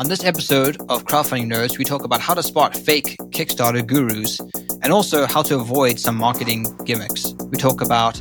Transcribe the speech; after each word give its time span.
On 0.00 0.08
this 0.08 0.24
episode 0.24 0.78
of 0.88 1.04
Crowdfunding 1.04 1.52
Nerds, 1.52 1.76
we 1.76 1.84
talk 1.84 2.04
about 2.04 2.22
how 2.22 2.32
to 2.32 2.42
spot 2.42 2.74
fake 2.74 3.18
Kickstarter 3.32 3.86
gurus 3.86 4.40
and 4.82 4.94
also 4.94 5.26
how 5.26 5.42
to 5.42 5.56
avoid 5.56 6.00
some 6.00 6.16
marketing 6.16 6.74
gimmicks. 6.86 7.34
We 7.50 7.58
talk 7.58 7.82
about 7.82 8.18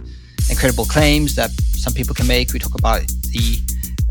incredible 0.49 0.83
claims 0.83 1.35
that 1.35 1.51
some 1.51 1.93
people 1.93 2.13
can 2.13 2.27
make. 2.27 2.51
We 2.51 2.59
talk 2.59 2.77
about 2.77 3.07
the 3.31 3.61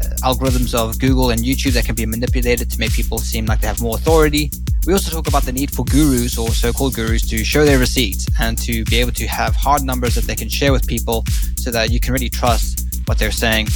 uh, 0.00 0.32
algorithms 0.32 0.74
of 0.74 0.98
Google 0.98 1.28
and 1.28 1.42
YouTube 1.42 1.72
that 1.72 1.84
can 1.84 1.94
be 1.94 2.06
manipulated 2.06 2.70
to 2.70 2.78
make 2.78 2.92
people 2.92 3.18
seem 3.18 3.44
like 3.44 3.60
they 3.60 3.66
have 3.66 3.82
more 3.82 3.96
authority. 3.96 4.50
We 4.86 4.94
also 4.94 5.10
talk 5.10 5.28
about 5.28 5.42
the 5.42 5.52
need 5.52 5.70
for 5.70 5.84
gurus 5.84 6.38
or 6.38 6.48
so 6.52 6.72
called 6.72 6.94
gurus 6.94 7.28
to 7.28 7.44
show 7.44 7.66
their 7.66 7.78
receipts 7.78 8.24
and 8.40 8.56
to 8.62 8.82
be 8.86 8.96
able 8.96 9.12
to 9.12 9.26
have 9.26 9.54
hard 9.54 9.82
numbers 9.82 10.14
that 10.14 10.24
they 10.24 10.36
can 10.36 10.48
share 10.48 10.72
with 10.72 10.86
people 10.86 11.22
so 11.58 11.70
that 11.72 11.90
you 11.90 12.00
can 12.00 12.14
really 12.14 12.30
trust 12.30 12.86
what 13.04 13.18
they're 13.18 13.30
saying. 13.30 13.68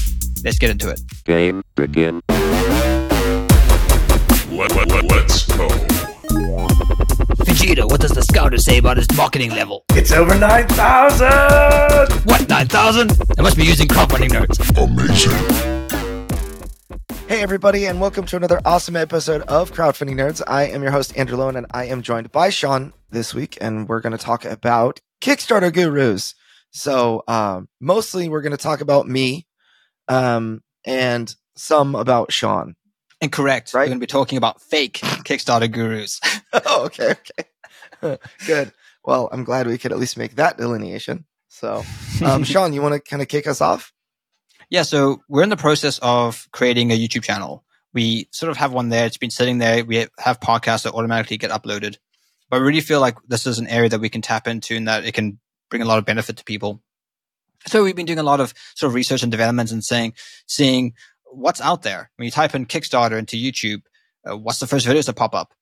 Let's 0.42 0.58
get 0.58 0.70
into 0.70 0.88
it. 0.88 1.02
Game 1.24 1.62
begin. 1.74 2.22
Let, 4.52 4.70
let, 4.76 4.88
let, 4.90 5.04
let's 5.04 5.46
go. 5.46 5.66
Vegeta, 7.46 7.88
what 7.90 8.02
does 8.02 8.10
the 8.10 8.22
scouter 8.22 8.58
say 8.58 8.76
about 8.76 8.98
his 8.98 9.06
marketing 9.16 9.52
level? 9.52 9.82
It's 9.92 10.12
over 10.12 10.38
9,000! 10.38 12.26
What, 12.26 12.46
9,000? 12.50 13.12
I 13.38 13.42
must 13.42 13.56
be 13.56 13.64
using 13.64 13.88
crowdfunding 13.88 14.28
nerds. 14.28 14.60
Amazing. 14.76 15.32
Hey, 17.28 17.40
everybody, 17.40 17.86
and 17.86 17.98
welcome 17.98 18.26
to 18.26 18.36
another 18.36 18.60
awesome 18.66 18.94
episode 18.94 19.40
of 19.42 19.72
Crowdfunding 19.72 20.16
Nerds. 20.16 20.42
I 20.46 20.64
am 20.64 20.82
your 20.82 20.92
host, 20.92 21.16
Andrew 21.16 21.38
Lowen, 21.38 21.56
and 21.56 21.66
I 21.70 21.86
am 21.86 22.02
joined 22.02 22.30
by 22.30 22.50
Sean 22.50 22.92
this 23.08 23.32
week, 23.32 23.56
and 23.58 23.88
we're 23.88 24.00
going 24.00 24.16
to 24.16 24.18
talk 24.18 24.44
about 24.44 25.00
Kickstarter 25.22 25.72
gurus. 25.72 26.34
So, 26.72 27.22
um, 27.26 27.70
mostly 27.80 28.28
we're 28.28 28.42
going 28.42 28.50
to 28.50 28.58
talk 28.58 28.82
about 28.82 29.08
me 29.08 29.46
um, 30.08 30.62
and 30.84 31.34
some 31.56 31.94
about 31.94 32.32
Sean. 32.32 32.76
Incorrect. 33.22 33.72
Right? 33.72 33.82
We're 33.82 33.86
going 33.86 33.98
to 33.98 34.02
be 34.02 34.06
talking 34.08 34.36
about 34.36 34.60
fake 34.60 34.98
Kickstarter 35.00 35.70
gurus. 35.70 36.20
oh, 36.52 36.86
okay, 36.86 37.14
okay. 38.02 38.18
Good. 38.46 38.72
Well, 39.04 39.28
I'm 39.32 39.44
glad 39.44 39.66
we 39.68 39.78
could 39.78 39.92
at 39.92 39.98
least 39.98 40.18
make 40.18 40.34
that 40.34 40.58
delineation. 40.58 41.24
So, 41.48 41.84
um, 42.24 42.42
Sean, 42.44 42.72
you 42.72 42.82
want 42.82 42.94
to 42.94 43.00
kind 43.00 43.22
of 43.22 43.28
kick 43.28 43.46
us 43.46 43.60
off? 43.60 43.92
Yeah, 44.70 44.82
so 44.82 45.22
we're 45.28 45.44
in 45.44 45.50
the 45.50 45.56
process 45.56 46.00
of 46.02 46.48
creating 46.50 46.90
a 46.90 46.98
YouTube 46.98 47.22
channel. 47.22 47.64
We 47.94 48.28
sort 48.32 48.50
of 48.50 48.56
have 48.56 48.72
one 48.72 48.88
there. 48.88 49.06
It's 49.06 49.18
been 49.18 49.30
sitting 49.30 49.58
there. 49.58 49.84
We 49.84 50.06
have 50.18 50.40
podcasts 50.40 50.82
that 50.82 50.94
automatically 50.94 51.36
get 51.36 51.50
uploaded. 51.50 51.98
But 52.50 52.56
I 52.56 52.60
really 52.60 52.80
feel 52.80 53.00
like 53.00 53.16
this 53.28 53.46
is 53.46 53.58
an 53.58 53.68
area 53.68 53.90
that 53.90 54.00
we 54.00 54.08
can 54.08 54.22
tap 54.22 54.48
into 54.48 54.74
and 54.76 54.88
that 54.88 55.04
it 55.04 55.12
can 55.12 55.38
bring 55.70 55.82
a 55.82 55.84
lot 55.84 55.98
of 55.98 56.04
benefit 56.04 56.38
to 56.38 56.44
people. 56.44 56.82
So 57.66 57.84
we've 57.84 57.94
been 57.94 58.06
doing 58.06 58.18
a 58.18 58.24
lot 58.24 58.40
of 58.40 58.54
sort 58.74 58.88
of 58.88 58.94
research 58.94 59.22
and 59.22 59.30
development 59.30 59.70
and 59.70 59.84
saying, 59.84 60.14
seeing 60.46 60.94
what's 61.32 61.60
out 61.60 61.82
there. 61.82 62.10
When 62.16 62.24
you 62.26 62.30
type 62.30 62.54
in 62.54 62.66
Kickstarter 62.66 63.18
into 63.18 63.36
YouTube, 63.36 63.82
uh, 64.28 64.36
what's 64.36 64.58
the 64.60 64.66
first 64.66 64.86
videos 64.86 65.06
that 65.06 65.14
pop 65.16 65.34
up? 65.34 65.52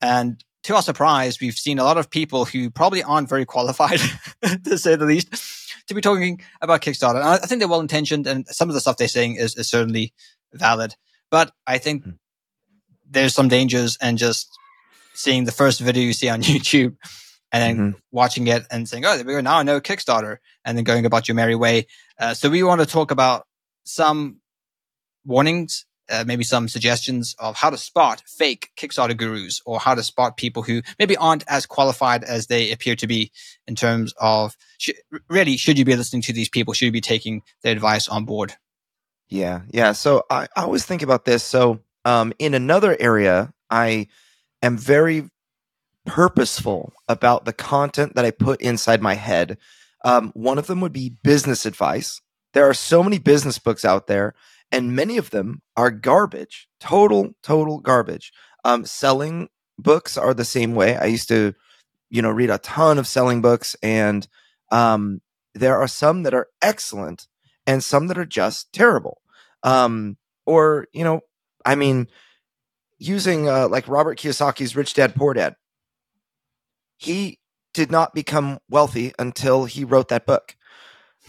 And 0.00 0.42
to 0.64 0.74
our 0.76 0.82
surprise, 0.82 1.40
we've 1.40 1.54
seen 1.54 1.78
a 1.78 1.84
lot 1.84 1.98
of 1.98 2.10
people 2.10 2.44
who 2.44 2.70
probably 2.70 3.02
aren't 3.02 3.28
very 3.28 3.44
qualified, 3.44 4.00
to 4.64 4.78
say 4.78 4.96
the 4.96 5.06
least, 5.06 5.28
to 5.88 5.94
be 5.94 6.00
talking 6.00 6.40
about 6.60 6.82
Kickstarter. 6.82 7.16
And 7.16 7.24
I 7.24 7.38
think 7.38 7.58
they're 7.60 7.68
well 7.68 7.80
intentioned, 7.80 8.26
and 8.26 8.46
some 8.48 8.68
of 8.68 8.74
the 8.74 8.80
stuff 8.80 8.96
they're 8.96 9.08
saying 9.08 9.36
is, 9.36 9.56
is 9.56 9.68
certainly 9.70 10.12
valid. 10.52 10.94
But 11.30 11.52
I 11.66 11.78
think 11.78 12.04
Mm. 12.04 12.18
there's 13.10 13.34
some 13.34 13.48
dangers 13.48 13.96
and 14.00 14.18
just 14.18 14.48
seeing 15.14 15.44
the 15.44 15.52
first 15.52 15.80
video 15.80 16.02
you 16.02 16.12
see 16.12 16.28
on 16.28 16.42
YouTube 16.42 16.96
and 17.50 17.62
then 17.62 17.76
Mhm. 17.92 18.00
watching 18.10 18.46
it 18.48 18.64
and 18.70 18.88
saying, 18.88 19.04
"Oh, 19.04 19.16
there 19.16 19.24
we 19.26 19.32
go. 19.34 19.40
Now 19.40 19.58
I 19.58 19.62
know 19.62 19.80
Kickstarter," 19.80 20.38
and 20.64 20.76
then 20.76 20.84
going 20.84 21.06
about 21.06 21.28
your 21.28 21.34
merry 21.34 21.54
way. 21.54 21.86
Uh, 22.18 22.34
so 22.34 22.48
we 22.50 22.62
want 22.62 22.80
to 22.80 22.86
talk 22.86 23.10
about 23.10 23.46
some 23.84 24.40
warnings, 25.24 25.84
uh, 26.10 26.24
maybe 26.26 26.44
some 26.44 26.68
suggestions 26.68 27.34
of 27.38 27.56
how 27.56 27.70
to 27.70 27.78
spot 27.78 28.22
fake 28.26 28.70
Kickstarter 28.76 29.16
gurus 29.16 29.60
or 29.64 29.80
how 29.80 29.94
to 29.94 30.02
spot 30.02 30.36
people 30.36 30.62
who 30.62 30.82
maybe 30.98 31.16
aren't 31.16 31.44
as 31.48 31.64
qualified 31.64 32.24
as 32.24 32.48
they 32.48 32.72
appear 32.72 32.96
to 32.96 33.06
be 33.06 33.30
in 33.66 33.74
terms 33.74 34.12
of 34.20 34.56
sh- 34.78 34.90
really 35.28 35.56
should 35.56 35.78
you 35.78 35.84
be 35.84 35.96
listening 35.96 36.22
to 36.22 36.32
these 36.32 36.48
people? 36.48 36.74
Should 36.74 36.86
you 36.86 36.92
be 36.92 37.00
taking 37.00 37.42
their 37.62 37.72
advice 37.72 38.08
on 38.08 38.24
board? 38.24 38.54
Yeah, 39.28 39.62
yeah. 39.70 39.92
So 39.92 40.24
I, 40.28 40.48
I 40.56 40.62
always 40.62 40.84
think 40.84 41.02
about 41.02 41.24
this. 41.24 41.42
So 41.42 41.80
um, 42.04 42.32
in 42.38 42.52
another 42.52 42.96
area, 43.00 43.52
I 43.70 44.08
am 44.60 44.76
very 44.76 45.30
purposeful 46.04 46.92
about 47.08 47.44
the 47.44 47.52
content 47.52 48.14
that 48.16 48.24
I 48.24 48.30
put 48.30 48.60
inside 48.60 49.00
my 49.00 49.14
head. 49.14 49.56
Um, 50.04 50.32
one 50.34 50.58
of 50.58 50.66
them 50.66 50.80
would 50.80 50.92
be 50.92 51.16
business 51.22 51.64
advice. 51.64 52.20
There 52.54 52.68
are 52.68 52.74
so 52.74 53.02
many 53.02 53.18
business 53.18 53.58
books 53.58 53.84
out 53.84 54.08
there, 54.08 54.34
and 54.72 54.96
many 54.96 55.18
of 55.18 55.30
them 55.30 55.62
are 55.76 55.90
garbage. 55.90 56.68
Total, 56.80 57.30
total 57.42 57.78
garbage. 57.78 58.32
Um, 58.64 58.84
selling 58.84 59.48
books 59.78 60.16
are 60.16 60.34
the 60.34 60.44
same 60.44 60.74
way. 60.74 60.96
I 60.96 61.04
used 61.04 61.28
to, 61.28 61.54
you 62.10 62.22
know, 62.22 62.30
read 62.30 62.50
a 62.50 62.58
ton 62.58 62.98
of 62.98 63.06
selling 63.06 63.42
books, 63.42 63.76
and 63.82 64.26
um, 64.70 65.20
there 65.54 65.76
are 65.76 65.88
some 65.88 66.22
that 66.22 66.34
are 66.34 66.48
excellent 66.62 67.28
and 67.66 67.84
some 67.84 68.06
that 68.08 68.18
are 68.18 68.24
just 68.24 68.72
terrible. 68.72 69.20
Um, 69.62 70.16
or, 70.46 70.88
you 70.92 71.04
know, 71.04 71.20
I 71.64 71.74
mean, 71.74 72.08
using 72.98 73.48
uh, 73.48 73.68
like 73.68 73.86
Robert 73.86 74.18
Kiyosaki's 74.18 74.74
Rich 74.74 74.94
Dad 74.94 75.14
Poor 75.14 75.34
Dad, 75.34 75.56
he 76.96 77.38
did 77.74 77.90
not 77.90 78.14
become 78.14 78.58
wealthy 78.68 79.12
until 79.18 79.66
he 79.66 79.84
wrote 79.84 80.08
that 80.08 80.26
book. 80.26 80.56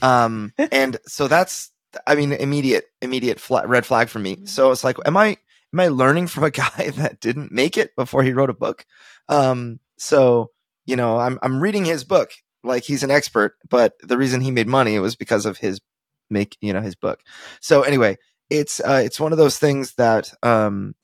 Um, 0.01 0.53
and 0.57 0.97
so 1.05 1.27
that's, 1.27 1.71
I 2.07 2.15
mean, 2.15 2.33
immediate, 2.33 2.85
immediate 3.01 3.41
red 3.49 3.85
flag 3.85 4.09
for 4.09 4.19
me. 4.19 4.45
So 4.45 4.71
it's 4.71 4.83
like, 4.83 4.97
am 5.05 5.17
I, 5.17 5.37
am 5.73 5.79
I 5.79 5.87
learning 5.87 6.27
from 6.27 6.43
a 6.43 6.51
guy 6.51 6.91
that 6.95 7.19
didn't 7.19 7.51
make 7.51 7.77
it 7.77 7.95
before 7.95 8.23
he 8.23 8.33
wrote 8.33 8.49
a 8.49 8.53
book? 8.53 8.85
Um, 9.29 9.79
so, 9.97 10.51
you 10.85 10.95
know, 10.95 11.17
I'm, 11.17 11.39
I'm 11.41 11.61
reading 11.61 11.85
his 11.85 12.03
book 12.03 12.31
like 12.63 12.83
he's 12.83 13.03
an 13.03 13.11
expert, 13.11 13.55
but 13.69 13.93
the 14.01 14.17
reason 14.17 14.41
he 14.41 14.51
made 14.51 14.67
money 14.67 14.97
was 14.99 15.15
because 15.15 15.45
of 15.45 15.57
his 15.57 15.81
make, 16.29 16.57
you 16.61 16.73
know, 16.73 16.81
his 16.81 16.95
book. 16.95 17.21
So 17.59 17.81
anyway, 17.83 18.17
it's, 18.49 18.79
uh, 18.79 19.01
it's 19.03 19.19
one 19.19 19.31
of 19.31 19.37
those 19.37 19.57
things 19.57 19.93
that, 19.95 20.33
um, 20.43 20.95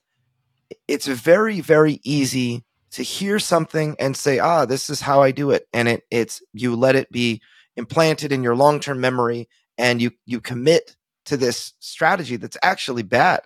it's 0.86 1.06
very, 1.06 1.60
very 1.60 2.00
easy 2.04 2.64
to 2.92 3.02
hear 3.02 3.38
something 3.38 3.96
and 3.98 4.16
say, 4.16 4.38
ah, 4.38 4.64
this 4.64 4.90
is 4.90 5.00
how 5.00 5.22
I 5.22 5.30
do 5.30 5.50
it. 5.50 5.66
And 5.72 5.88
it, 5.88 6.02
it's, 6.10 6.42
you 6.52 6.74
let 6.76 6.96
it 6.96 7.10
be 7.10 7.40
implanted 7.76 8.32
in 8.32 8.42
your 8.42 8.56
long-term 8.56 9.00
memory 9.00 9.48
and 9.80 10.02
you, 10.02 10.10
you 10.26 10.40
commit 10.40 10.94
to 11.24 11.36
this 11.38 11.72
strategy 11.80 12.36
that's 12.36 12.58
actually 12.62 13.02
bad. 13.02 13.40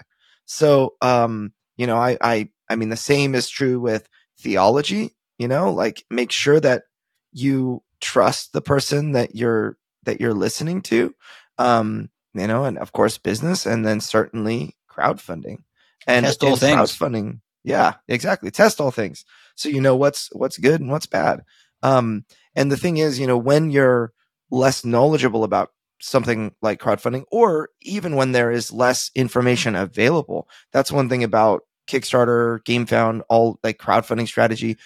So, 0.46 0.94
um, 1.00 1.52
you 1.76 1.86
know, 1.86 1.96
I, 1.96 2.18
I, 2.20 2.48
I 2.68 2.76
mean, 2.76 2.88
the 2.88 2.96
same 2.96 3.34
is 3.34 3.48
true 3.48 3.78
with 3.78 4.08
theology, 4.40 5.14
you 5.38 5.46
know, 5.46 5.72
like 5.72 6.04
make 6.10 6.32
sure 6.32 6.58
that 6.58 6.82
you 7.32 7.82
trust 8.00 8.52
the 8.52 8.60
person 8.60 9.12
that 9.12 9.36
you're, 9.36 9.78
that 10.02 10.20
you're 10.20 10.34
listening 10.34 10.82
to. 10.82 11.14
Um, 11.58 12.10
you 12.34 12.48
know, 12.48 12.64
and 12.64 12.78
of 12.78 12.92
course 12.92 13.16
business 13.16 13.64
and 13.64 13.86
then 13.86 14.00
certainly 14.00 14.76
crowdfunding 14.90 15.58
and, 16.04 16.26
Test 16.26 16.42
all 16.42 16.56
things. 16.56 16.76
crowdfunding. 16.76 17.40
Yeah, 17.62 17.94
exactly. 18.08 18.50
Test 18.50 18.80
all 18.80 18.90
things. 18.90 19.24
So 19.54 19.68
you 19.68 19.80
know 19.80 19.94
what's, 19.94 20.30
what's 20.32 20.58
good 20.58 20.80
and 20.80 20.90
what's 20.90 21.06
bad. 21.06 21.44
Um, 21.84 22.24
and 22.56 22.72
the 22.72 22.76
thing 22.76 22.96
is, 22.96 23.20
you 23.20 23.28
know, 23.28 23.38
when 23.38 23.70
you're 23.70 24.12
less 24.50 24.84
knowledgeable 24.84 25.44
about 25.44 25.70
something 26.04 26.52
like 26.60 26.80
crowdfunding, 26.80 27.24
or 27.30 27.70
even 27.80 28.14
when 28.14 28.32
there 28.32 28.50
is 28.50 28.72
less 28.72 29.10
information 29.14 29.74
available, 29.74 30.48
that's 30.72 30.92
one 30.92 31.08
thing 31.08 31.24
about 31.24 31.62
Kickstarter, 31.88 32.60
GameFound, 32.64 33.22
all 33.28 33.58
like 33.62 33.78
crowdfunding 33.78 34.28
strategy. 34.28 34.76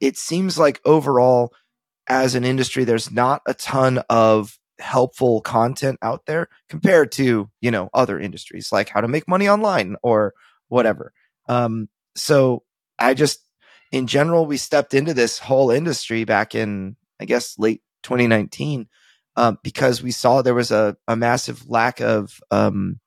It 0.00 0.18
seems 0.18 0.58
like 0.58 0.80
overall, 0.84 1.52
as 2.08 2.34
an 2.34 2.44
industry, 2.44 2.84
there's 2.84 3.10
not 3.10 3.40
a 3.46 3.54
ton 3.54 4.02
of 4.10 4.58
helpful 4.78 5.40
content 5.40 5.98
out 6.02 6.26
there 6.26 6.48
compared 6.68 7.12
to, 7.12 7.50
you 7.60 7.70
know, 7.70 7.88
other 7.94 8.18
industries 8.18 8.72
like 8.72 8.88
how 8.88 9.00
to 9.00 9.08
make 9.08 9.28
money 9.28 9.48
online 9.48 9.96
or 10.02 10.34
whatever. 10.68 11.12
Um, 11.48 11.88
so 12.14 12.64
I 12.98 13.14
just, 13.14 13.44
in 13.92 14.06
general, 14.06 14.46
we 14.46 14.56
stepped 14.56 14.94
into 14.94 15.14
this 15.14 15.38
whole 15.38 15.70
industry 15.70 16.24
back 16.24 16.54
in, 16.54 16.96
I 17.18 17.24
guess, 17.24 17.58
late 17.58 17.82
2019, 18.02 18.88
um, 19.40 19.58
because 19.62 20.02
we 20.02 20.10
saw 20.10 20.42
there 20.42 20.52
was 20.52 20.70
a, 20.70 20.98
a 21.08 21.16
massive 21.16 21.66
lack 21.70 22.00
of, 22.00 22.40
um, 22.50 23.00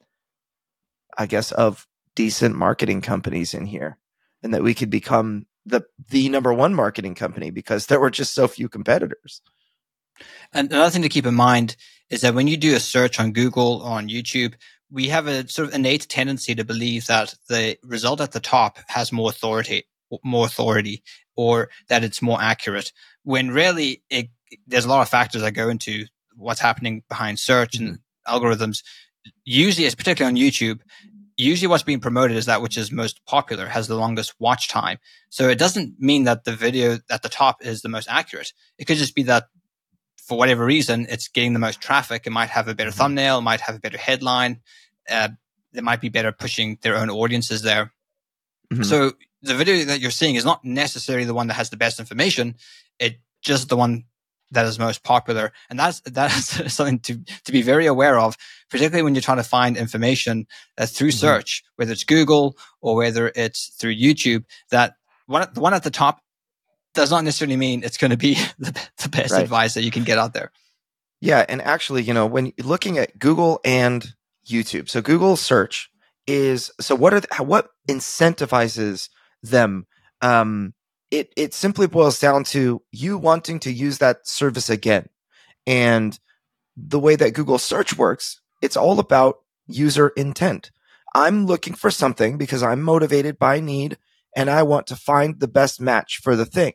I 1.15 1.27
guess, 1.27 1.51
of 1.51 1.85
decent 2.15 2.55
marketing 2.55 3.01
companies 3.01 3.53
in 3.53 3.67
here, 3.67 3.99
and 4.41 4.51
that 4.55 4.63
we 4.63 4.73
could 4.73 4.89
become 4.89 5.45
the 5.63 5.83
the 6.09 6.29
number 6.29 6.51
one 6.51 6.73
marketing 6.73 7.13
company 7.13 7.51
because 7.51 7.85
there 7.85 7.99
were 7.99 8.09
just 8.09 8.33
so 8.33 8.47
few 8.47 8.67
competitors. 8.67 9.43
And 10.51 10.71
another 10.73 10.89
thing 10.89 11.03
to 11.03 11.09
keep 11.09 11.27
in 11.27 11.35
mind 11.35 11.75
is 12.09 12.21
that 12.21 12.33
when 12.33 12.47
you 12.47 12.57
do 12.57 12.75
a 12.75 12.79
search 12.79 13.19
on 13.19 13.31
Google 13.31 13.83
or 13.83 13.91
on 13.91 14.09
YouTube, 14.09 14.55
we 14.89 15.09
have 15.09 15.27
a 15.27 15.47
sort 15.47 15.67
of 15.67 15.75
innate 15.75 16.09
tendency 16.09 16.55
to 16.55 16.63
believe 16.63 17.05
that 17.05 17.35
the 17.47 17.77
result 17.83 18.21
at 18.21 18.31
the 18.31 18.39
top 18.39 18.79
has 18.87 19.11
more 19.11 19.29
authority, 19.29 19.83
more 20.23 20.47
authority, 20.47 21.03
or 21.35 21.69
that 21.89 22.03
it's 22.03 22.23
more 22.23 22.41
accurate. 22.41 22.91
When 23.21 23.51
really, 23.51 24.01
it, 24.09 24.29
there's 24.65 24.85
a 24.85 24.89
lot 24.89 25.03
of 25.03 25.09
factors 25.09 25.43
that 25.43 25.51
go 25.51 25.69
into 25.69 26.05
what's 26.35 26.59
happening 26.59 27.03
behind 27.09 27.39
search 27.39 27.77
and 27.77 27.99
algorithms. 28.27 28.83
Usually, 29.45 29.85
it's 29.85 29.95
particularly 29.95 30.37
on 30.37 30.41
YouTube, 30.41 30.81
usually 31.37 31.67
what's 31.67 31.83
being 31.83 31.99
promoted 31.99 32.37
is 32.37 32.45
that 32.45 32.61
which 32.61 32.77
is 32.77 32.91
most 32.91 33.25
popular, 33.25 33.67
has 33.67 33.87
the 33.87 33.95
longest 33.95 34.33
watch 34.39 34.67
time. 34.67 34.97
So 35.29 35.49
it 35.49 35.57
doesn't 35.57 35.99
mean 35.99 36.25
that 36.25 36.43
the 36.43 36.53
video 36.53 36.99
at 37.09 37.21
the 37.21 37.29
top 37.29 37.65
is 37.65 37.81
the 37.81 37.89
most 37.89 38.07
accurate. 38.09 38.53
It 38.77 38.85
could 38.85 38.97
just 38.97 39.15
be 39.15 39.23
that 39.23 39.45
for 40.17 40.37
whatever 40.37 40.65
reason, 40.65 41.07
it's 41.09 41.27
getting 41.27 41.53
the 41.53 41.59
most 41.59 41.81
traffic. 41.81 42.23
It 42.25 42.31
might 42.31 42.49
have 42.49 42.67
a 42.67 42.75
better 42.75 42.91
Mhm. 42.91 42.95
thumbnail, 42.95 43.39
it 43.39 43.41
might 43.41 43.61
have 43.61 43.75
a 43.75 43.79
better 43.79 43.97
headline. 43.97 44.61
Uh, 45.09 45.29
they 45.73 45.81
might 45.81 46.01
be 46.01 46.09
better 46.09 46.31
pushing 46.31 46.77
their 46.81 46.95
own 46.95 47.09
audiences 47.09 47.61
there. 47.61 47.93
Mhm. 48.71 48.85
So 48.85 49.13
the 49.41 49.55
video 49.55 49.83
that 49.85 49.99
you're 49.99 50.11
seeing 50.11 50.35
is 50.35 50.45
not 50.45 50.63
necessarily 50.63 51.25
the 51.25 51.33
one 51.33 51.47
that 51.47 51.55
has 51.55 51.69
the 51.69 51.77
best 51.77 51.99
information. 51.99 52.55
It 52.99 53.19
just 53.41 53.69
the 53.69 53.75
one 53.75 54.05
that 54.53 54.65
is 54.65 54.79
most 54.79 55.03
popular, 55.03 55.51
and 55.69 55.77
that's 55.77 55.99
that's 56.05 56.73
something 56.73 56.99
to 56.99 57.19
to 57.45 57.51
be 57.51 57.61
very 57.61 57.85
aware 57.85 58.17
of, 58.19 58.37
particularly 58.69 59.03
when 59.03 59.13
you're 59.15 59.21
trying 59.21 59.37
to 59.37 59.43
find 59.43 59.77
information 59.77 60.47
uh, 60.77 60.85
through 60.85 61.09
Mhm. 61.09 61.19
search, 61.19 61.63
whether 61.75 61.91
it's 61.91 62.03
Google 62.03 62.57
or 62.81 62.95
whether 62.95 63.31
it's 63.35 63.73
through 63.79 63.95
YouTube. 63.95 64.45
That 64.71 64.95
one 65.27 65.47
the 65.53 65.61
one 65.61 65.73
at 65.73 65.83
the 65.83 65.91
top 65.91 66.19
does 66.93 67.09
not 67.11 67.23
necessarily 67.23 67.57
mean 67.57 67.83
it's 67.83 67.97
going 67.97 68.11
to 68.11 68.17
be 68.17 68.35
the, 68.59 68.71
the 68.97 69.09
best 69.09 69.31
Right. 69.33 69.41
advice 69.43 69.73
that 69.73 69.83
you 69.83 69.91
can 69.91 70.03
get 70.03 70.17
out 70.17 70.33
there. 70.33 70.51
Yeah, 71.21 71.45
and 71.47 71.61
actually, 71.61 72.03
you 72.03 72.13
know, 72.13 72.25
when 72.25 72.51
looking 72.59 72.97
at 72.97 73.17
Google 73.17 73.59
and 73.63 74.13
YouTube, 74.45 74.89
so 74.89 75.01
Google 75.01 75.35
search 75.37 75.89
is 76.27 76.69
so 76.81 76.95
what 76.95 77.13
are 77.13 77.21
the, 77.21 77.43
what 77.43 77.69
incentivizes 77.87 79.09
them? 79.41 79.85
Um, 80.21 80.73
it 81.13 81.31
it 81.37 81.53
simply 81.53 81.85
boils 81.85 82.19
down 82.19 82.43
to 82.45 82.81
you 82.91 83.19
wanting 83.19 83.59
to 83.59 83.71
use 83.71 83.99
that 83.99 84.27
service 84.27 84.67
again, 84.67 85.09
and 85.67 86.19
the 86.75 86.99
way 86.99 87.15
that 87.15 87.35
Google 87.35 87.59
search 87.59 87.95
works, 87.95 88.41
it's 88.63 88.75
all 88.75 88.99
about 88.99 89.37
user 89.67 90.07
intent. 90.17 90.71
I'm 91.13 91.45
looking 91.45 91.75
for 91.75 91.91
something 91.91 92.39
because 92.39 92.63
I'm 92.63 92.81
motivated 92.81 93.37
by 93.37 93.59
need, 93.59 93.99
and 94.35 94.49
I 94.49 94.63
want 94.63 94.87
to 94.87 94.95
find 94.95 95.39
the 95.39 95.47
best 95.47 95.79
match 95.79 96.19
for 96.23 96.35
the 96.35 96.47
thing. 96.47 96.73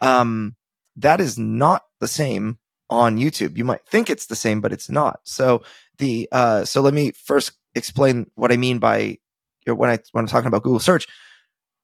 Um, 0.00 0.54
that 0.94 1.20
is 1.20 1.36
not 1.36 1.82
the 1.98 2.06
same 2.06 2.58
on 2.88 3.18
YouTube. 3.18 3.56
You 3.56 3.64
might 3.64 3.84
think 3.88 4.08
it's 4.08 4.26
the 4.26 4.36
same, 4.36 4.60
but 4.60 4.72
it's 4.72 4.90
not. 4.90 5.18
So 5.24 5.64
the 5.98 6.28
uh, 6.30 6.64
so 6.64 6.82
let 6.82 6.94
me 6.94 7.10
first 7.10 7.50
explain 7.74 8.30
what 8.36 8.52
I 8.52 8.56
mean 8.56 8.78
by 8.78 9.18
when 9.66 9.90
I 9.90 9.98
when 10.12 10.22
I'm 10.22 10.28
talking 10.28 10.46
about 10.46 10.62
Google 10.62 10.78
search. 10.78 11.08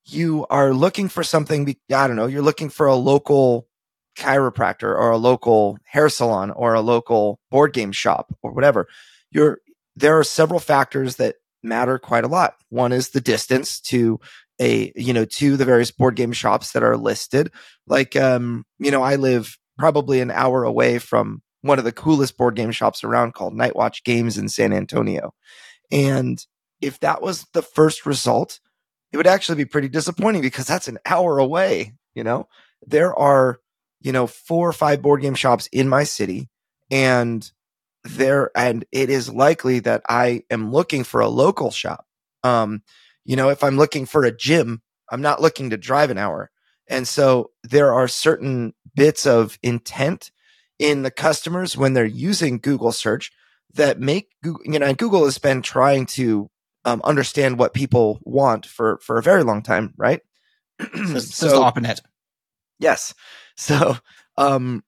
You 0.09 0.47
are 0.49 0.73
looking 0.73 1.09
for 1.09 1.23
something. 1.23 1.77
I 1.95 2.07
don't 2.07 2.17
know. 2.17 2.27
You're 2.27 2.43
looking 2.43 2.71
for 2.71 2.87
a 2.87 2.95
local 2.95 3.69
chiropractor 4.17 4.85
or 4.85 5.11
a 5.11 5.19
local 5.19 5.79
hair 5.85 6.09
salon 6.09 6.51
or 6.51 6.75
a 6.75 6.81
local 6.81 7.39
board 7.51 7.73
game 7.73 7.93
shop 7.93 8.35
or 8.43 8.53
whatever. 8.53 8.89
You're 9.31 9.61
there 9.97 10.19
are 10.19 10.25
several 10.25 10.61
factors 10.61 11.17
that 11.17 11.37
matter 11.63 11.99
quite 11.99 12.25
a 12.25 12.29
lot. 12.29 12.55
One 12.69 12.93
is 12.93 13.11
the 13.11 13.21
distance 13.21 13.81
to 13.83 14.19
a 14.61 14.93
you 14.97 15.13
know 15.13 15.25
to 15.25 15.57
the 15.57 15.65
various 15.65 15.91
board 15.91 16.17
game 16.17 16.33
shops 16.33 16.73
that 16.73 16.83
are 16.83 16.97
listed. 16.97 17.53
Like 17.87 18.17
um 18.17 18.65
you 18.79 18.91
know 18.91 19.03
I 19.03 19.17
live 19.17 19.57
probably 19.79 20.21
an 20.21 20.31
hour 20.31 20.65
away 20.65 20.99
from 20.99 21.43
one 21.63 21.79
of 21.79 21.85
the 21.85 21.93
coolest 21.93 22.37
board 22.37 22.57
game 22.57 22.73
shops 22.73 23.05
around 23.05 23.35
called 23.35 23.55
Knight 23.55 23.77
Watch 23.77 24.03
Games 24.05 24.39
in 24.39 24.49
San 24.49 24.73
Antonio. 24.73 25.33
And 25.93 26.45
if 26.81 26.99
that 27.01 27.23
was 27.23 27.47
the 27.53 27.63
first 27.63 28.07
result, 28.07 28.61
it 29.13 29.17
would 29.17 29.27
actually 29.27 29.57
be 29.57 29.65
pretty 29.65 29.89
disappointing 29.89 30.43
because 30.43 30.67
that's 30.67 30.89
an 30.89 30.99
hour 31.07 31.39
away, 31.39 31.95
you 32.15 32.25
know? 32.25 32.49
There 32.87 33.15
are, 33.19 33.61
you 34.01 34.13
know, 34.13 34.27
four 34.27 34.69
or 34.69 34.73
five 34.73 35.03
board 35.03 35.23
game 35.23 35.35
shops 35.35 35.69
in 35.73 35.89
my 35.89 36.05
city 36.05 36.49
and 36.91 37.51
there 38.05 38.51
and 38.57 38.85
it 38.93 39.11
is 39.11 39.29
likely 39.29 39.81
that 39.81 40.03
I 40.09 40.45
am 40.51 40.73
looking 40.73 41.05
for 41.05 41.21
a 41.21 41.29
local 41.29 41.71
shop. 41.71 42.07
Um, 42.45 42.83
you 43.25 43.37
know, 43.37 43.51
if 43.51 43.63
I'm 43.65 43.77
looking 43.77 44.07
for 44.07 44.25
a 44.25 44.35
gym, 44.35 44.83
I'm 45.11 45.21
not 45.21 45.43
looking 45.43 45.71
to 45.71 45.77
drive 45.77 46.11
an 46.11 46.19
hour. 46.19 46.51
And 46.89 47.07
so 47.07 47.51
there 47.63 47.93
are 47.93 48.09
certain 48.09 48.75
bits 48.95 49.27
of 49.27 49.59
intent 49.63 50.31
in 50.79 51.03
the 51.03 51.11
customers 51.11 51.77
when 51.77 51.93
they're 51.93 52.07
using 52.07 52.59
Google 52.59 52.93
search 52.93 53.33
that 53.75 54.01
make 54.01 54.31
Google, 54.43 54.63
you 54.65 54.79
know, 54.79 54.87
and 54.87 54.97
Google 54.97 55.25
has 55.25 55.39
been 55.39 55.61
trying 55.61 56.07
to 56.07 56.51
um, 56.89 57.03
understand 57.05 57.59
what 57.59 57.75
people 57.75 58.19
want 58.23 58.65
for, 58.65 58.99
for 59.03 59.19
a 59.19 59.23
very 59.23 59.45
long 59.45 59.63
time, 59.63 59.93
right? 59.97 60.21
Since, 60.81 61.35
since 61.35 61.53
the 61.53 61.61
ARPANET. 61.61 62.01
Yes. 62.79 63.15
So 63.57 63.97
um, 64.37 64.85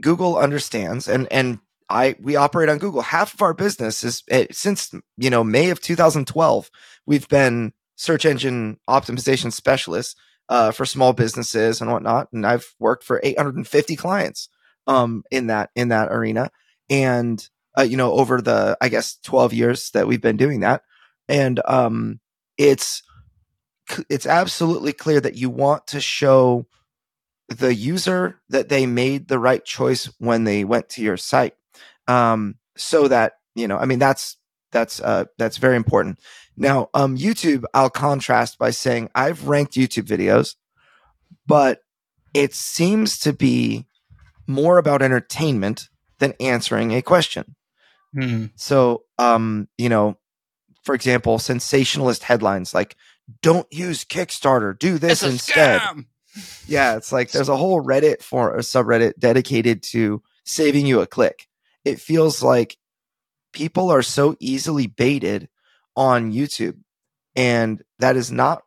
Google 0.00 0.36
understands, 0.36 1.08
and 1.08 1.28
and 1.32 1.60
I 1.88 2.16
we 2.20 2.36
operate 2.36 2.68
on 2.68 2.78
Google. 2.78 3.02
Half 3.02 3.34
of 3.34 3.42
our 3.42 3.54
business 3.54 4.02
is 4.02 4.22
eh, 4.28 4.46
since 4.50 4.92
you 5.16 5.30
know 5.30 5.44
May 5.44 5.70
of 5.70 5.80
2012. 5.80 6.70
We've 7.06 7.28
been 7.28 7.72
search 7.94 8.26
engine 8.26 8.78
optimization 8.90 9.52
specialists 9.52 10.16
uh, 10.48 10.72
for 10.72 10.84
small 10.84 11.12
businesses 11.12 11.80
and 11.80 11.90
whatnot, 11.90 12.32
and 12.32 12.44
I've 12.44 12.74
worked 12.80 13.04
for 13.04 13.20
850 13.22 13.94
clients 13.94 14.48
um, 14.88 15.22
in 15.30 15.46
that 15.46 15.70
in 15.76 15.88
that 15.88 16.10
arena, 16.10 16.50
and 16.90 17.48
uh, 17.78 17.82
you 17.82 17.96
know 17.96 18.12
over 18.12 18.42
the 18.42 18.76
I 18.80 18.88
guess 18.88 19.18
12 19.22 19.52
years 19.52 19.90
that 19.90 20.08
we've 20.08 20.20
been 20.20 20.36
doing 20.36 20.60
that, 20.60 20.82
and 21.28 21.60
um, 21.66 22.20
it's 22.58 23.02
it's 24.08 24.26
absolutely 24.26 24.92
clear 24.92 25.20
that 25.20 25.36
you 25.36 25.50
want 25.50 25.86
to 25.88 26.00
show 26.00 26.66
the 27.48 27.74
user 27.74 28.40
that 28.48 28.70
they 28.70 28.86
made 28.86 29.28
the 29.28 29.38
right 29.38 29.64
choice 29.64 30.06
when 30.18 30.44
they 30.44 30.64
went 30.64 30.88
to 30.88 31.02
your 31.02 31.18
site. 31.18 31.54
Um, 32.08 32.56
so 32.76 33.08
that 33.08 33.34
you 33.54 33.68
know 33.68 33.76
i 33.76 33.84
mean 33.84 33.98
that's 33.98 34.36
that's 34.72 35.00
uh, 35.00 35.24
that's 35.38 35.58
very 35.58 35.76
important. 35.76 36.18
Now 36.56 36.88
um, 36.94 37.16
youtube 37.16 37.64
i'll 37.74 37.90
contrast 37.90 38.58
by 38.58 38.70
saying 38.70 39.10
i've 39.14 39.48
ranked 39.48 39.74
youtube 39.74 40.06
videos 40.06 40.56
but 41.46 41.80
it 42.32 42.54
seems 42.54 43.18
to 43.20 43.32
be 43.32 43.86
more 44.46 44.78
about 44.78 45.02
entertainment 45.02 45.88
than 46.18 46.34
answering 46.40 46.92
a 46.92 47.02
question. 47.02 47.56
Hmm. 48.14 48.46
so 48.54 49.04
um, 49.18 49.68
you 49.78 49.88
know 49.88 50.16
for 50.84 50.94
example 50.94 51.38
sensationalist 51.38 52.22
headlines 52.22 52.74
like 52.74 52.96
don't 53.42 53.66
use 53.72 54.04
kickstarter 54.04 54.78
do 54.78 54.98
this 54.98 55.22
instead 55.22 55.80
scam. 55.80 56.06
yeah, 56.66 56.96
it's 56.96 57.12
like 57.12 57.30
there's 57.30 57.48
a 57.48 57.56
whole 57.64 57.82
Reddit 57.82 58.22
for 58.22 58.54
a 58.54 58.60
subreddit 58.60 59.18
dedicated 59.18 59.82
to 59.84 60.22
saving 60.44 60.86
you 60.86 61.00
a 61.00 61.06
click. 61.06 61.48
It 61.84 62.00
feels 62.00 62.42
like 62.42 62.76
people 63.52 63.90
are 63.90 64.02
so 64.02 64.36
easily 64.40 64.86
baited 64.86 65.48
on 65.96 66.32
YouTube, 66.32 66.78
and 67.36 67.82
that 67.98 68.16
is 68.16 68.30
not 68.30 68.62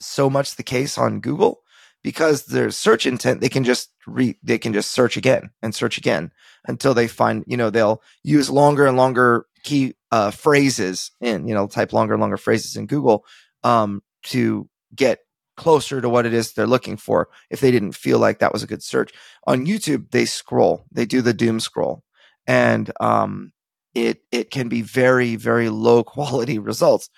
so 0.00 0.30
much 0.30 0.56
the 0.56 0.62
case 0.62 0.96
on 0.96 1.20
Google 1.20 1.60
because 2.02 2.46
their 2.46 2.70
search 2.70 3.04
intent 3.04 3.40
they 3.40 3.48
can 3.48 3.64
just 3.64 3.90
re 4.06 4.38
they 4.42 4.58
can 4.58 4.72
just 4.72 4.92
search 4.92 5.16
again 5.16 5.50
and 5.60 5.74
search 5.74 5.98
again 5.98 6.32
until 6.66 6.94
they 6.94 7.08
find 7.08 7.44
you 7.46 7.56
know 7.56 7.68
they'll 7.70 8.00
use 8.22 8.48
longer 8.48 8.86
and 8.86 8.96
longer 8.96 9.46
key 9.64 9.94
uh, 10.10 10.30
phrases 10.30 11.10
in 11.20 11.46
you 11.46 11.54
know 11.54 11.66
type 11.66 11.92
longer 11.92 12.14
and 12.14 12.20
longer 12.20 12.36
phrases 12.36 12.76
in 12.76 12.86
Google 12.86 13.24
um, 13.64 14.02
to 14.24 14.68
get 14.94 15.20
closer 15.56 16.00
to 16.00 16.08
what 16.08 16.24
it 16.24 16.32
is 16.32 16.52
they're 16.52 16.66
looking 16.66 16.96
for 16.96 17.28
if 17.50 17.60
they 17.60 17.72
didn't 17.72 17.92
feel 17.92 18.18
like 18.18 18.38
that 18.38 18.52
was 18.52 18.62
a 18.62 18.66
good 18.66 18.82
search. 18.82 19.12
On 19.46 19.66
youtube 19.66 20.10
they 20.12 20.24
scroll 20.24 20.84
they 20.92 21.04
do 21.04 21.20
the 21.20 21.34
doom 21.34 21.58
scroll 21.58 22.04
and 22.46 22.90
um 23.00 23.52
it 23.94 24.22
it 24.30 24.50
can 24.50 24.68
be 24.68 24.82
very 24.82 25.36
very 25.36 25.68
low 25.68 26.04
quality 26.14 26.58
results 26.58 27.10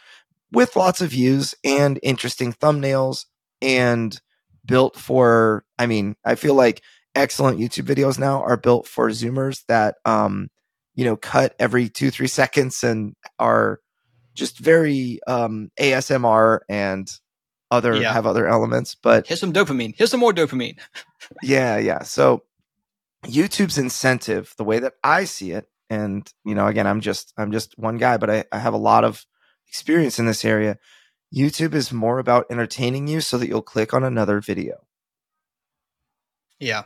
with 0.52 0.76
lots 0.76 1.00
of 1.00 1.11
views 1.11 1.54
and 1.64 2.00
interesting 2.02 2.52
thumbnails 2.52 3.26
and 3.62 4.20
built 4.64 4.97
for 4.97 5.64
i 5.78 5.87
mean 5.87 6.16
i 6.25 6.35
feel 6.35 6.54
like 6.54 6.82
excellent 7.14 7.59
youtube 7.59 7.85
videos 7.85 8.18
now 8.18 8.42
are 8.42 8.56
built 8.56 8.87
for 8.87 9.09
zoomers 9.11 9.64
that 9.66 9.97
um 10.04 10.49
you 11.00 11.07
know 11.07 11.16
cut 11.16 11.57
every 11.59 11.88
two 11.88 12.11
three 12.11 12.26
seconds 12.26 12.85
and 12.85 13.16
are 13.38 13.80
just 14.35 14.59
very 14.59 15.19
um 15.26 15.71
asmr 15.80 16.59
and 16.69 17.11
other 17.71 17.95
Yeah. 17.97 18.12
have 18.12 18.26
other 18.26 18.47
elements 18.47 18.95
but 19.02 19.26
Here's 19.26 19.40
some 19.40 19.54
dopamine. 19.54 19.95
Here's 19.97 20.11
some 20.11 20.21
more 20.21 20.35
dopamine. 20.35 20.78
yeah 21.42 21.78
yeah 21.78 22.02
so 22.02 22.42
youtube's 23.25 23.78
incentive 23.78 24.52
the 24.59 24.64
way 24.64 24.78
that 24.78 24.92
i 25.02 25.25
see 25.25 25.52
it 25.52 25.69
and 25.88 26.30
you 26.45 26.54
know 26.54 26.66
again 26.66 26.87
i'm 26.87 27.00
just 27.00 27.33
i'm 27.38 27.50
just 27.50 27.78
one 27.78 27.97
guy 27.97 28.19
but 28.19 28.28
i, 28.28 28.45
I 28.52 28.59
have 28.59 28.75
a 28.75 28.85
lot 28.90 29.02
of 29.04 29.25
experience 29.69 30.19
in 30.19 30.26
this 30.26 30.45
area 30.45 30.76
youtube 31.35 31.73
is 31.73 31.92
more 31.95 32.19
about 32.19 32.45
entertaining 32.50 33.09
you 33.09 33.23
so 33.23 33.38
that 33.38 33.49
you'll 33.49 33.62
click 33.62 33.95
on 33.95 34.04
another 34.04 34.42
video 34.42 34.76
Yeah. 36.59 36.83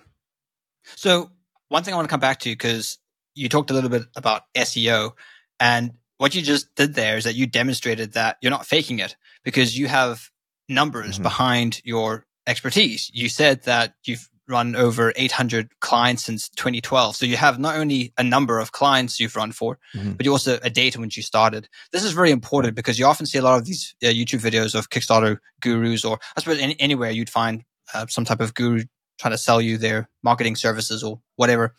So 0.95 1.33
one 1.69 1.83
thing 1.83 1.95
I 1.95 1.97
want 1.97 2.09
to 2.09 2.13
come 2.13 2.21
back 2.21 2.39
to 2.41 2.51
because 2.51 2.99
you 3.35 3.49
talked 3.49 3.71
a 3.71 3.75
little 3.75 3.91
bit 3.91 4.05
about 4.17 4.43
SEO, 4.57 5.13
and 5.61 5.93
what 6.19 6.35
you 6.35 6.43
just 6.43 6.75
did 6.75 6.95
there 6.95 7.17
is 7.17 7.25
that 7.25 7.35
you 7.35 7.47
demonstrated 7.47 8.13
that 8.13 8.37
you're 8.41 8.51
not 8.51 8.67
faking 8.67 8.99
it 9.01 9.17
because 9.45 9.77
you 9.77 9.89
have 9.89 10.31
numbers 10.69 11.19
Mhm. 11.19 11.23
behind 11.23 11.81
your 11.85 12.27
expertise. 12.47 13.11
You 13.13 13.29
said 13.29 13.63
that 13.65 13.95
you've 14.05 14.29
run 14.47 14.77
over 14.77 15.13
800 15.17 15.71
clients 15.81 16.23
since 16.23 16.51
2012. 16.51 17.17
So 17.17 17.25
you 17.25 17.37
have 17.39 17.59
not 17.59 17.77
only 17.77 18.13
a 18.19 18.23
number 18.23 18.59
of 18.59 18.73
clients 18.73 19.19
you've 19.19 19.37
run 19.37 19.53
for, 19.53 19.79
Mhm. 19.95 20.17
but 20.19 20.27
you 20.27 20.33
also 20.33 20.59
a 20.63 20.69
date 20.69 20.97
when 20.99 21.09
you 21.13 21.23
started. 21.23 21.67
This 21.93 22.05
is 22.05 22.13
very 22.13 22.31
important 22.31 22.75
because 22.75 22.99
you 22.99 23.07
often 23.07 23.25
see 23.25 23.39
a 23.39 23.43
lot 23.43 23.59
of 23.59 23.65
these 23.65 23.95
uh, 24.03 24.09
YouTube 24.09 24.41
videos 24.43 24.75
of 24.75 24.91
Kickstarter 24.91 25.39
gurus, 25.63 26.05
or 26.05 26.19
I 26.37 26.41
suppose 26.41 26.59
any, 26.59 26.79
anywhere 26.79 27.11
you'd 27.11 27.31
find 27.31 27.65
uh, 27.95 28.07
some 28.09 28.25
type 28.27 28.41
of 28.41 28.53
guru 28.55 28.85
trying 29.19 29.33
to 29.33 29.39
sell 29.39 29.61
you 29.63 29.79
their 29.79 30.09
marketing 30.23 30.57
services 30.57 31.03
or 31.03 31.21
whatever, 31.37 31.75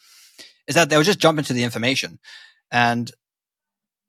is 0.68 0.76
that 0.76 0.90
they'll 0.90 1.04
just 1.04 1.20
jump 1.20 1.40
into 1.40 1.54
the 1.54 1.64
information. 1.64 2.20
And 2.72 3.12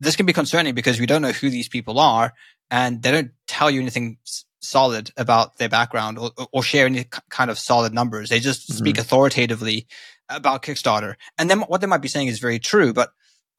this 0.01 0.17
can 0.17 0.27
be 0.27 0.33
concerning 0.33 0.75
because 0.75 1.01
we 1.01 1.07
don't 1.07 1.23
know 1.23 1.33
who 1.33 1.51
these 1.51 1.69
people 1.69 1.99
are 1.99 2.33
and 2.71 3.03
they 3.03 3.11
don't 3.11 3.31
tell 3.47 3.71
you 3.71 3.81
anything 3.81 4.19
solid 4.61 5.11
about 5.17 5.59
their 5.59 5.69
background 5.69 6.19
or, 6.19 6.31
or 6.53 6.63
share 6.63 6.87
any 6.87 7.07
kind 7.31 7.51
of 7.51 7.59
solid 7.59 7.95
numbers. 7.95 8.29
They 8.29 8.41
just 8.41 8.73
speak 8.73 8.99
authoritatively 8.99 9.87
about 10.29 10.63
Kickstarter. 10.63 11.15
And 11.39 11.49
then 11.49 11.61
what 11.61 11.81
they 11.81 11.87
might 11.87 12.03
be 12.03 12.09
saying 12.09 12.29
is 12.29 12.39
very 12.39 12.59
true, 12.59 12.93
but 12.93 13.11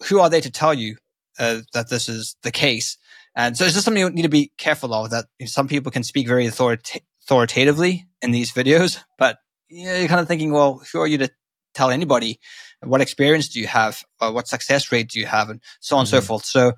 who 0.10 0.20
are 0.20 0.30
they 0.30 0.42
to 0.42 0.52
tell 0.52 0.74
you 0.74 0.98
uh, 1.40 1.62
that 1.74 1.90
this 1.90 2.10
is 2.10 2.36
the 2.44 2.52
case? 2.52 2.98
And 3.36 3.56
so 3.56 3.66
it's 3.66 3.74
just 3.74 3.86
something 3.86 4.02
you 4.02 4.10
need 4.10 4.24
to 4.24 4.30
be 4.30 4.52
careful 4.58 4.94
of 4.94 5.12
that 5.12 5.26
some 5.46 5.68
people 5.68 5.92
can 5.92 6.04
speak 6.04 6.28
very 6.28 6.46
authorita- 6.48 7.02
authoritatively 7.24 8.08
in 8.22 8.32
these 8.32 8.52
videos, 8.52 9.00
but 9.18 9.38
you 9.70 9.86
know, 9.86 9.96
you're 9.96 10.08
kind 10.08 10.22
of 10.22 10.28
thinking, 10.28 10.52
well, 10.52 10.82
who 10.92 11.00
are 11.00 11.08
you 11.08 11.18
to 11.20 11.30
tell 11.78 11.90
anybody? 11.92 12.40
What 12.84 13.02
experience 13.02 13.48
do 13.50 13.60
you 13.60 13.68
have? 13.68 14.04
Uh, 14.20 14.32
what 14.32 14.48
success 14.48 14.92
rate 14.92 15.10
do 15.10 15.20
you 15.20 15.26
have? 15.28 15.50
And 15.50 15.62
so 15.80 15.96
on 15.96 16.02
and 16.02 16.10
so 16.10 16.20
Mhm. 16.20 16.28
forth. 16.28 16.46
So 16.46 16.74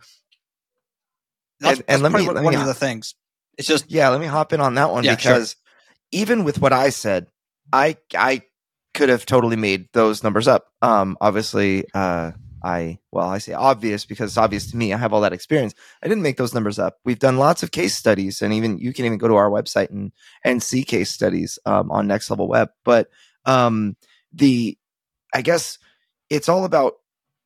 that's, 1.60 1.80
And- 1.80 1.86
and 1.90 2.02
that's 2.02 2.02
let 2.04 2.12
me- 2.12 2.26
one- 2.28 2.36
let 2.36 2.46
me- 2.46 2.56
of 2.56 2.66
the 2.66 2.74
things. 2.74 3.16
It's 3.58 3.68
just 3.68 3.90
Yeah, 3.92 4.10
let 4.10 4.22
me 4.22 4.28
hop 4.28 4.54
in 4.54 4.62
on 4.62 4.76
that 4.76 4.92
one 4.92 5.04
Yeah, 5.04 5.18
sure. 5.18 5.34
because 5.34 5.56
even 6.12 6.44
with 6.46 6.60
what 6.62 6.72
I 6.74 6.90
said, 6.92 7.28
I 7.74 7.98
I 8.16 8.44
could 8.94 9.10
have 9.10 9.26
totally 9.26 9.56
made 9.58 9.90
those 9.94 10.24
numbers 10.24 10.48
up. 10.48 10.66
Um, 10.82 11.18
obviously, 11.22 11.86
uh, 11.94 12.32
I 12.64 13.00
well, 13.12 13.28
I 13.28 13.38
say 13.40 13.54
obvious 13.54 14.06
because 14.06 14.32
it's 14.32 14.38
obvious 14.38 14.72
to 14.72 14.78
me. 14.78 14.94
I 14.94 14.98
have 14.98 15.14
all 15.14 15.22
that 15.22 15.34
experience. 15.34 15.74
I 16.02 16.08
didn't 16.08 16.24
make 16.24 16.38
those 16.38 16.54
numbers 16.54 16.80
up. 16.80 16.98
We've 17.06 17.20
done 17.20 17.38
lots 17.38 17.62
of 17.62 17.72
case 17.72 17.96
studies, 17.96 18.42
and 18.42 18.54
even 18.54 18.78
you 18.80 18.94
can 18.94 19.06
even 19.06 19.18
go 19.18 19.28
to 19.28 19.36
our 19.36 19.50
website 19.50 19.90
and 19.92 20.12
and 20.46 20.64
see 20.64 20.84
case 20.84 21.12
studies 21.12 21.60
um, 21.66 21.92
on 21.92 22.08
Next 22.08 22.30
Level 22.30 22.48
Web. 22.48 22.70
But 22.86 23.10
um, 23.46 23.96
the 24.34 24.78
I 25.34 25.42
guess 25.42 25.78
it's 26.30 26.50
all 26.50 26.66
about 26.66 26.96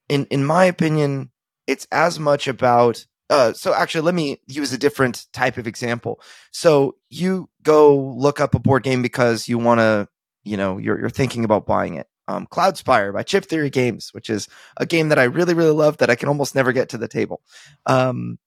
in 0.09 0.25
in 0.25 0.45
my 0.45 0.65
opinion, 0.65 1.31
it's 1.67 1.87
as 1.91 2.19
much 2.19 2.47
about 2.47 3.05
uh 3.29 3.53
so 3.53 3.73
actually 3.73 4.01
let 4.01 4.15
me 4.15 4.39
use 4.47 4.73
a 4.73 4.77
different 4.77 5.25
type 5.33 5.57
of 5.57 5.67
example. 5.67 6.21
So 6.51 6.95
you 7.09 7.49
go 7.63 7.95
look 7.97 8.39
up 8.39 8.55
a 8.55 8.59
board 8.59 8.83
game 8.83 9.01
because 9.01 9.47
you 9.47 9.57
want 9.57 9.79
to, 9.79 10.07
you 10.43 10.57
know, 10.57 10.77
you're 10.77 10.99
you're 10.99 11.09
thinking 11.09 11.45
about 11.45 11.65
buying 11.65 11.95
it. 11.95 12.07
Um 12.27 12.47
Cloudspire 12.47 13.13
by 13.13 13.23
Chip 13.23 13.45
Theory 13.45 13.69
Games, 13.69 14.09
which 14.13 14.29
is 14.29 14.47
a 14.77 14.85
game 14.85 15.09
that 15.09 15.19
I 15.19 15.23
really 15.23 15.53
really 15.53 15.71
love 15.71 15.97
that 15.97 16.09
I 16.09 16.15
can 16.15 16.29
almost 16.29 16.55
never 16.55 16.71
get 16.73 16.89
to 16.89 16.97
the 16.97 17.07
table. 17.07 17.41
Um 17.85 18.39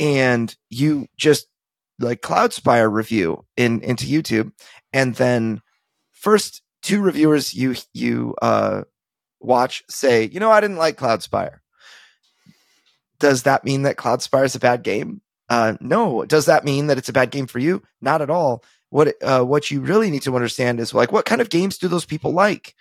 and 0.00 0.54
you 0.70 1.06
just 1.16 1.46
like 2.00 2.22
Cloudspire 2.22 2.90
review 2.92 3.44
in 3.56 3.80
into 3.82 4.06
YouTube 4.06 4.52
and 4.92 5.14
then 5.14 5.60
first 6.10 6.62
two 6.84 7.00
reviewers 7.00 7.54
you 7.54 7.74
you 7.92 8.34
uh 8.40 8.82
watch 9.40 9.82
say, 9.88 10.24
you 10.24 10.38
know, 10.40 10.50
I 10.50 10.60
didn't 10.60 10.76
like 10.76 10.96
Cloudspire. 10.96 11.58
Does 13.18 13.44
that 13.44 13.64
mean 13.64 13.82
that 13.82 13.96
Cloudspire 13.96 14.44
is 14.44 14.54
a 14.54 14.60
bad 14.60 14.82
game? 14.82 15.20
Uh, 15.48 15.76
no. 15.80 16.24
Does 16.24 16.46
that 16.46 16.64
mean 16.64 16.86
that 16.86 16.98
it's 16.98 17.08
a 17.08 17.12
bad 17.12 17.30
game 17.30 17.46
for 17.46 17.58
you? 17.58 17.82
Not 18.00 18.22
at 18.22 18.30
all. 18.30 18.64
What 18.90 19.14
uh, 19.22 19.42
what 19.42 19.70
you 19.70 19.80
really 19.80 20.10
need 20.10 20.22
to 20.22 20.34
understand 20.34 20.78
is 20.78 20.94
like 20.94 21.10
what 21.10 21.24
kind 21.24 21.40
of 21.40 21.50
games 21.50 21.78
do 21.78 21.88
those 21.88 22.04
people 22.04 22.32
like, 22.32 22.74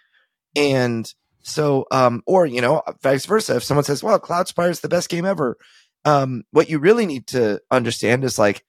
and 0.55 1.11
so 1.41 1.85
um, 1.91 2.21
or 2.27 2.45
you 2.45 2.61
know 2.61 2.83
vice 3.01 3.25
versa. 3.25 3.55
If 3.55 3.63
someone 3.63 3.83
says, 3.83 4.03
"Well, 4.03 4.19
Cloudspire 4.19 4.69
is 4.69 4.81
the 4.81 4.89
best 4.89 5.09
game 5.09 5.25
ever," 5.25 5.57
um, 6.05 6.43
what 6.51 6.69
you 6.69 6.77
really 6.77 7.07
need 7.07 7.27
to 7.27 7.61
understand 7.71 8.23
is 8.23 8.37
like 8.37 8.63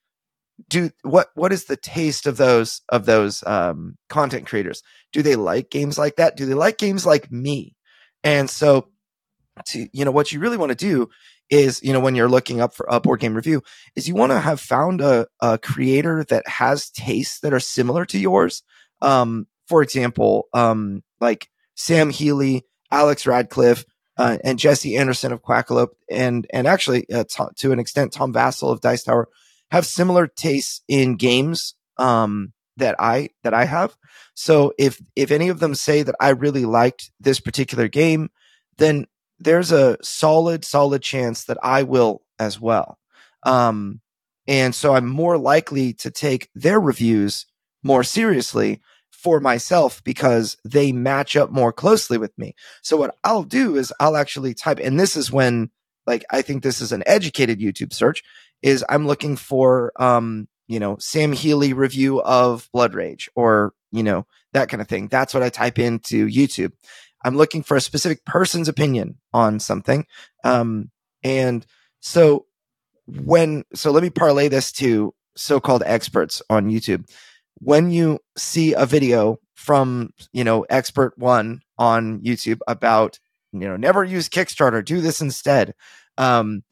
do 0.69 0.89
what 1.03 1.29
what 1.35 1.51
is 1.51 1.65
the 1.65 1.77
taste 1.77 2.25
of 2.25 2.37
those 2.37 2.81
of 2.89 3.05
those 3.05 3.43
um, 3.45 3.97
content 4.09 4.47
creators? 4.47 4.83
Do 5.11 5.21
they 5.21 5.35
like 5.35 5.69
games 5.69 5.97
like 5.97 6.15
that? 6.15 6.37
Do 6.37 6.45
they 6.45 6.53
like 6.53 6.77
games 6.77 7.05
like 7.05 7.31
me? 7.31 7.75
And 8.23 8.49
so, 8.49 8.89
to 9.67 9.87
you 9.91 10.05
know, 10.05 10.11
what 10.11 10.31
you 10.31 10.39
really 10.39 10.57
want 10.57 10.69
to 10.71 10.75
do 10.75 11.09
is, 11.49 11.81
you 11.83 11.93
know, 11.93 11.99
when 11.99 12.15
you're 12.15 12.29
looking 12.29 12.61
up 12.61 12.73
for 12.73 12.87
a 12.89 12.99
board 12.99 13.19
game 13.19 13.35
review, 13.35 13.61
is 13.95 14.07
you 14.07 14.15
want 14.15 14.31
to 14.31 14.39
have 14.39 14.59
found 14.59 15.01
a, 15.01 15.27
a 15.41 15.57
creator 15.57 16.23
that 16.29 16.47
has 16.47 16.89
tastes 16.89 17.39
that 17.41 17.53
are 17.53 17.59
similar 17.59 18.05
to 18.05 18.17
yours. 18.17 18.63
Um, 19.01 19.47
for 19.67 19.81
example, 19.81 20.47
um, 20.53 21.03
like 21.19 21.49
Sam 21.75 22.09
Healey, 22.09 22.65
Alex 22.91 23.27
Radcliffe, 23.27 23.85
uh, 24.17 24.37
and 24.43 24.57
Jesse 24.57 24.95
Anderson 24.95 25.33
of 25.33 25.43
Quackalope, 25.43 25.89
and 26.09 26.47
and 26.51 26.67
actually 26.67 27.09
uh, 27.11 27.25
to, 27.25 27.49
to 27.57 27.71
an 27.71 27.79
extent 27.79 28.13
Tom 28.13 28.33
Vasel 28.33 28.71
of 28.71 28.81
Dice 28.81 29.03
Tower 29.03 29.27
have 29.71 29.85
similar 29.85 30.27
tastes 30.27 30.81
in 30.87 31.15
games 31.15 31.75
um, 31.97 32.53
that 32.77 32.95
I 32.99 33.29
that 33.43 33.53
I 33.53 33.65
have. 33.65 33.95
So 34.33 34.73
if 34.77 35.01
if 35.15 35.31
any 35.31 35.49
of 35.49 35.59
them 35.59 35.75
say 35.75 36.03
that 36.03 36.15
I 36.19 36.29
really 36.29 36.65
liked 36.65 37.11
this 37.19 37.39
particular 37.39 37.87
game, 37.87 38.29
then 38.77 39.07
there's 39.39 39.71
a 39.71 39.97
solid 40.01 40.65
solid 40.65 41.01
chance 41.01 41.45
that 41.45 41.57
I 41.63 41.83
will 41.83 42.21
as 42.39 42.59
well. 42.59 42.97
Um, 43.43 44.01
and 44.47 44.75
so 44.75 44.93
I'm 44.93 45.07
more 45.07 45.37
likely 45.37 45.93
to 45.93 46.11
take 46.11 46.49
their 46.53 46.79
reviews 46.79 47.45
more 47.83 48.03
seriously 48.03 48.81
for 49.11 49.39
myself 49.39 50.03
because 50.03 50.57
they 50.63 50.91
match 50.91 51.35
up 51.35 51.49
more 51.49 51.73
closely 51.73 52.17
with 52.17 52.37
me. 52.37 52.53
So 52.83 52.97
what 52.97 53.15
I'll 53.23 53.43
do 53.43 53.75
is 53.75 53.93
I'll 53.99 54.17
actually 54.17 54.53
type, 54.53 54.79
and 54.79 54.99
this 54.99 55.15
is 55.15 55.31
when 55.31 55.71
like 56.05 56.23
I 56.29 56.41
think 56.41 56.61
this 56.61 56.81
is 56.81 56.91
an 56.91 57.03
educated 57.07 57.59
YouTube 57.59 57.93
search 57.93 58.21
is 58.65 58.83
I'm 58.89 59.05
looking 59.07 59.35
for 59.37 59.93
um, 60.01 60.47
you 60.67 60.79
know, 60.79 60.97
Sam 60.99 61.31
Healey 61.31 61.73
review 61.73 62.21
of 62.21 62.69
Blood 62.73 62.93
Rage 62.95 63.29
or, 63.35 63.73
you 63.91 64.03
know, 64.03 64.25
that 64.53 64.69
kind 64.69 64.81
of 64.81 64.87
thing. 64.87 65.07
That's 65.07 65.33
what 65.33 65.43
I 65.43 65.49
type 65.49 65.79
into 65.79 66.27
YouTube. 66.27 66.71
I'm 67.23 67.35
looking 67.35 67.63
for 67.63 67.77
a 67.77 67.81
specific 67.81 68.25
person's 68.25 68.67
opinion 68.67 69.17
on 69.33 69.59
something. 69.59 70.05
Um, 70.43 70.91
and 71.23 71.65
so 71.99 72.45
when, 73.05 73.63
so 73.73 73.91
let 73.91 74.03
me 74.03 74.09
parlay 74.09 74.47
this 74.47 74.71
to 74.73 75.13
so-called 75.35 75.83
experts 75.85 76.41
on 76.49 76.69
YouTube. 76.69 77.09
When 77.59 77.91
you 77.91 78.19
see 78.37 78.73
a 78.73 78.85
video 78.85 79.37
from, 79.53 80.13
you 80.33 80.43
know, 80.43 80.63
expert 80.69 81.17
one 81.17 81.61
on 81.77 82.21
YouTube 82.21 82.59
about, 82.67 83.19
you 83.51 83.61
know, 83.61 83.77
never 83.77 84.03
use 84.03 84.29
Kickstarter, 84.29 84.83
do 84.83 85.01
this 85.01 85.21
instead. 85.21 85.73
Um, 86.17 86.63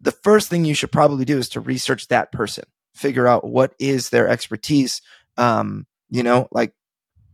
the 0.00 0.12
first 0.12 0.48
thing 0.48 0.64
you 0.64 0.74
should 0.74 0.92
probably 0.92 1.24
do 1.24 1.38
is 1.38 1.48
to 1.50 1.60
research 1.60 2.08
that 2.08 2.32
person, 2.32 2.64
figure 2.94 3.26
out 3.26 3.46
what 3.46 3.74
is 3.78 4.10
their 4.10 4.28
expertise. 4.28 5.00
Um, 5.36 5.86
you 6.10 6.22
know, 6.22 6.48
like 6.50 6.72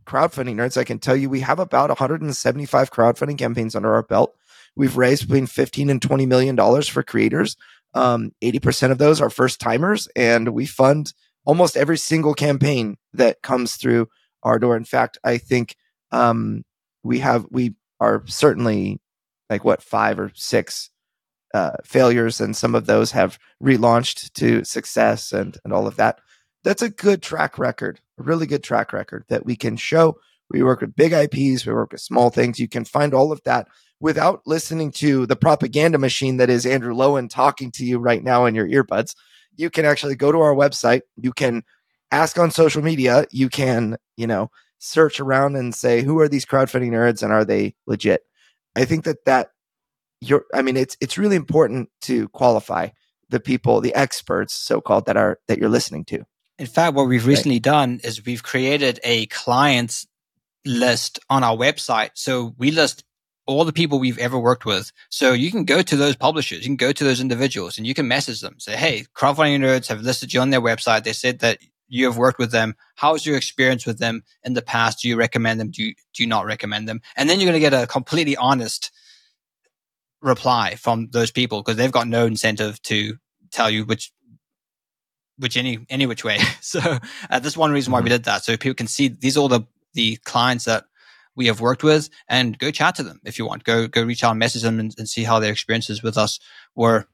crowdfunding 0.05 0.55
nerds, 0.55 0.77
I 0.77 0.83
can 0.83 0.99
tell 0.99 1.15
you 1.15 1.29
we 1.29 1.41
have 1.41 1.59
about 1.59 1.89
175 1.89 2.91
crowdfunding 2.91 3.37
campaigns 3.37 3.75
under 3.75 3.93
our 3.93 4.03
belt. 4.03 4.35
We've 4.75 4.97
raised 4.97 5.23
between 5.23 5.47
15 5.47 5.89
and 5.89 6.01
20 6.01 6.25
million 6.25 6.55
dollars 6.55 6.87
for 6.87 7.03
creators. 7.03 7.55
Um, 7.93 8.31
80% 8.43 8.91
of 8.91 8.97
those 8.97 9.21
are 9.21 9.29
first 9.29 9.59
timers, 9.59 10.07
and 10.15 10.49
we 10.49 10.65
fund 10.65 11.13
almost 11.45 11.77
every 11.77 11.97
single 11.97 12.33
campaign 12.33 12.97
that 13.13 13.41
comes 13.41 13.75
through 13.75 14.09
our 14.43 14.59
door. 14.59 14.75
In 14.75 14.83
fact, 14.83 15.17
I 15.23 15.37
think 15.37 15.75
um, 16.11 16.63
we 17.03 17.19
have 17.19 17.45
we 17.49 17.75
are 17.99 18.23
certainly 18.27 18.99
like 19.49 19.63
what 19.63 19.81
five 19.81 20.19
or 20.19 20.31
six 20.35 20.89
uh, 21.55 21.77
failures, 21.85 22.41
and 22.41 22.53
some 22.53 22.75
of 22.75 22.85
those 22.85 23.11
have 23.11 23.39
relaunched 23.63 24.33
to 24.33 24.65
success 24.65 25.31
and 25.31 25.57
and 25.63 25.71
all 25.71 25.87
of 25.87 25.95
that. 25.95 26.19
That's 26.65 26.81
a 26.81 26.89
good 26.89 27.21
track 27.21 27.57
record, 27.57 28.01
a 28.19 28.23
really 28.23 28.45
good 28.45 28.61
track 28.61 28.91
record 28.91 29.23
that 29.29 29.45
we 29.45 29.55
can 29.55 29.77
show. 29.77 30.17
We 30.49 30.63
work 30.63 30.81
with 30.81 30.97
big 30.97 31.13
IPs, 31.13 31.65
we 31.65 31.73
work 31.73 31.93
with 31.93 32.01
small 32.01 32.29
things. 32.29 32.59
You 32.59 32.67
can 32.67 32.83
find 32.83 33.13
all 33.13 33.31
of 33.31 33.41
that 33.45 33.69
without 34.01 34.41
listening 34.45 34.91
to 34.91 35.25
the 35.27 35.37
propaganda 35.37 35.97
machine 35.97 36.37
that 36.37 36.49
is 36.49 36.65
Andrew 36.65 36.93
Lowen 36.93 37.29
talking 37.29 37.71
to 37.71 37.85
you 37.85 37.99
right 37.99 38.21
now 38.21 38.45
in 38.45 38.53
your 38.53 38.67
earbuds. 38.67 39.15
You 39.55 39.69
can 39.69 39.85
actually 39.85 40.15
go 40.15 40.33
to 40.33 40.39
our 40.41 40.53
website. 40.53 41.01
You 41.15 41.31
can 41.31 41.63
ask 42.11 42.37
on 42.37 42.51
social 42.51 42.83
media. 42.83 43.25
You 43.31 43.47
can, 43.47 43.95
you 44.17 44.27
know, 44.27 44.51
search 44.79 45.21
around 45.21 45.55
and 45.55 45.73
say, 45.73 46.01
who 46.01 46.19
are 46.19 46.27
these 46.27 46.45
crowdfunding 46.45 46.91
nerds 46.91 47.23
and 47.23 47.31
are 47.31 47.45
they 47.45 47.75
legit? 47.87 48.23
I 48.75 48.83
think 48.83 49.05
that 49.05 49.23
that 49.25 49.51
you're, 50.29 50.45
I 50.53 50.61
mean, 50.61 50.77
it's, 50.77 50.97
it's 51.01 51.17
really 51.17 51.35
important 51.35 51.89
to 52.01 52.27
qualify 52.29 52.89
the 53.29 53.39
people, 53.39 53.81
the 53.81 53.93
experts, 53.95 54.53
so 54.53 54.81
called, 54.81 55.05
that 55.05 55.17
are, 55.17 55.39
that 55.47 55.57
you're 55.57 55.69
listening 55.69 56.05
to. 56.05 56.25
In 56.57 56.67
fact, 56.67 56.95
what 56.95 57.07
we've 57.07 57.25
recently 57.25 57.59
done 57.59 57.99
is 58.03 58.25
we've 58.25 58.43
created 58.43 58.99
a 59.03 59.25
clients 59.27 60.07
list 60.65 61.19
on 61.29 61.43
our 61.43 61.55
website. 61.55 62.11
So 62.13 62.55
we 62.57 62.71
list 62.71 63.03
all 63.45 63.65
the 63.65 63.73
people 63.73 63.99
we've 63.99 64.17
ever 64.17 64.39
worked 64.39 64.65
with. 64.65 64.91
So 65.09 65.33
you 65.33 65.51
can 65.51 65.65
go 65.65 65.81
to 65.81 65.95
those 65.95 66.15
publishers, 66.15 66.59
you 66.59 66.65
can 66.65 66.75
go 66.75 66.91
to 66.91 67.03
those 67.03 67.21
individuals 67.21 67.77
and 67.77 67.85
you 67.85 67.93
can 67.93 68.07
message 68.07 68.41
them, 68.41 68.55
say, 68.59 68.75
Hey, 68.75 69.05
crowdfunding 69.15 69.59
nerds 69.59 69.87
have 69.87 70.01
listed 70.01 70.33
you 70.33 70.41
on 70.41 70.49
their 70.49 70.61
website. 70.61 71.03
They 71.03 71.13
said 71.13 71.39
that 71.39 71.59
you 71.87 72.05
have 72.05 72.17
worked 72.17 72.39
with 72.39 72.51
them. 72.51 72.75
How's 72.95 73.25
your 73.25 73.37
experience 73.37 73.85
with 73.85 73.99
them 73.99 74.23
in 74.43 74.53
the 74.53 74.63
past? 74.63 75.01
Do 75.01 75.07
you 75.07 75.15
recommend 75.15 75.59
them? 75.59 75.69
Do 75.69 75.83
you, 75.83 75.93
do 76.13 76.23
you 76.23 76.27
not 76.27 76.45
recommend 76.45 76.87
them? 76.89 77.01
And 77.15 77.29
then 77.29 77.39
you're 77.39 77.51
going 77.51 77.61
to 77.61 77.69
get 77.69 77.83
a 77.83 77.85
completely 77.85 78.35
honest 78.35 78.91
reply 80.25 80.75
from 80.75 81.09
those 81.11 81.31
people 81.31 81.61
because 81.61 81.77
they've 81.77 81.91
got 81.91 82.07
no 82.07 82.25
incentive 82.25 82.81
to 82.83 83.17
tell 83.51 83.69
you 83.69 83.85
which 83.85 84.11
which 85.37 85.57
any 85.57 85.85
any 85.89 86.05
which 86.05 86.23
way. 86.23 86.39
So 86.61 86.79
uh, 87.29 87.39
that's 87.39 87.55
one 87.55 87.71
reason 87.71 87.93
why 87.93 87.99
we 87.99 88.05
mm-hmm. 88.05 88.15
did 88.15 88.23
that. 88.25 88.43
So 88.43 88.57
people 88.57 88.75
can 88.75 88.87
see 88.87 89.07
these 89.07 89.37
are 89.37 89.41
all 89.41 89.47
the 89.47 89.61
the 89.93 90.17
clients 90.25 90.65
that 90.65 90.85
we 91.35 91.47
have 91.47 91.61
worked 91.61 91.83
with, 91.83 92.09
and 92.27 92.57
go 92.57 92.71
chat 92.71 92.95
to 92.95 93.03
them 93.03 93.21
if 93.23 93.37
you 93.37 93.45
want. 93.45 93.63
Go 93.63 93.87
go 93.87 94.03
reach 94.03 94.23
out 94.23 94.31
and 94.31 94.39
message 94.39 94.63
them 94.63 94.79
and, 94.79 94.93
and 94.97 95.07
see 95.07 95.23
how 95.23 95.39
their 95.39 95.51
experiences 95.51 96.01
with 96.01 96.17
us 96.17 96.39
were. 96.75 97.07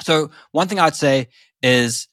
So 0.00 0.30
one 0.50 0.68
thing 0.68 0.80
I'd 0.80 0.96
say 0.96 1.28
is, 1.62 2.08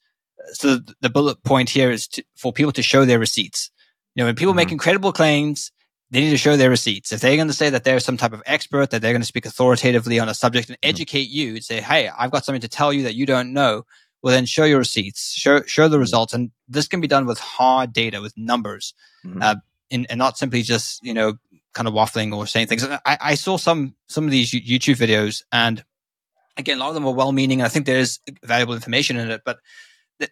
so 0.52 0.80
the 1.02 1.10
bullet 1.10 1.44
point 1.44 1.70
here 1.70 1.90
is 1.92 2.08
to, 2.10 2.24
for 2.36 2.52
people 2.54 2.74
to 2.74 2.84
show 2.84 3.06
their 3.06 3.20
receipts. 3.20 3.72
You 4.16 4.22
know, 4.22 4.28
when 4.28 4.36
people 4.36 4.52
mm-hmm. 4.52 4.58
make 4.58 4.72
incredible 4.72 5.14
claims, 5.14 5.72
they 6.12 6.22
need 6.22 6.32
to 6.32 6.38
show 6.38 6.58
their 6.58 6.70
receipts. 6.70 7.12
If 7.12 7.22
they're 7.22 7.36
going 7.36 7.48
to 7.48 7.54
say 7.54 7.70
that 7.70 7.84
they're 7.84 8.00
some 8.00 8.18
type 8.18 8.34
of 8.34 8.42
expert, 8.46 8.90
that 8.90 9.02
they're 9.02 9.14
going 9.14 9.22
to 9.22 9.28
speak 9.28 9.46
authoritatively 9.46 10.20
on 10.20 10.28
a 10.28 10.34
subject 10.34 10.70
and 10.70 10.78
mm-hmm. 10.78 10.90
educate 10.90 11.30
you 11.30 11.50
and 11.56 11.64
say, 11.64 11.82
Hey, 11.82 12.10
I've 12.10 12.32
got 12.32 12.46
something 12.46 12.62
to 12.62 12.68
tell 12.68 12.92
you 12.92 13.04
that 13.04 13.16
you 13.16 13.26
don't 13.26 13.54
know 13.54 13.86
well 14.22 14.34
then 14.34 14.46
show 14.46 14.64
your 14.64 14.80
receipts 14.80 15.34
show 15.34 15.62
show 15.64 15.88
the 15.88 15.96
mm-hmm. 15.96 16.02
results 16.02 16.34
and 16.34 16.52
this 16.68 16.88
can 16.88 17.02
be 17.02 17.08
done 17.08 17.26
with 17.26 17.40
hard 17.40 17.94
data 17.94 18.22
with 18.22 18.34
numbers 18.38 18.94
mm-hmm. 19.26 19.42
uh, 19.42 19.56
and, 19.92 20.06
and 20.10 20.18
not 20.18 20.38
simply 20.38 20.62
just 20.62 21.04
you 21.04 21.14
know 21.14 21.36
kind 21.74 21.88
of 21.88 21.94
waffling 21.94 22.36
or 22.36 22.48
saying 22.48 22.68
things 22.68 22.84
I, 22.84 23.00
I 23.06 23.36
saw 23.36 23.58
some 23.58 23.96
some 24.08 24.26
of 24.26 24.32
these 24.32 24.52
youtube 24.52 24.96
videos 24.96 25.44
and 25.52 25.84
again 26.58 26.78
a 26.78 26.80
lot 26.80 26.90
of 26.90 26.96
them 26.96 27.06
are 27.06 27.14
well-meaning 27.14 27.62
i 27.62 27.68
think 27.68 27.86
there 27.86 28.00
is 28.00 28.20
valuable 28.44 28.74
information 28.74 29.18
in 29.18 29.30
it 29.32 29.42
but 29.46 29.60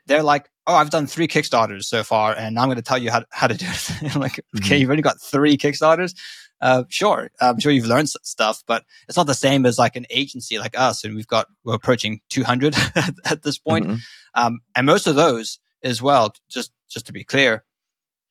they're 0.06 0.24
like 0.24 0.50
oh 0.66 0.76
i've 0.76 0.90
done 0.90 1.08
three 1.08 1.28
kickstarters 1.28 1.84
so 1.84 2.04
far 2.04 2.36
and 2.36 2.60
i'm 2.60 2.68
going 2.68 2.76
to 2.76 2.82
tell 2.82 2.98
you 2.98 3.12
how, 3.12 3.24
how 3.32 3.48
to 3.48 3.56
do 3.56 3.66
it 3.68 4.16
like 4.16 4.34
okay 4.34 4.42
mm-hmm. 4.56 4.74
you've 4.76 4.90
only 4.90 5.02
got 5.02 5.22
three 5.22 5.58
kickstarters 5.58 6.14
uh, 6.62 6.84
sure, 6.90 7.30
I'm 7.40 7.60
sure 7.60 7.72
you've 7.72 7.86
learned 7.86 8.10
stuff, 8.10 8.64
but 8.66 8.84
it's 9.08 9.18
not 9.18 9.28
the 9.28 9.34
same 9.34 9.66
as 9.66 9.78
like 9.78 9.96
an 9.96 10.06
agency 10.10 10.58
like 10.58 10.78
us. 10.78 11.04
And 11.04 11.16
we've 11.16 11.28
got, 11.28 11.48
we're 11.64 11.76
approaching 11.76 12.22
200 12.30 12.76
at 13.26 13.44
this 13.44 13.58
point. 13.58 13.86
Mm-hmm. 13.86 13.98
Um, 14.34 14.60
and 14.76 14.86
most 14.86 15.08
of 15.08 15.16
those 15.16 15.60
as 15.84 16.02
well, 16.02 16.34
just, 16.50 16.72
just 16.90 17.06
to 17.08 17.14
be 17.14 17.24
clear, 17.24 17.64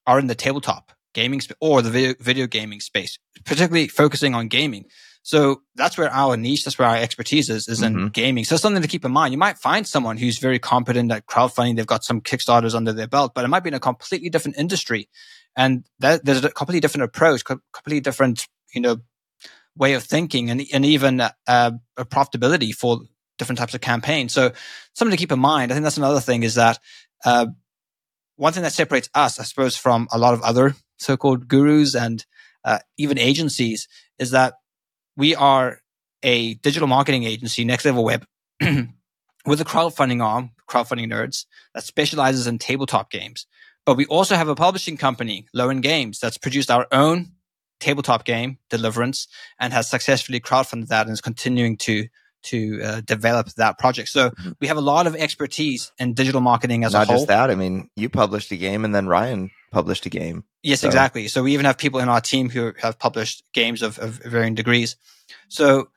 are 0.07 0.19
in 0.19 0.27
the 0.27 0.35
tabletop 0.35 0.93
gaming 1.15 1.41
sp- 1.43 1.59
or 1.61 1.83
the 1.83 1.91
video, 1.91 2.15
video 2.21 2.47
gaming 2.47 2.81
space, 2.81 3.19
particularly 3.45 3.89
focusing 3.89 4.35
on 4.35 4.49
gaming. 4.49 4.87
So 5.27 5.63
that's 5.75 5.99
where 5.99 6.09
our 6.09 6.37
niche, 6.37 6.63
that's 6.63 6.79
where 6.79 6.87
our 6.87 6.95
expertise 6.95 7.51
is, 7.51 7.67
is 7.67 7.81
mm-hmm. 7.81 7.99
in 7.99 8.09
gaming. 8.11 8.45
So 8.45 8.57
something 8.57 8.81
to 8.81 8.87
keep 8.87 9.05
in 9.05 9.11
mind. 9.11 9.33
You 9.33 9.39
might 9.39 9.59
find 9.59 9.85
someone 9.85 10.19
who's 10.19 10.39
very 10.39 10.61
competent 10.61 11.11
at 11.11 11.27
crowdfunding. 11.27 11.75
They've 11.75 11.85
got 11.85 12.05
some 12.05 12.21
Kickstarters 12.21 12.77
under 12.77 12.93
their 12.93 13.09
belt, 13.09 13.33
but 13.35 13.45
it 13.45 13.49
might 13.49 13.65
be 13.65 13.71
in 13.71 13.75
a 13.75 13.81
completely 13.81 14.31
different 14.31 14.57
industry. 14.57 15.09
And 15.57 15.85
that, 15.99 16.25
there's 16.25 16.45
a 16.45 16.51
completely 16.51 16.79
different 16.79 17.07
approach, 17.07 17.43
completely 17.45 17.99
different, 17.99 18.47
you 18.73 18.81
know, 18.81 18.99
way 19.75 19.95
of 19.95 20.05
thinking 20.05 20.49
and, 20.49 20.63
and 20.73 20.85
even 20.85 21.21
uh, 21.21 21.31
a 21.49 22.05
profitability 22.05 22.73
for 22.73 23.01
different 23.37 23.59
types 23.59 23.75
of 23.75 23.81
campaigns. 23.81 24.33
So 24.33 24.53
something 24.95 25.17
to 25.17 25.21
keep 25.21 25.33
in 25.33 25.41
mind. 25.41 25.73
I 25.73 25.75
think 25.75 25.83
that's 25.83 25.99
another 25.99 26.21
thing 26.21 26.45
is 26.45 26.55
that, 26.55 26.79
uh, 27.25 27.47
one 28.37 28.53
thing 28.53 28.63
that 28.63 28.75
separates 28.75 29.11
us, 29.13 29.41
I 29.41 29.43
suppose, 29.43 29.77
from 29.77 30.07
a 30.13 30.19
lot 30.19 30.35
of 30.35 30.43
other 30.43 30.77
so-called 30.99 31.49
gurus 31.49 31.97
and 31.97 32.25
uh, 32.65 32.79
even 32.97 33.19
agencies 33.19 33.89
is 34.21 34.31
that 34.31 34.55
we 35.17 35.35
are 35.35 35.81
a 36.23 36.55
digital 36.55 36.89
marketing 36.89 37.25
agency, 37.25 37.65
next 37.65 37.85
level 37.85 38.05
web, 38.05 38.25
with 38.61 39.61
a 39.61 39.65
crowdfunding 39.65 40.23
arm, 40.23 40.51
crowdfunding 40.69 41.11
nerds, 41.11 41.47
that 41.75 41.85
specializes 41.85 42.47
in 42.47 42.59
tabletop 42.59 43.11
games. 43.11 43.47
But 43.85 43.97
we 43.97 44.07
also 44.07 44.35
have 44.35 44.49
a 44.49 44.55
publishing 44.55 44.97
company, 44.97 45.47
Lowen 45.55 45.81
Games, 45.81 46.19
that's 46.19 46.39
produced 46.39 46.71
our 46.71 46.87
own 46.91 47.33
tabletop 47.79 48.25
game, 48.25 48.59
Deliverance, 48.71 49.29
and 49.61 49.73
has 49.73 49.89
successfully 49.89 50.41
crowdfunded 50.41 50.89
that 50.89 51.07
and 51.07 51.13
is 51.13 51.21
continuing 51.21 51.77
to 51.79 52.09
to 52.47 52.83
uh, 52.83 53.01
develop 53.03 53.49
that 53.55 53.79
project. 53.79 54.09
So 54.09 54.31
mm-hmm. 54.31 54.53
we 54.61 54.67
have 54.67 54.77
a 54.77 54.83
lot 54.83 55.07
of 55.07 55.15
expertise 55.15 55.93
in 55.99 56.15
digital 56.15 56.41
marketing 56.41 56.85
as 56.85 56.93
Not 56.93 57.03
a 57.03 57.07
whole. 57.07 57.15
Not 57.15 57.19
just 57.21 57.29
that. 57.29 57.51
I 57.51 57.55
mean, 57.55 57.91
you 57.97 58.09
published 58.09 58.51
a 58.53 58.57
game, 58.57 58.85
and 58.85 58.95
then 58.95 59.07
Ryan 59.07 59.51
published 59.71 60.07
a 60.07 60.11
game. 60.11 60.45
Yes, 60.63 60.81
so. 60.81 60.89
exactly. 60.89 61.29
So 61.29 61.43
we 61.43 61.53
even 61.53 61.67
have 61.67 61.79
people 61.79 62.01
in 62.01 62.09
our 62.09 62.21
team 62.21 62.51
who 62.51 62.73
have 62.81 62.99
published 62.99 63.45
games 63.53 63.83
of, 63.83 63.99
of 63.99 64.21
varying 64.25 64.55
degrees. 64.55 64.97
So 65.49 65.89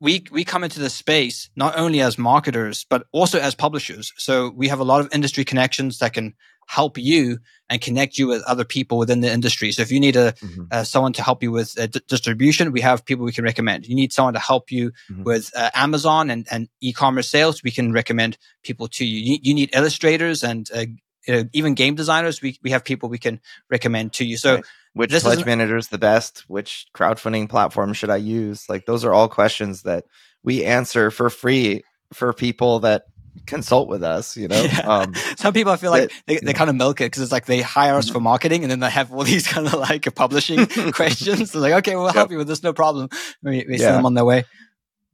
we 0.00 0.24
we 0.30 0.44
come 0.44 0.64
into 0.64 0.80
this 0.80 0.94
space 0.94 1.48
not 1.54 1.78
only 1.78 2.00
as 2.00 2.18
marketers 2.18 2.84
but 2.90 3.06
also 3.12 3.38
as 3.38 3.54
publishers. 3.54 4.12
So 4.16 4.50
we 4.50 4.68
have 4.68 4.80
a 4.80 4.84
lot 4.84 5.00
of 5.00 5.08
industry 5.12 5.44
connections 5.44 5.98
that 5.98 6.12
can 6.12 6.34
help 6.66 6.98
you 6.98 7.38
and 7.68 7.80
connect 7.80 8.18
you 8.18 8.26
with 8.26 8.42
other 8.44 8.64
people 8.64 8.98
within 8.98 9.20
the 9.20 9.32
industry. 9.32 9.72
So 9.72 9.82
if 9.82 9.90
you 9.90 10.00
need 10.00 10.16
a 10.16 10.32
mm-hmm. 10.32 10.64
uh, 10.70 10.84
someone 10.84 11.12
to 11.14 11.22
help 11.22 11.42
you 11.42 11.50
with 11.50 11.78
uh, 11.78 11.86
d- 11.86 12.00
distribution, 12.06 12.72
we 12.72 12.80
have 12.80 13.04
people 13.04 13.24
we 13.24 13.32
can 13.32 13.44
recommend. 13.44 13.86
You 13.86 13.94
need 13.94 14.12
someone 14.12 14.34
to 14.34 14.40
help 14.40 14.70
you 14.70 14.92
mm-hmm. 15.10 15.24
with 15.24 15.50
uh, 15.56 15.70
Amazon 15.74 16.30
and, 16.30 16.46
and 16.50 16.68
e-commerce 16.80 17.28
sales, 17.28 17.62
we 17.62 17.70
can 17.70 17.92
recommend 17.92 18.38
people 18.62 18.88
to 18.88 19.04
you. 19.04 19.32
You, 19.32 19.38
you 19.42 19.54
need 19.54 19.70
illustrators 19.74 20.42
and 20.42 20.68
uh, 20.74 21.44
even 21.52 21.74
game 21.74 21.94
designers. 21.94 22.42
We 22.42 22.58
we 22.62 22.70
have 22.70 22.84
people 22.84 23.08
we 23.08 23.18
can 23.18 23.40
recommend 23.70 24.12
to 24.14 24.24
you. 24.24 24.36
So. 24.36 24.56
Right. 24.56 24.64
Which 24.94 25.10
pledge 25.10 25.46
manager 25.46 25.78
is 25.78 25.88
the 25.88 25.96
best? 25.96 26.44
Which 26.48 26.84
crowdfunding 26.94 27.48
platform 27.48 27.94
should 27.94 28.10
I 28.10 28.16
use? 28.16 28.68
Like 28.68 28.84
those 28.84 29.06
are 29.06 29.14
all 29.14 29.26
questions 29.26 29.84
that 29.84 30.04
we 30.42 30.66
answer 30.66 31.10
for 31.10 31.30
free 31.30 31.82
for 32.12 32.34
people 32.34 32.80
that 32.80 33.04
consult 33.46 33.88
with 33.88 34.02
us, 34.02 34.36
you 34.36 34.48
know? 34.48 34.62
Yeah. 34.62 34.80
Um, 34.80 35.14
Some 35.36 35.52
people 35.52 35.72
I 35.72 35.76
feel 35.76 35.90
like 35.90 36.12
they, 36.26 36.38
they 36.38 36.52
kind 36.52 36.70
of 36.70 36.76
milk 36.76 37.00
it 37.00 37.06
because 37.06 37.22
it's 37.22 37.32
like 37.32 37.46
they 37.46 37.60
hire 37.60 37.94
us 37.94 38.06
mm-hmm. 38.06 38.14
for 38.14 38.20
marketing 38.20 38.62
and 38.62 38.70
then 38.70 38.80
they 38.80 38.90
have 38.90 39.12
all 39.12 39.24
these 39.24 39.46
kind 39.46 39.66
of 39.66 39.74
like 39.74 40.12
publishing 40.14 40.66
questions. 40.92 41.52
They're 41.52 41.62
like, 41.62 41.74
okay, 41.74 41.96
we'll 41.96 42.12
help 42.12 42.30
you 42.30 42.38
with 42.38 42.48
this, 42.48 42.62
no 42.62 42.72
problem. 42.72 43.08
We, 43.42 43.64
we 43.66 43.74
yeah. 43.74 43.78
send 43.78 43.96
them 43.96 44.06
on 44.06 44.14
their 44.14 44.24
way. 44.24 44.44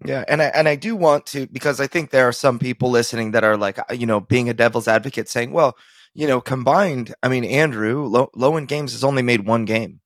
Yeah, 0.04 0.24
and 0.28 0.40
I 0.40 0.44
and 0.46 0.68
I 0.68 0.76
do 0.76 0.94
want 0.94 1.26
to 1.26 1.48
because 1.48 1.80
I 1.80 1.88
think 1.88 2.10
there 2.10 2.28
are 2.28 2.32
some 2.32 2.60
people 2.60 2.88
listening 2.88 3.32
that 3.32 3.42
are 3.42 3.56
like, 3.56 3.80
uh, 3.80 3.92
you 3.92 4.06
know, 4.06 4.20
being 4.20 4.48
a 4.48 4.54
devil's 4.54 4.86
advocate, 4.86 5.28
saying, 5.28 5.50
well, 5.50 5.76
you 6.14 6.28
know, 6.28 6.40
combined, 6.40 7.16
I 7.20 7.28
mean, 7.28 7.44
Andrew 7.44 8.04
Low, 8.04 8.30
Lowen 8.36 8.68
Games 8.68 8.92
has 8.92 9.02
only 9.02 9.22
made 9.22 9.44
one 9.44 9.64
game, 9.64 10.00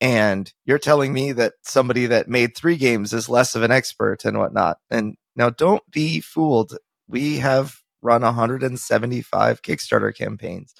and 0.00 0.50
you're 0.64 0.78
telling 0.78 1.12
me 1.12 1.32
that 1.32 1.54
somebody 1.62 2.06
that 2.06 2.26
made 2.26 2.56
three 2.56 2.76
games 2.76 3.12
is 3.12 3.28
less 3.28 3.54
of 3.54 3.62
an 3.62 3.70
expert 3.70 4.24
and 4.24 4.38
whatnot. 4.38 4.78
And 4.90 5.16
now, 5.36 5.50
don't 5.50 5.82
be 5.90 6.20
fooled 6.20 6.78
we 7.08 7.38
have 7.38 7.76
run 8.02 8.22
175 8.22 9.62
Kickstarter 9.62 10.14
campaigns. 10.14 10.74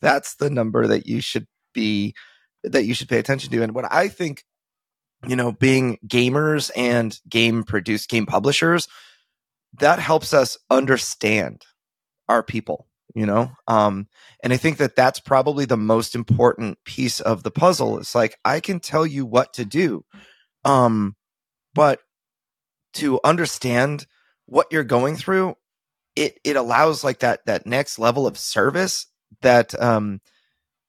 That's 0.00 0.36
the 0.36 0.50
number 0.50 0.86
that 0.86 1.06
you 1.06 1.20
should 1.20 1.46
be 1.72 2.14
that 2.62 2.84
you 2.84 2.94
should 2.94 3.08
pay 3.08 3.18
attention 3.18 3.50
to. 3.50 3.62
And 3.62 3.74
what 3.74 3.90
I 3.90 4.08
think, 4.08 4.44
you 5.26 5.36
know, 5.36 5.52
being 5.52 5.98
gamers 6.06 6.70
and 6.76 7.18
game 7.28 7.64
produced 7.64 8.10
game 8.10 8.26
publishers, 8.26 8.88
that 9.78 9.98
helps 9.98 10.34
us 10.34 10.58
understand 10.70 11.64
our 12.28 12.42
people, 12.42 12.88
you 13.14 13.26
know? 13.26 13.52
Um, 13.68 14.08
and 14.42 14.52
I 14.52 14.56
think 14.56 14.78
that 14.78 14.96
that's 14.96 15.20
probably 15.20 15.64
the 15.64 15.76
most 15.76 16.14
important 16.14 16.78
piece 16.84 17.20
of 17.20 17.42
the 17.42 17.50
puzzle. 17.50 17.98
It's 17.98 18.14
like, 18.14 18.36
I 18.44 18.60
can 18.60 18.80
tell 18.80 19.06
you 19.06 19.24
what 19.24 19.52
to 19.54 19.64
do. 19.64 20.04
Um, 20.64 21.14
but 21.74 22.00
to 22.94 23.20
understand 23.22 24.06
what 24.46 24.68
you're 24.70 24.84
going 24.84 25.16
through 25.16 25.56
it 26.16 26.40
it 26.42 26.56
allows 26.56 27.04
like 27.04 27.20
that 27.20 27.44
that 27.46 27.66
next 27.66 27.98
level 27.98 28.26
of 28.26 28.36
service 28.36 29.06
that 29.42 29.80
um 29.80 30.20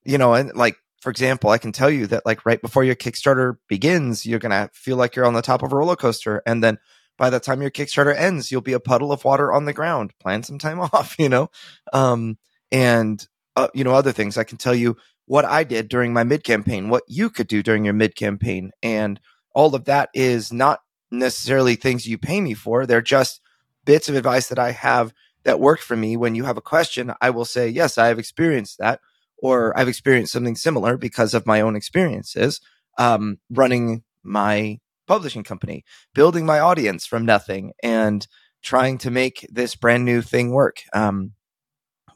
you 0.06 0.18
know 0.18 0.34
and 0.34 0.56
like 0.56 0.78
for 1.02 1.10
example 1.12 1.50
i 1.50 1.58
can 1.58 1.72
tell 1.72 1.90
you 1.90 2.08
that 2.08 2.26
like 2.26 2.46
right 2.46 2.62
before 2.62 2.84
your 2.84 2.96
kickstarter 2.96 3.58
begins 3.68 4.26
you're 4.26 4.40
gonna 4.40 4.70
feel 4.74 4.96
like 4.98 5.16
you're 5.16 5.26
on 5.26 5.34
the 5.34 5.42
top 5.42 5.62
of 5.62 5.72
a 5.72 5.76
roller 5.76 5.96
coaster 5.96 6.42
and 6.48 6.64
then 6.64 6.80
by 7.18 7.30
the 7.30 7.40
time 7.40 7.62
your 7.62 7.72
kickstarter 7.72 8.16
ends 8.16 8.52
you'll 8.52 8.62
be 8.62 8.74
a 8.74 8.80
puddle 8.80 9.12
of 9.12 9.26
water 9.26 9.52
on 9.52 9.66
the 9.66 9.74
ground 9.74 10.14
plan 10.20 10.42
some 10.42 10.58
time 10.58 10.80
off 10.94 11.16
you 11.20 11.30
know? 11.30 11.50
Um 11.94 12.38
and 12.72 13.26
uh, 13.56 13.68
you 13.74 13.84
know 13.84 13.94
other 13.94 14.12
things 14.12 14.38
i 14.38 14.44
can 14.44 14.58
tell 14.58 14.76
you 14.76 14.96
what 15.26 15.46
i 15.46 15.64
did 15.64 15.90
during 15.90 16.14
my 16.14 16.24
mid 16.24 16.44
campaign 16.44 16.90
what 16.90 17.04
you 17.08 17.30
could 17.30 17.48
do 17.48 17.62
during 17.62 17.84
your 17.84 17.94
mid 17.94 18.16
campaign 18.16 18.72
and 18.82 19.20
all 19.54 19.74
of 19.74 19.86
that 19.86 20.10
is 20.14 20.54
not 20.54 20.80
necessarily 21.12 21.76
things 21.76 22.06
you 22.06 22.18
pay 22.18 22.40
me 22.42 22.54
for 22.54 22.86
they're 22.86 23.02
just 23.02 23.42
bits 23.88 24.10
of 24.10 24.16
advice 24.16 24.50
that 24.50 24.60
I 24.60 24.72
have 24.72 25.14
that 25.46 25.62
worked 25.62 25.82
for 25.82 25.96
me. 25.96 26.18
When 26.18 26.36
you 26.36 26.44
have 26.44 26.58
a 26.58 26.62
question, 26.62 27.14
I 27.22 27.32
will 27.32 27.46
say, 27.46 27.70
yes, 27.70 27.98
I 27.98 28.08
have 28.08 28.20
experienced 28.20 28.78
that, 28.80 29.00
or 29.38 29.76
I've 29.80 29.88
experienced 29.88 30.34
something 30.34 30.58
similar 30.58 30.98
because 30.98 31.34
of 31.34 31.48
my 31.48 31.62
own 31.62 31.76
experiences 31.76 32.60
um, 32.98 33.40
running 33.50 34.04
my 34.24 34.80
publishing 35.08 35.44
company, 35.44 35.86
building 36.14 36.46
my 36.46 36.60
audience 36.60 37.06
from 37.06 37.26
nothing, 37.26 37.72
and 37.82 38.28
trying 38.62 38.98
to 38.98 39.10
make 39.10 39.48
this 39.50 39.76
brand 39.76 40.04
new 40.04 40.22
thing 40.22 40.52
work. 40.52 40.82
Um, 40.94 41.32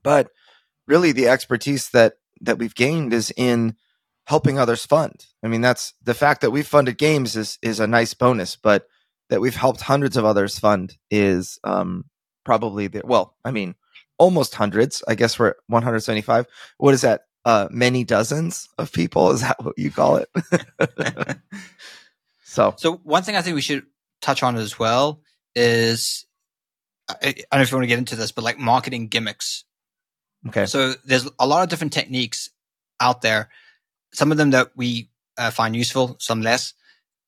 but 0.03 0.27
really, 0.87 1.13
the 1.13 1.29
expertise 1.29 1.89
that 1.91 2.15
that 2.41 2.57
we've 2.57 2.75
gained 2.75 3.13
is 3.13 3.31
in 3.37 3.75
helping 4.25 4.59
others 4.59 4.85
fund. 4.85 5.25
I 5.41 5.47
mean, 5.47 5.61
that's 5.61 5.93
the 6.03 6.13
fact 6.13 6.41
that 6.41 6.51
we've 6.51 6.67
funded 6.67 6.97
games 6.97 7.37
is 7.37 7.57
is 7.61 7.79
a 7.79 7.87
nice 7.87 8.13
bonus, 8.13 8.57
but 8.57 8.87
that 9.31 9.39
we've 9.41 9.55
helped 9.55 9.79
hundreds 9.81 10.17
of 10.17 10.25
others 10.25 10.59
fund 10.59 10.97
is 11.09 11.57
um, 11.63 12.05
probably 12.43 12.87
the 12.87 13.01
well, 13.03 13.35
I 13.43 13.51
mean, 13.51 13.75
almost 14.19 14.53
hundreds. 14.53 15.03
I 15.07 15.15
guess 15.15 15.39
we're 15.39 15.47
at 15.47 15.55
175. 15.67 16.45
What 16.77 16.93
is 16.93 17.01
that? 17.01 17.21
Uh, 17.43 17.67
many 17.71 18.03
dozens 18.03 18.69
of 18.77 18.91
people. 18.91 19.31
Is 19.31 19.41
that 19.41 19.63
what 19.63 19.75
you 19.79 19.89
call 19.89 20.17
it? 20.17 20.29
so, 22.43 22.75
So 22.77 22.97
one 22.97 23.23
thing 23.23 23.35
I 23.35 23.41
think 23.41 23.55
we 23.55 23.61
should 23.61 23.83
touch 24.21 24.43
on 24.43 24.57
as 24.57 24.77
well 24.77 25.21
is 25.55 26.27
I, 27.09 27.15
I 27.23 27.31
don't 27.31 27.45
know 27.53 27.61
if 27.61 27.71
you 27.71 27.77
want 27.77 27.83
to 27.83 27.87
get 27.87 27.97
into 27.97 28.15
this, 28.15 28.31
but 28.31 28.43
like 28.43 28.59
marketing 28.59 29.07
gimmicks. 29.07 29.63
okay. 30.49 30.67
So 30.67 30.93
there's 31.05 31.27
a 31.39 31.47
lot 31.47 31.63
of 31.63 31.69
different 31.69 31.93
techniques 31.93 32.49
out 32.99 33.21
there. 33.21 33.49
Some 34.13 34.31
of 34.31 34.37
them 34.37 34.51
that 34.51 34.71
we 34.75 35.09
uh, 35.37 35.49
find 35.51 35.75
useful, 35.75 36.17
some 36.19 36.41
less. 36.41 36.73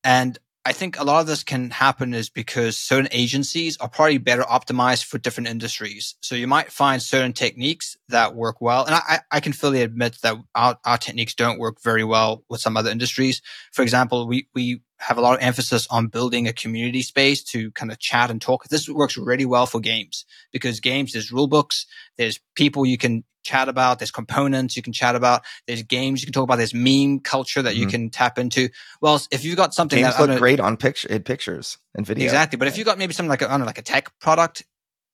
And 0.03 0.37
I 0.65 0.71
think 0.71 0.97
a 0.97 1.04
lot 1.04 1.19
of 1.19 1.28
this 1.28 1.43
can 1.43 1.71
happen 1.71 2.13
is 2.13 2.30
because 2.30 2.78
certain 2.78 3.10
agencies 3.12 3.76
are 3.78 3.89
probably 3.89 4.17
better 4.17 4.43
optimized 4.43 5.04
for 5.04 5.17
different 5.17 5.49
industries. 5.49 6.15
So 6.21 6.36
you 6.36 6.47
might 6.47 6.71
find 6.71 7.02
certain 7.02 7.34
techniques 7.34 7.97
that 8.08 8.34
work 8.34 8.62
well. 8.62 8.86
And 8.86 8.95
I, 8.95 9.19
I 9.30 9.41
can 9.41 9.52
fully 9.52 9.82
admit 9.82 10.19
that 10.21 10.38
our, 10.56 10.78
our 10.86 10.97
techniques 10.97 11.34
don't 11.34 11.60
work 11.60 11.82
very 11.84 12.06
well 12.06 12.45
with 12.49 12.62
some 12.62 12.78
other 12.78 12.89
industries. 12.89 13.41
For 13.73 13.82
example, 13.82 14.26
we, 14.26 14.47
we 14.56 14.82
have 14.99 15.17
a 15.17 15.21
lot 15.21 15.36
of 15.36 15.43
emphasis 15.43 15.86
on 15.91 16.08
building 16.08 16.47
a 16.47 16.54
community 16.54 17.02
space 17.02 17.43
to 17.43 17.69
kind 17.71 17.91
of 17.91 17.99
chat 17.99 18.32
and 18.32 18.41
talk. 18.41 18.63
This 18.69 18.88
works 18.88 19.17
really 19.17 19.45
well 19.45 19.65
for 19.65 19.82
games 19.82 20.23
because 20.54 20.80
games, 20.80 21.12
there's 21.12 21.32
rule 21.32 21.47
books, 21.47 21.86
there's 22.17 22.39
people 22.56 22.86
you 22.86 22.97
can 22.97 23.26
chat 23.43 23.69
about, 23.69 23.99
there's 23.99 24.12
components 24.12 24.75
you 24.75 24.82
can 24.82 24.93
chat 24.93 25.15
about, 25.15 25.43
there's 25.67 25.84
games 25.84 26.21
you 26.21 26.25
can 26.27 26.34
talk 26.34 26.43
about, 26.43 26.56
there's 26.58 26.73
meme 26.73 27.19
culture 27.19 27.62
that 27.62 27.75
you 27.75 27.86
Mhm. 27.86 27.91
can 27.91 28.10
tap 28.10 28.39
into. 28.39 28.69
Well, 29.01 29.21
if 29.32 29.43
you've 29.43 29.58
got 29.58 29.73
something 29.73 29.99
Games 30.01 30.15
that 30.15 30.21
look 30.21 30.29
know- 30.32 30.38
great 30.39 30.60
on 30.60 30.77
picture 30.77 31.10
in 31.10 31.23
pictures 31.23 31.77
and 31.93 32.06
video. 32.06 32.23
exactly, 32.25 32.58
but 32.58 32.67
if 32.67 32.77
you've 32.77 32.86
got 32.86 32.97
maybe 32.97 33.13
something 33.13 33.29
like 33.29 33.41
a, 33.41 33.47
I 33.47 33.51
don't 33.51 33.60
know, 33.62 33.65
like 33.65 33.77
a 33.77 33.84
tech 33.84 34.17
product, 34.19 34.63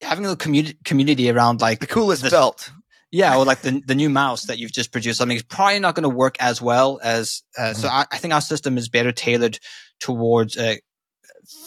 having 0.02 0.24
a 0.26 0.30
little 0.30 0.38
community 0.38 0.78
community 0.86 1.30
around 1.30 1.60
like 1.62 1.80
The 1.80 1.88
coolest 1.88 2.22
This- 2.22 2.32
belt. 2.32 2.72
yeah, 3.12 3.36
or 3.36 3.44
like 3.46 3.62
the 3.68 3.82
the 3.86 3.96
new 3.96 4.10
mouse 4.10 4.44
that 4.44 4.60
you've 4.60 4.72
just 4.72 4.92
produced, 4.92 5.18
something 5.18 5.36
is 5.36 5.44
probably 5.44 5.80
not 5.80 5.96
going 5.96 6.04
to 6.04 6.10
work 6.10 6.38
as 6.39 6.62
well 6.62 7.00
as. 7.04 7.44
Uh, 7.58 7.74
So 7.74 7.88
I, 7.89 8.06
I 8.12 8.18
think 8.18 8.34
our 8.34 8.42
system 8.42 8.78
is 8.78 8.88
better 8.89 9.12
tailored 9.12 9.60
towards 10.00 10.56
uh, 10.58 10.76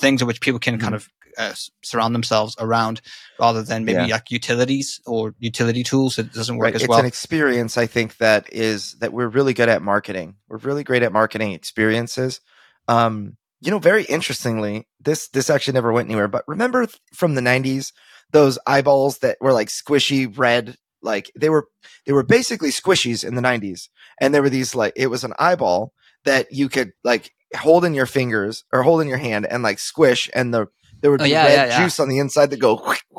things 0.01 0.21
in 0.23 0.27
which 0.29 0.41
people 0.41 0.61
can 0.61 0.79
kind 0.79 0.95
of 0.95 1.09
uh, 1.39 1.55
surround 1.83 2.15
themselves 2.15 2.55
around, 2.59 3.01
rather 3.39 3.63
than 3.63 3.85
maybe 3.85 4.03
Yeah. 4.03 4.15
like 4.15 4.31
utilities 4.31 5.01
or 5.07 5.35
utility 5.39 5.83
tools. 5.83 6.19
It 6.19 6.33
doesn't 6.33 6.57
work 6.57 6.65
Right. 6.67 6.75
as 6.75 6.83
It's 6.83 6.89
well. 6.89 7.01
an 7.01 7.07
experience. 7.07 7.77
I 7.79 7.87
think 7.87 8.17
that 8.19 8.53
is 8.53 8.95
that 9.01 9.13
we're 9.13 9.29
really 9.29 9.55
good 9.55 9.69
at 9.69 9.83
marketing. 9.83 10.37
We're 10.49 10.59
really 10.59 10.85
great 10.85 11.03
at 11.03 11.13
marketing 11.13 11.53
experiences. 11.53 12.41
Um, 12.89 13.37
you 13.61 13.71
know, 13.71 13.79
very 13.79 14.05
interestingly, 14.05 14.89
this 15.01 15.29
this 15.29 15.49
actually 15.49 15.75
never 15.75 15.93
went 15.93 16.09
anywhere. 16.09 16.29
But 16.29 16.45
remember 16.49 16.87
from 17.15 17.35
the 17.35 17.41
'90s, 17.41 17.93
those 18.33 18.59
eyeballs 18.67 19.19
that 19.19 19.39
were 19.41 19.53
like 19.53 19.69
squishy 19.69 20.27
red, 20.37 20.77
like 21.01 21.31
they 21.39 21.49
were 21.49 21.69
they 22.07 22.13
were 22.13 22.25
basically 22.25 22.71
squishies 22.71 23.25
in 23.25 23.35
the 23.37 23.43
'90s, 23.43 23.89
and 24.21 24.35
there 24.35 24.43
were 24.43 24.51
these 24.51 24.75
like 24.75 24.93
it 24.97 25.07
was 25.09 25.23
an 25.25 25.33
eyeball 25.39 25.93
that 26.25 26.53
you 26.53 26.69
could 26.69 26.93
like 27.05 27.31
hold 27.57 27.85
in 27.85 27.95
your 27.95 28.07
fingers 28.07 28.65
or 28.73 28.83
hold 28.83 29.01
in 29.03 29.07
your 29.09 29.19
hand 29.19 29.47
and 29.47 29.63
like 29.63 29.79
squish, 29.79 30.29
and 30.35 30.53
the 30.53 30.67
there 31.03 31.11
would 31.11 31.21
Oh, 31.21 31.25
be 31.25 31.31
yeah, 31.31 31.45
red 31.45 31.69
yeah, 31.69 31.83
juice 31.83 32.01
on 32.01 32.09
the 32.09 32.19
inside 32.19 32.51
that 32.51 32.59
go. 32.61 32.77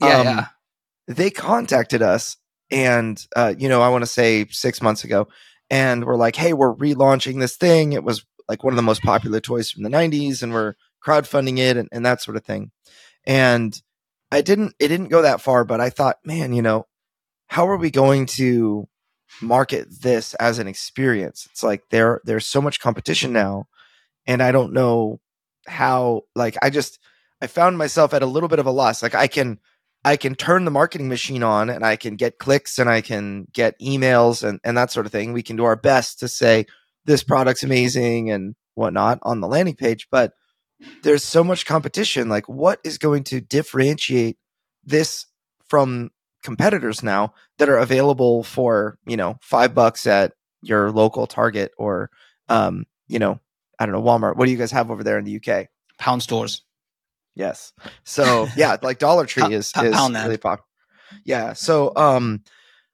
yeah, 0.00 0.18
um, 0.18 0.26
yeah. 0.26 0.46
they 1.06 1.30
contacted 1.30 2.02
us 2.02 2.36
and 2.70 3.26
uh, 3.36 3.54
you 3.56 3.68
know 3.68 3.82
i 3.82 3.88
want 3.88 4.02
to 4.02 4.06
say 4.10 4.46
six 4.50 4.80
months 4.82 5.04
ago 5.04 5.28
and 5.70 6.04
we're 6.04 6.16
like 6.16 6.34
hey 6.36 6.52
we're 6.52 6.74
relaunching 6.74 7.38
this 7.40 7.56
thing 7.56 7.92
it 7.92 8.02
was 8.02 8.24
like 8.48 8.64
one 8.64 8.72
of 8.72 8.76
the 8.76 8.82
most 8.82 9.02
popular 9.02 9.40
toys 9.40 9.70
from 9.70 9.82
the 9.82 9.90
90s 9.90 10.42
and 10.42 10.52
we're 10.52 10.74
crowdfunding 11.04 11.58
it 11.58 11.76
and, 11.76 11.88
and 11.92 12.04
that 12.06 12.22
sort 12.22 12.36
of 12.36 12.44
thing 12.44 12.70
and 13.26 13.82
i 14.32 14.40
didn't 14.40 14.74
it 14.80 14.88
didn't 14.88 15.08
go 15.10 15.22
that 15.22 15.40
far 15.42 15.64
but 15.64 15.80
i 15.80 15.90
thought 15.90 16.16
man 16.24 16.52
you 16.54 16.62
know 16.62 16.86
how 17.48 17.68
are 17.68 17.76
we 17.76 17.90
going 17.90 18.24
to 18.26 18.88
market 19.42 19.86
this 20.02 20.32
as 20.34 20.58
an 20.58 20.66
experience 20.66 21.46
it's 21.50 21.62
like 21.62 21.82
there 21.90 22.20
there's 22.24 22.46
so 22.46 22.62
much 22.62 22.80
competition 22.80 23.32
now 23.32 23.66
and 24.26 24.42
i 24.42 24.50
don't 24.50 24.72
know 24.72 25.20
how 25.66 26.22
like 26.34 26.56
i 26.62 26.70
just 26.70 26.98
i 27.40 27.46
found 27.46 27.78
myself 27.78 28.14
at 28.14 28.22
a 28.22 28.26
little 28.26 28.48
bit 28.48 28.58
of 28.58 28.66
a 28.66 28.70
loss 28.70 29.02
like 29.02 29.14
i 29.14 29.26
can 29.26 29.58
I 30.04 30.18
can 30.18 30.34
turn 30.34 30.66
the 30.66 30.70
marketing 30.70 31.08
machine 31.08 31.42
on 31.42 31.70
and 31.70 31.84
I 31.84 31.96
can 31.96 32.16
get 32.16 32.38
clicks 32.38 32.78
and 32.78 32.90
I 32.90 33.00
can 33.00 33.46
get 33.54 33.80
emails 33.80 34.46
and, 34.46 34.60
and 34.62 34.76
that 34.76 34.92
sort 34.92 35.06
of 35.06 35.12
thing. 35.12 35.32
We 35.32 35.42
can 35.42 35.56
do 35.56 35.64
our 35.64 35.76
best 35.76 36.18
to 36.20 36.28
say 36.28 36.66
this 37.06 37.24
product's 37.24 37.62
amazing 37.62 38.30
and 38.30 38.54
whatnot 38.74 39.18
on 39.22 39.40
the 39.40 39.48
landing 39.48 39.76
page, 39.76 40.08
but 40.10 40.32
there's 41.02 41.24
so 41.24 41.42
much 41.42 41.64
competition. 41.64 42.28
Like, 42.28 42.48
what 42.48 42.80
is 42.84 42.98
going 42.98 43.24
to 43.24 43.40
differentiate 43.40 44.36
this 44.84 45.26
from 45.68 46.10
competitors 46.42 47.02
now 47.02 47.32
that 47.58 47.70
are 47.70 47.78
available 47.78 48.42
for, 48.42 48.98
you 49.06 49.16
know, 49.16 49.38
five 49.40 49.74
bucks 49.74 50.06
at 50.06 50.32
your 50.62 50.90
local 50.90 51.26
Target 51.26 51.72
or, 51.78 52.10
um, 52.50 52.84
you 53.08 53.18
know, 53.18 53.40
I 53.78 53.86
don't 53.86 53.92
know, 53.94 54.02
Walmart. 54.02 54.36
What 54.36 54.46
do 54.46 54.50
you 54.52 54.58
guys 54.58 54.72
have 54.72 54.90
over 54.90 55.02
there 55.04 55.18
in 55.18 55.24
the 55.24 55.36
UK? 55.36 55.68
Pound 55.98 56.22
stores. 56.22 56.62
Yes. 57.34 57.72
So 58.04 58.46
yeah, 58.56 58.76
like 58.82 58.98
Dollar 58.98 59.26
Tree 59.26 59.52
is 59.54 59.72
Pa- 59.72 59.82
is 59.82 59.94
Poundland. 59.94 60.24
really 60.24 60.36
popular. 60.36 60.66
Yeah. 61.24 61.52
So 61.52 61.92
um, 61.96 62.42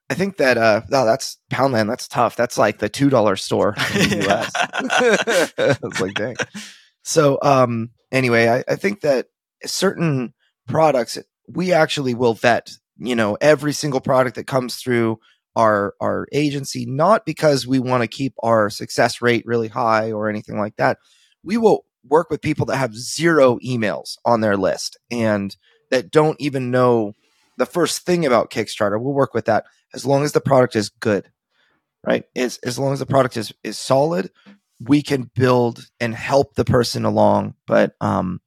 I 0.09 0.15
think 0.15 0.39
that 0.39 0.59
uh, 0.59 0.83
no, 0.89 1.05
that's 1.05 1.39
Poundland. 1.53 1.89
That's 1.89 2.09
tough. 2.09 2.37
That's 2.37 2.59
like 2.59 2.79
the 2.79 2.89
two 2.89 3.11
dollar 3.11 3.37
store 3.37 3.75
in 3.95 4.09
the 4.09 4.17
U.S. 4.27 4.53
it's 5.83 6.01
like 6.01 6.15
dang. 6.15 6.37
So 7.03 7.39
um, 7.43 7.91
anyway, 8.11 8.49
I, 8.49 8.65
I 8.73 8.77
think 8.77 9.01
that 9.03 9.27
certain 9.65 10.35
products 10.69 11.19
we 11.49 11.73
actually 11.73 12.15
will 12.15 12.35
vet. 12.35 12.73
You 13.03 13.15
know, 13.15 13.39
every 13.41 13.73
single 13.73 14.01
product 14.01 14.37
that 14.37 14.47
comes 14.47 14.77
through 14.77 15.21
our 15.57 15.95
our 16.01 16.27
agency, 16.33 16.87
not 16.87 17.27
because 17.27 17.67
we 17.67 17.79
want 17.79 18.03
to 18.03 18.09
keep 18.09 18.35
our 18.43 18.71
success 18.71 19.21
rate 19.21 19.45
really 19.47 19.69
high 19.69 20.13
or 20.13 20.29
anything 20.29 20.59
like 20.59 20.77
that. 20.77 20.99
We 21.43 21.57
will 21.57 21.85
work 22.09 22.31
with 22.31 22.41
people 22.41 22.67
that 22.67 22.77
have 22.77 22.95
zero 22.95 23.59
emails 23.59 24.17
on 24.25 24.41
their 24.41 24.57
list 24.57 24.97
and 25.11 25.55
that 25.91 26.11
don't 26.11 26.41
even 26.41 26.71
know 26.71 27.15
the 27.57 27.67
first 27.67 28.07
thing 28.07 28.25
about 28.25 28.51
Kickstarter. 28.51 29.01
We'll 29.01 29.13
work 29.13 29.35
with 29.35 29.47
that 29.47 29.65
as 29.93 30.07
long 30.07 30.23
as 30.23 30.33
the 30.33 30.41
product 30.41 30.77
is 30.77 30.89
good, 30.89 31.31
right? 32.07 32.25
As 32.35 32.59
as 32.59 32.79
long 32.79 32.93
as 32.93 33.01
the 33.01 33.07
product 33.07 33.37
is 33.37 33.53
is 33.63 33.79
solid, 33.79 34.31
we 34.81 35.03
can 35.03 35.31
build 35.35 35.87
and 36.01 36.15
help 36.15 36.55
the 36.55 36.65
person 36.65 37.05
along. 37.05 37.55
But 37.67 37.95
um, 38.01 38.41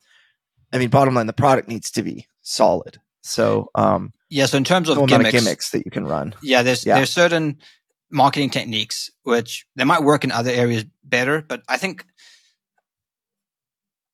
I 0.72 0.80
mean, 0.80 0.90
bottom 0.90 1.14
line, 1.14 1.28
the 1.28 1.34
product 1.34 1.68
needs 1.68 1.92
to 1.92 2.04
be 2.04 2.28
solid. 2.42 3.00
So 3.22 3.70
um, 3.76 4.14
Yeah. 4.30 4.46
So 4.48 4.58
in 4.58 4.64
terms 4.64 4.90
of 4.90 5.08
gimmicks, 5.08 5.32
gimmicks 5.32 5.70
that 5.72 5.86
you 5.86 5.92
can 5.92 6.06
run. 6.06 6.34
Yeah, 6.42 6.62
there's 6.64 6.86
Yeah. 6.86 6.96
there's 6.96 7.12
certain 7.12 7.58
marketing 8.12 8.50
techniques 8.50 9.10
which 9.24 9.66
they 9.76 9.84
might 9.84 10.04
work 10.04 10.24
in 10.24 10.32
other 10.32 10.52
areas 10.52 10.86
better, 11.04 11.42
but 11.42 11.64
I 11.68 11.78
think 11.78 12.06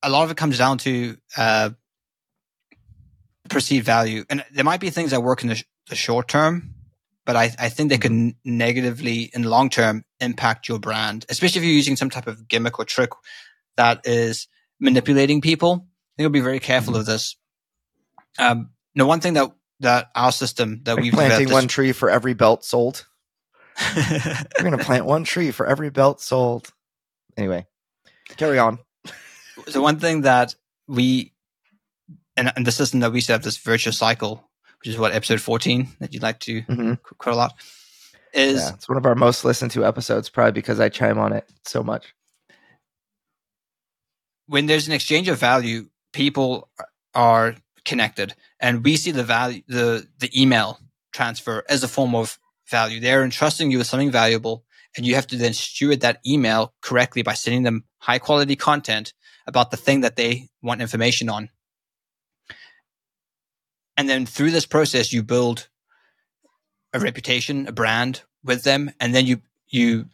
a 0.03 0.09
lot 0.09 0.23
of 0.23 0.31
it 0.31 0.37
comes 0.37 0.57
down 0.57 0.77
to 0.79 1.17
uh, 1.37 1.71
perceived 3.49 3.85
value, 3.85 4.23
and 4.29 4.45
there 4.51 4.63
might 4.63 4.79
be 4.79 4.89
things 4.89 5.11
that 5.11 5.21
work 5.21 5.41
in 5.41 5.49
the, 5.49 5.55
sh- 5.55 5.63
the 5.89 5.95
short 5.95 6.27
term, 6.27 6.73
but 7.25 7.35
I, 7.35 7.51
I 7.59 7.69
think 7.69 7.89
they 7.89 7.97
could 7.97 8.11
n- 8.11 8.35
negatively 8.45 9.29
in 9.33 9.41
the 9.43 9.49
long 9.49 9.69
term 9.69 10.05
impact 10.21 10.69
your 10.69 10.79
brand, 10.79 11.25
especially 11.29 11.59
if 11.59 11.65
you're 11.65 11.73
using 11.73 11.95
some 11.97 12.09
type 12.09 12.27
of 12.27 12.47
gimmick 12.47 12.79
or 12.79 12.85
trick 12.85 13.09
that 13.75 14.01
is 14.05 14.47
manipulating 14.79 15.41
people. 15.41 15.71
I 15.73 15.83
think 16.15 16.23
you'll 16.23 16.29
be 16.29 16.39
very 16.41 16.59
careful 16.59 16.95
of 16.95 17.05
this. 17.05 17.35
Um, 18.37 18.69
no, 18.95 19.05
one 19.05 19.19
thing 19.19 19.33
that 19.33 19.51
that 19.79 20.09
our 20.15 20.31
system 20.31 20.81
that 20.83 20.95
Like 20.95 21.03
we've 21.03 21.13
planting 21.13 21.49
one 21.51 21.67
tree 21.67 21.91
for 21.91 22.09
every 22.09 22.33
belt 22.33 22.63
sold. 22.65 23.05
We're 23.95 24.63
gonna 24.63 24.77
plant 24.77 25.05
one 25.05 25.23
tree 25.23 25.51
for 25.51 25.65
every 25.65 25.89
belt 25.89 26.21
sold. 26.21 26.71
Anyway, 27.37 27.65
carry 28.37 28.59
on. 28.59 28.79
so 29.67 29.81
one 29.81 29.99
thing 29.99 30.21
that 30.21 30.55
we 30.87 31.33
and, 32.35 32.51
and 32.55 32.65
the 32.65 32.71
system 32.71 32.99
that 33.01 33.11
we 33.11 33.21
set 33.21 33.35
up 33.35 33.41
this 33.43 33.57
virtuous 33.57 33.97
cycle 33.97 34.49
which 34.79 34.87
is 34.87 34.97
what 34.97 35.13
episode 35.13 35.41
14 35.41 35.89
that 35.99 36.13
you'd 36.13 36.23
like 36.23 36.39
to 36.39 36.61
hmm 36.61 36.93
qu- 36.95 37.15
quite 37.17 37.33
a 37.33 37.35
lot 37.35 37.53
is 38.33 38.61
Yeah, 38.61 38.73
it's 38.75 38.87
one 38.87 38.97
of 38.97 39.05
our 39.05 39.15
most 39.15 39.43
listened 39.43 39.71
to 39.71 39.85
episodes, 39.85 40.29
probably 40.29 40.53
because 40.53 40.79
I 40.79 40.87
chime 40.89 41.17
on 41.17 41.33
it 41.33 41.49
so 41.65 41.83
much. 41.83 42.13
when 44.49 44.65
there's 44.65 44.87
an 44.87 44.93
exchange 44.93 45.29
of 45.29 45.39
value 45.39 45.87
people 46.11 46.69
are 47.13 47.55
connected 47.85 48.33
and 48.59 48.83
we 48.83 48.97
see 48.97 49.11
the 49.11 49.23
value 49.23 49.61
the 49.67 50.07
the 50.19 50.29
email 50.39 50.79
transfer 51.11 51.63
as 51.69 51.83
a 51.83 51.87
form 51.87 52.15
of 52.15 52.37
value. 52.69 52.99
They're 52.99 53.23
entrusting 53.23 53.71
you 53.71 53.79
with 53.79 53.87
something 53.87 54.11
valuable 54.11 54.63
and 54.95 55.05
you 55.05 55.15
have 55.15 55.27
to 55.27 55.37
then 55.37 55.53
steward 55.53 56.01
that 56.01 56.19
email 56.25 56.73
correctly 56.81 57.21
by 57.21 57.33
sending 57.33 57.63
them 57.63 57.83
high 57.99 58.19
quality 58.19 58.55
content 58.55 59.13
about 59.47 59.71
the 59.71 59.77
thing 59.77 60.01
that 60.01 60.15
they 60.15 60.49
want 60.61 60.81
information 60.81 61.29
on. 61.29 61.49
And 63.97 64.07
then 64.07 64.25
through 64.25 64.51
this 64.51 64.65
process 64.65 65.11
you 65.11 65.23
build 65.23 65.67
a 66.93 66.99
reputation 66.99 67.67
a 67.67 67.71
brand 67.71 68.21
with 68.43 68.63
them 68.63 68.91
and 68.99 69.13
then 69.13 69.25
you 69.25 69.41
you 69.67 70.05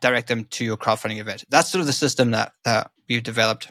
direct 0.00 0.28
them 0.28 0.44
to 0.44 0.64
your 0.64 0.76
crowdfunding 0.76 1.18
event. 1.18 1.44
That's 1.48 1.70
sort 1.70 1.80
of 1.80 1.86
the 1.86 1.92
system 1.92 2.30
that 2.32 2.52
that 2.64 2.90
we've 3.08 3.22
developed. 3.22 3.70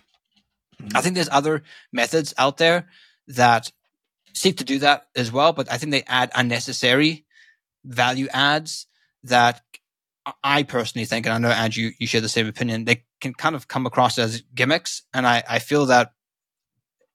I 0.94 1.02
think 1.02 1.16
there's 1.16 1.30
other 1.32 1.64
methods 1.92 2.34
out 2.38 2.58
there 2.58 2.88
that 3.28 3.72
seek 4.34 4.58
to 4.58 4.64
do 4.64 4.80
that 4.80 5.08
as 5.16 5.32
well, 5.32 5.54
but 5.54 5.72
I 5.72 5.78
think 5.78 5.92
they 5.92 6.04
add 6.04 6.32
unnecessary 6.36 7.26
value 7.84 8.28
adds 8.32 8.88
that 9.24 9.62
I 10.44 10.64
personally 10.64 11.06
think, 11.06 11.26
and 11.26 11.34
I 11.34 11.38
know 11.38 11.54
Andrew, 11.54 11.92
you 12.00 12.08
share 12.08 12.22
the 12.22 12.30
same 12.30 12.48
opinion, 12.48 12.86
they 12.86 13.04
can 13.22 13.34
kind 13.34 13.56
of 13.56 13.68
come 13.68 13.86
across 13.86 14.18
as 14.18 14.42
gimmicks. 14.54 15.04
And 15.14 15.28
I, 15.28 15.44
I 15.48 15.60
feel 15.60 15.86
that 15.88 16.14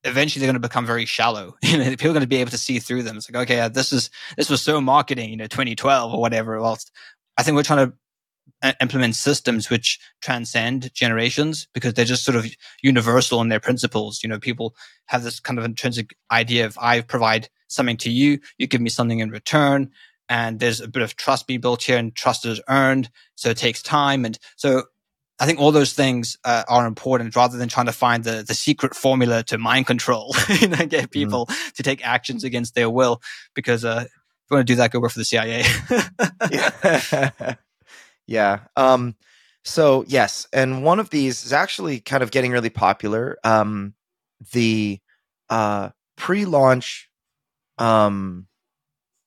eventually 0.05 0.40
they're 0.40 0.53
going 0.53 0.61
to 0.62 0.68
become 0.68 0.87
very 0.87 1.05
shallow. 1.05 1.57
You 1.62 1.79
people 1.96 2.11
are 2.11 2.14
going 2.14 2.20
to 2.20 2.29
be 2.29 2.37
able 2.37 2.53
to 2.53 2.59
see 2.59 2.79
through 2.79 3.03
them. 3.03 3.16
It's 3.16 3.31
like, 3.31 3.51
okay, 3.51 3.68
this 3.68 3.92
is, 3.92 4.11
this 4.37 4.49
was 4.49 4.62
so 4.62 4.81
marketing, 4.81 5.31
you 5.31 5.37
know, 5.37 5.46
2012 5.46 6.14
or 6.14 6.20
whatever. 6.20 6.61
Whilst 6.61 6.90
I 7.37 7.42
think 7.42 7.57
we're 7.57 7.62
trying 7.62 7.90
to 7.90 7.96
implement 8.81 9.14
systems 9.14 9.70
which 9.70 9.99
transcend 10.20 10.92
generations 10.94 11.68
because 11.73 11.94
they're 11.94 12.05
just 12.05 12.25
sort 12.25 12.37
of 12.37 12.46
universal 12.83 13.40
in 13.40 13.49
their 13.49 13.61
principles. 13.61 14.23
You 14.23 14.29
know, 14.29 14.38
people 14.38 14.75
have 15.07 15.23
this 15.23 15.40
kind 15.40 15.59
of 15.59 15.64
intrinsic 15.64 16.14
idea 16.31 16.66
of 16.66 16.79
I 16.81 17.01
provide 17.01 17.49
something 17.68 17.96
to 17.99 18.11
you, 18.11 18.38
you 18.59 18.66
give 18.66 18.81
me 18.81 18.90
something 18.90 19.20
in 19.20 19.31
return. 19.31 19.90
And 20.29 20.61
there's 20.61 20.81
a 20.81 20.88
bit 20.88 21.03
of 21.03 21.16
trust 21.16 21.46
being 21.46 21.61
built 21.61 21.83
here 21.83 21.99
and 21.99 22.14
trust 22.14 22.46
is 22.46 22.61
earned. 22.68 23.11
So 23.35 23.51
it 23.51 23.57
takes 23.57 23.83
time. 23.83 24.25
And 24.25 24.38
so 24.57 24.85
I 25.40 25.46
think 25.46 25.59
all 25.59 25.73
those 25.73 25.92
things 25.92 26.37
uh, 26.44 26.64
are 26.68 26.87
important 26.87 27.35
rather 27.35 27.57
than 27.57 27.68
trying 27.68 27.87
to 27.87 27.92
find 27.92 28.23
the, 28.23 28.44
the 28.46 28.55
secret 28.55 28.94
formula 28.94 29.42
to 29.44 29.59
mind 29.59 29.87
control, 29.87 30.35
you 30.61 30.68
know, 30.68 30.77
get 30.77 30.90
mm-hmm. 30.90 31.07
people 31.07 31.46
mm. 31.46 31.73
to 31.73 31.83
take 31.83 32.07
actions 32.07 32.44
against 32.44 32.75
their 32.75 32.90
will. 32.90 33.20
Because 33.55 33.85
uh, 33.85 34.05
if 34.05 34.51
you 34.51 34.57
want 34.57 34.66
to 34.66 34.73
do 34.73 34.77
that, 34.77 34.92
go 34.92 35.01
work 35.01 35.12
for 35.12 35.18
the 35.18 35.25
CIA. 35.25 35.64
yeah. 38.31 38.61
Um, 38.77 39.16
so 39.64 40.05
yes, 40.07 40.47
and 40.53 40.85
one 40.85 41.01
of 41.01 41.11
these 41.11 41.45
is 41.45 41.53
actually 41.53 41.99
kind 41.99 42.23
of 42.23 42.31
getting 42.31 42.53
really 42.53 42.71
popular. 42.71 43.37
Um, 43.43 43.95
the 44.53 45.01
uh, 45.51 45.90
pre-launch, 46.16 47.11
um, 47.77 48.47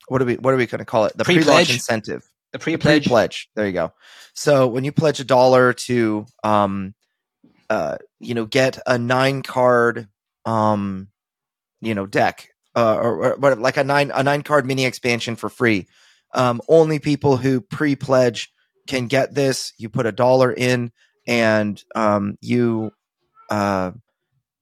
what 0.07 0.21
are 0.21 0.25
we 0.25 0.35
what 0.35 0.53
are 0.53 0.57
we 0.57 0.67
going 0.67 0.79
to 0.79 0.85
call 0.85 1.03
it? 1.03 1.17
The 1.17 1.25
pre-launch, 1.25 1.45
pre-launch 1.45 1.73
incentive. 1.73 2.23
The 2.53 2.59
pre-pledge. 2.59 3.03
The 3.03 3.09
pre-pledge. 3.09 3.49
There 3.55 3.67
you 3.67 3.73
go. 3.73 3.93
So 4.33 4.67
when 4.67 4.85
you 4.85 4.93
pledge 4.93 5.19
a 5.19 5.25
dollar 5.25 5.73
to, 5.73 6.25
um, 6.43 6.95
uh, 7.69 7.97
you 8.21 8.35
know, 8.35 8.45
get 8.45 8.79
a 8.87 8.97
nine 8.97 9.41
card, 9.41 10.07
um, 10.45 11.09
you 11.81 11.93
know, 11.93 12.05
deck, 12.05 12.47
uh, 12.73 12.95
or, 12.95 13.33
or 13.33 13.55
like 13.55 13.75
a 13.75 13.83
nine 13.83 14.11
a 14.15 14.23
nine 14.23 14.43
card 14.43 14.65
mini 14.65 14.85
expansion 14.85 15.35
for 15.35 15.49
free. 15.49 15.87
Um, 16.33 16.61
only 16.69 16.99
people 16.99 17.35
who 17.35 17.59
pre-pledge 17.59 18.52
can 18.87 19.07
get 19.07 19.33
this. 19.33 19.73
You 19.77 19.89
put 19.89 20.05
a 20.05 20.11
dollar 20.11 20.51
in, 20.51 20.91
and 21.27 21.81
um, 21.95 22.37
you 22.41 22.91
uh, 23.49 23.91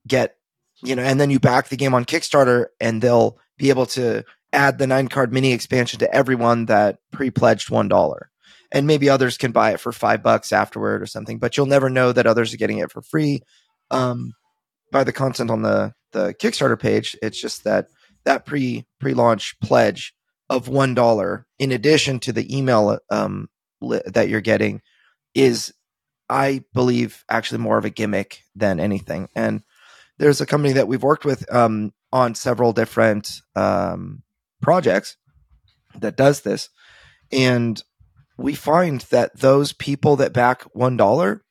get 0.08 0.36
you 0.84 0.96
know, 0.96 1.04
and 1.04 1.20
then 1.20 1.30
you 1.30 1.40
back 1.40 1.70
the 1.70 1.78
game 1.78 1.94
on 1.94 2.06
Kickstarter, 2.06 2.68
and 2.80 3.02
they'll 3.02 3.38
be 3.58 3.70
able 3.70 3.86
to 3.88 4.24
add 4.54 4.78
the 4.78 4.88
nine 4.88 5.08
card 5.08 5.32
mini 5.32 5.54
expansion 5.54 6.00
to 6.00 6.14
everyone 6.14 6.66
that 6.66 6.98
pre-pledged 7.12 7.70
one 7.70 7.88
dollar. 7.88 8.30
And 8.74 8.88
maybe 8.88 9.10
others 9.10 9.38
can 9.38 9.52
buy 9.52 9.72
it 9.72 9.80
for 9.82 9.92
five 9.92 10.24
bucks 10.24 10.54
afterward 10.54 11.02
or 11.02 11.06
something, 11.06 11.40
but 11.40 11.58
you'll 11.58 11.66
never 11.66 11.90
know 11.90 12.14
that 12.14 12.26
others 12.26 12.54
are 12.54 12.58
getting 12.58 12.78
it 12.78 12.92
for 12.92 13.02
free 13.02 13.42
um, 13.92 14.32
by 14.92 15.04
the 15.04 15.14
content 15.14 15.52
on 15.52 15.62
the 15.62 15.94
the 16.14 16.34
Kickstarter 16.34 16.80
page. 16.80 17.16
It's 17.22 17.40
just 17.40 17.64
that 17.66 17.88
that 18.24 18.46
pre 18.46 18.86
pre 19.00 19.14
launch 19.14 19.60
pledge 19.62 20.14
of 20.50 20.68
one 20.68 20.94
dollar, 20.94 21.46
in 21.60 21.72
addition 21.72 22.20
to 22.22 22.34
the 22.34 22.58
email 22.58 23.00
um, 23.10 23.50
li- 23.82 24.02
that 24.06 24.30
you're 24.30 24.42
getting 24.42 24.82
is 25.36 25.74
I 26.30 26.64
believe 26.74 27.26
actually 27.30 27.60
more 27.60 27.78
of 27.78 27.86
a 27.86 27.90
gimmick 27.90 28.44
than 28.56 28.80
anything. 28.80 29.28
And 29.36 29.64
there's 30.18 30.40
a 30.40 30.46
company 30.46 30.74
that 30.74 30.88
we've 30.88 31.04
worked 31.04 31.26
with 31.26 31.52
um, 31.54 31.94
on 32.14 32.36
several 32.36 32.72
different 32.74 33.42
um, 33.56 34.24
projects 34.62 35.18
that 36.00 36.16
does 36.16 36.42
this, 36.42 36.70
and 37.32 37.84
we 38.38 38.56
find 38.56 39.02
that 39.10 39.38
those 39.38 39.74
people 39.74 40.16
that 40.18 40.34
back 40.34 40.64
one 40.74 40.96
dollar, 40.96 41.44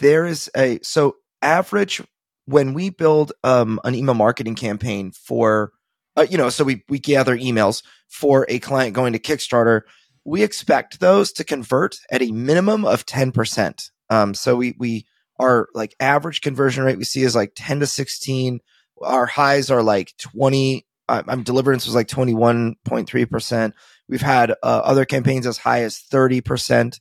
there 0.00 0.26
is 0.26 0.50
a 0.56 0.80
so 0.82 1.16
average 1.40 2.02
when 2.46 2.74
we 2.74 2.90
build 2.90 3.32
um, 3.42 3.80
an 3.84 3.94
email 3.94 4.14
marketing 4.14 4.54
campaign 4.54 5.12
for, 5.12 5.72
uh, 6.16 6.26
you 6.28 6.36
know, 6.36 6.50
so 6.50 6.62
we 6.64 6.84
we 6.88 6.98
gather 6.98 7.36
emails 7.36 7.82
for 8.08 8.44
a 8.48 8.58
client 8.58 8.94
going 8.94 9.12
to 9.14 9.18
Kickstarter 9.18 9.82
we 10.24 10.42
expect 10.42 11.00
those 11.00 11.32
to 11.32 11.44
convert 11.44 11.96
at 12.10 12.22
a 12.22 12.32
minimum 12.32 12.84
of 12.84 13.06
10%. 13.06 13.90
Um, 14.10 14.34
so 14.34 14.56
we, 14.56 14.74
we, 14.78 15.06
our 15.38 15.68
like 15.74 15.94
average 16.00 16.40
conversion 16.40 16.84
rate 16.84 16.98
we 16.98 17.04
see 17.04 17.22
is 17.22 17.34
like 17.34 17.52
10 17.56 17.80
to 17.80 17.86
16. 17.86 18.60
Our 19.02 19.26
highs 19.26 19.70
are 19.70 19.82
like 19.82 20.14
20. 20.18 20.86
Uh, 21.08 21.22
I'm 21.28 21.42
deliverance 21.42 21.86
was 21.86 21.94
like 21.94 22.08
21.3%. 22.08 23.72
We've 24.08 24.22
had 24.22 24.50
uh, 24.52 24.54
other 24.62 25.04
campaigns 25.04 25.46
as 25.46 25.58
high 25.58 25.82
as 25.82 26.02
30%. 26.10 26.98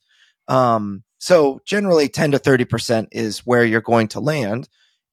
Um, 0.48 1.04
so 1.20 1.62
generally 1.66 2.10
10 2.10 2.32
to 2.32 2.40
30% 2.40 3.08
is 3.12 3.40
where 3.46 3.64
you're 3.64 3.82
going 3.82 4.10
to 4.10 4.20
land. 4.20 4.68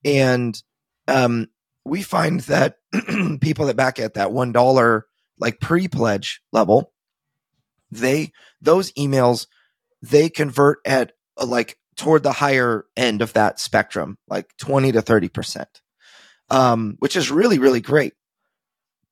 And, 0.05 0.61
um, 1.07 1.49
we 1.85 2.03
find 2.03 2.40
that 2.40 2.77
people 3.40 3.66
that 3.66 3.77
back 3.77 3.99
at 3.99 4.14
that 4.14 4.29
$1 4.29 5.03
like 5.38 5.61
pre 5.61 5.88
pledge 5.88 6.40
level, 6.53 6.92
they 7.90 8.33
those 8.61 8.92
emails 8.92 9.46
they 10.03 10.29
convert 10.29 10.79
at 10.85 11.12
uh, 11.37 11.46
like 11.46 11.79
toward 11.96 12.22
the 12.22 12.33
higher 12.33 12.87
end 12.96 13.20
of 13.20 13.35
that 13.35 13.61
spectrum, 13.61 14.16
like 14.29 14.50
20 14.59 14.92
to 14.92 15.03
30 15.03 15.29
percent, 15.29 15.81
um, 16.48 16.96
which 16.98 17.16
is 17.16 17.31
really 17.31 17.59
really 17.59 17.81
great. 17.81 18.14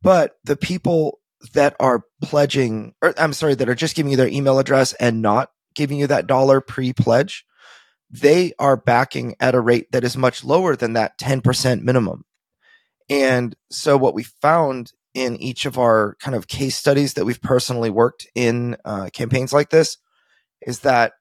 But 0.02 0.36
the 0.44 0.56
people 0.56 1.18
that 1.54 1.76
are 1.80 2.04
pledging, 2.22 2.94
or 3.02 3.14
I'm 3.18 3.32
sorry, 3.32 3.54
that 3.54 3.68
are 3.68 3.74
just 3.74 3.96
giving 3.96 4.10
you 4.10 4.16
their 4.16 4.28
email 4.28 4.58
address 4.58 4.92
and 4.94 5.22
not 5.22 5.50
giving 5.74 5.98
you 5.98 6.06
that 6.08 6.26
dollar 6.26 6.60
pre 6.60 6.92
pledge, 6.92 7.44
they 8.10 8.52
are 8.58 8.76
backing 8.76 9.34
at 9.40 9.54
a 9.54 9.60
rate 9.60 9.90
that 9.92 10.04
is 10.04 10.16
much 10.16 10.44
lower 10.44 10.76
than 10.76 10.94
that 10.94 11.18
10% 11.18 11.82
minimum. 11.82 12.24
And 13.10 13.54
so 13.70 13.96
what 13.96 14.14
we 14.14 14.22
found 14.22 14.92
in 15.18 15.37
each 15.37 15.66
of 15.66 15.78
our 15.78 16.16
kind 16.20 16.37
of 16.37 16.46
case 16.46 16.76
studies 16.76 17.14
that 17.14 17.24
we've 17.24 17.42
personally 17.42 17.90
worked 17.90 18.26
in 18.35 18.76
uh, 18.85 19.09
campaigns 19.12 19.52
like 19.52 19.70
this 19.70 19.98
is 20.62 20.81
that 20.81 21.12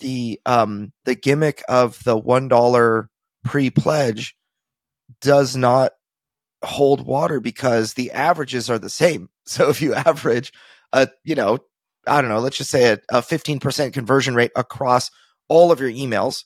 the 0.00 0.40
um, 0.46 0.92
the 1.04 1.14
gimmick 1.14 1.62
of 1.68 2.02
the 2.04 2.16
one 2.16 2.48
dollar 2.48 3.08
pre 3.44 3.70
pledge 3.70 4.36
does 5.20 5.56
not 5.56 5.92
hold 6.64 7.06
water 7.06 7.40
because 7.40 7.94
the 7.94 8.10
averages 8.10 8.68
are 8.68 8.78
the 8.78 8.90
same. 8.90 9.28
So 9.48 9.68
if 9.68 9.80
you 9.80 9.94
average 9.94 10.52
a 10.92 11.06
you 11.22 11.36
know 11.36 11.60
I 12.04 12.20
don't 12.20 12.30
know 12.30 12.40
let's 12.40 12.58
just 12.58 12.68
say 12.68 12.98
a 13.08 13.22
fifteen 13.22 13.60
percent 13.60 13.94
conversion 13.94 14.34
rate 14.34 14.50
across 14.56 15.12
all 15.46 15.70
of 15.70 15.78
your 15.78 15.88
emails 15.88 16.42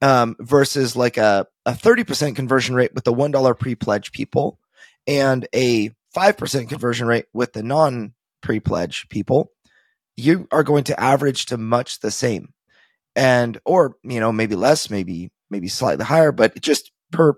um, 0.00 0.36
versus 0.38 0.94
like 0.94 1.16
a 1.16 1.48
a 1.66 1.74
thirty 1.74 2.04
percent 2.04 2.36
conversion 2.36 2.76
rate 2.76 2.94
with 2.94 3.02
the 3.02 3.12
one 3.12 3.32
dollar 3.32 3.54
pre 3.54 3.74
pledge 3.74 4.12
people 4.12 4.60
and 5.08 5.48
a 5.52 5.90
5% 6.18 6.68
conversion 6.68 7.06
rate 7.06 7.26
with 7.32 7.52
the 7.52 7.62
non 7.62 8.12
pre 8.42 8.58
pledge 8.58 9.08
people, 9.08 9.52
you 10.16 10.48
are 10.50 10.64
going 10.64 10.84
to 10.84 11.00
average 11.00 11.46
to 11.46 11.56
much 11.56 12.00
the 12.00 12.10
same. 12.10 12.52
And, 13.14 13.58
or, 13.64 13.96
you 14.02 14.18
know, 14.18 14.32
maybe 14.32 14.56
less, 14.56 14.90
maybe, 14.90 15.30
maybe 15.48 15.68
slightly 15.68 16.04
higher, 16.04 16.32
but 16.32 16.60
just 16.60 16.90
per, 17.12 17.34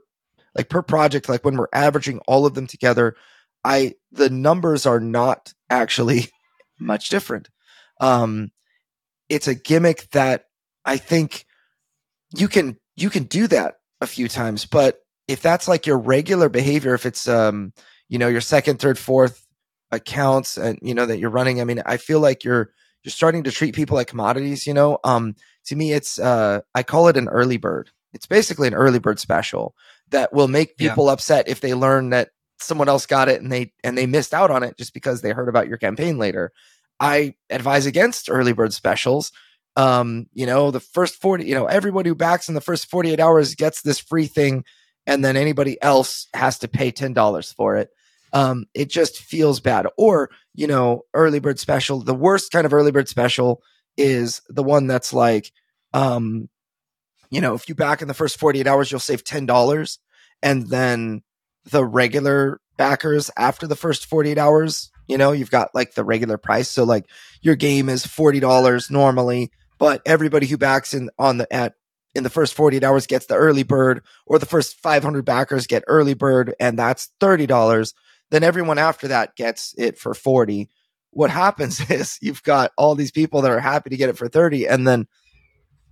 like 0.55 0.69
per 0.69 0.83
project, 0.83 1.29
like 1.29 1.45
when 1.45 1.57
we're 1.57 1.69
averaging 1.75 2.21
all 2.27 2.47
of 2.47 2.55
them 2.55 2.67
together, 2.67 3.17
I, 3.65 3.95
the 4.13 4.31
numbers 4.31 4.87
are 4.87 5.01
not 5.01 5.53
actually 5.69 6.29
much 6.81 7.11
different. 7.11 7.49
Um, 8.01 8.51
it's 9.29 9.47
a 9.49 9.55
gimmick 9.55 10.11
that 10.13 10.45
I 10.85 10.97
think 10.97 11.45
you 12.35 12.49
can, 12.49 12.79
you 12.97 13.11
can 13.11 13.25
do 13.25 13.47
that 13.49 13.75
a 14.01 14.07
few 14.07 14.27
times, 14.27 14.65
but 14.65 15.01
if 15.29 15.43
that's 15.43 15.69
like 15.69 15.87
your 15.87 15.99
regular 15.99 16.49
behavior, 16.49 16.95
if 16.95 17.05
it's, 17.05 17.29
um, 17.29 17.73
you 18.11 18.19
know, 18.19 18.29
your 18.29 18.43
second, 18.43 18.81
third, 18.81 18.99
fourth 18.99 19.47
accounts 19.93 20.59
and, 20.59 20.79
you 20.83 20.95
know, 20.95 21.07
that 21.07 21.19
you're 21.19 21.31
running. 21.31 21.61
I 21.61 21.65
mean, 21.65 21.81
I 21.87 21.97
feel 21.97 22.21
like 22.21 22.45
you're, 22.45 22.71
you're 23.03 23.11
starting 23.11 23.45
to 23.45 23.53
treat 23.53 23.75
people 23.75 23.97
like 23.97 24.09
commodities, 24.09 24.67
you 24.67 24.75
know? 24.75 24.99
Um, 25.05 25.37
to 25.67 25.77
me, 25.77 25.93
it's, 25.93 26.19
uh, 26.19 26.61
I 26.75 26.83
call 26.83 27.09
it 27.09 27.17
an 27.17 27.29
early 27.29 27.57
bird. 27.57 27.91
It's 28.13 28.27
basically 28.27 28.67
an 28.67 28.75
early 28.75 28.99
bird 28.99 29.21
special 29.21 29.75
that 30.11 30.33
will 30.33 30.49
make 30.49 30.77
people 30.77 31.07
yeah. 31.07 31.13
upset 31.13 31.49
if 31.49 31.61
they 31.61 31.73
learn 31.73 32.11
that 32.11 32.31
someone 32.59 32.89
else 32.89 33.07
got 33.07 33.29
it 33.29 33.41
and 33.41 33.51
they, 33.51 33.73
and 33.85 33.97
they 33.97 34.07
missed 34.07 34.35
out 34.35 34.51
on 34.51 34.65
it 34.65 34.77
just 34.77 34.93
because 34.93 35.23
they 35.23 35.31
heard 35.31 35.49
about 35.49 35.69
your 35.69 35.79
campaign 35.79 36.19
later. 36.19 36.53
I 36.99 37.37
advise 37.49 37.87
against 37.87 38.29
early 38.29 38.53
bird 38.53 38.75
specials. 38.75 39.31
Um, 39.77 40.27
you 40.35 40.47
know, 40.47 40.73
the 40.73 40.81
first 40.81 41.15
40, 41.21 41.45
you 41.47 41.55
know, 41.55 41.67
everybody 41.67 42.09
who 42.09 42.17
backs 42.17 42.49
in 42.49 42.57
the 42.57 42.61
first 42.61 42.91
48 42.91 43.21
hours 43.21 43.55
gets 43.55 43.83
this 43.83 44.01
free 44.01 44.27
thing 44.27 44.65
and 45.07 45.25
then 45.25 45.37
anybody 45.37 45.81
else 45.81 46.27
has 46.35 46.59
to 46.59 46.69
pay 46.69 46.91
$10 46.91 47.55
for 47.55 47.77
it 47.77 47.91
um, 48.33 48.67
it 48.75 48.91
just 48.91 49.19
feels 49.19 49.61
bad. 49.61 49.87
Or, 49.97 50.31
you 50.55 50.67
know, 50.67 51.03
early 51.15 51.41
bird 51.41 51.59
special, 51.59 52.01
the 52.01 52.15
worst 52.15 52.53
kind 52.53 52.67
of 52.67 52.75
early 52.75 52.93
bird 52.93 53.09
special 53.09 53.63
is 53.97 54.41
the 54.49 54.63
one 54.63 54.87
that's 54.87 55.13
like, 55.13 55.53
um, 55.93 56.49
you 57.31 57.41
know, 57.41 57.55
if 57.55 57.69
you 57.69 57.75
back 57.75 58.03
in 58.03 58.09
the 58.09 58.15
first 58.15 58.39
48 58.39 58.67
hours, 58.67 58.91
you'll 58.91 59.01
save 59.01 59.25
$10 59.25 59.99
and 60.43 60.69
then 60.69 61.23
the 61.71 61.85
regular 61.85 62.61
backers 62.77 63.31
after 63.37 63.67
the 63.67 63.77
first 63.77 64.07
48 64.07 64.39
hours. 64.39 64.91
You 65.07 65.19
know, 65.19 65.33
you've 65.33 65.51
got 65.51 65.75
like 65.75 65.95
the 65.95 66.05
regular 66.05 66.39
price. 66.39 66.69
So 66.69 66.85
like 66.85 67.07
your 67.43 67.57
game 67.57 67.89
is 67.89 68.07
$40 68.07 68.91
normally, 68.91 69.51
but 69.79 70.03
everybody 70.07 70.47
who 70.47 70.57
backs 70.57 70.95
in 70.95 71.11
on 71.19 71.39
the 71.39 71.53
at 71.53 71.75
in 72.15 72.25
the 72.25 72.31
first 72.31 72.55
48 72.55 72.83
hours 72.83 73.07
gets 73.07 73.27
the 73.27 73.37
early 73.37 73.63
bird 73.63 74.03
or 74.27 74.39
the 74.39 74.47
first 74.47 74.81
500 74.81 75.25
backers 75.25 75.67
get 75.67 75.85
early 75.87 76.15
bird 76.15 76.55
and 76.59 76.79
that's 76.79 77.09
$30 77.21 77.93
then 78.31 78.43
everyone 78.43 78.79
after 78.79 79.09
that 79.09 79.37
gets 79.37 79.75
it 79.79 79.99
for 79.99 80.15
40 80.15 80.69
what 81.11 81.31
happens 81.31 81.81
is 81.91 82.19
you've 82.21 82.43
got 82.43 82.73
all 82.77 82.95
these 82.95 83.11
people 83.11 83.43
that 83.43 83.51
are 83.51 83.61
happy 83.61 83.91
to 83.91 83.97
get 83.97 84.09
it 84.09 84.17
for 84.17 84.29
30 84.29 84.67
and 84.67 84.87
then 84.87 85.07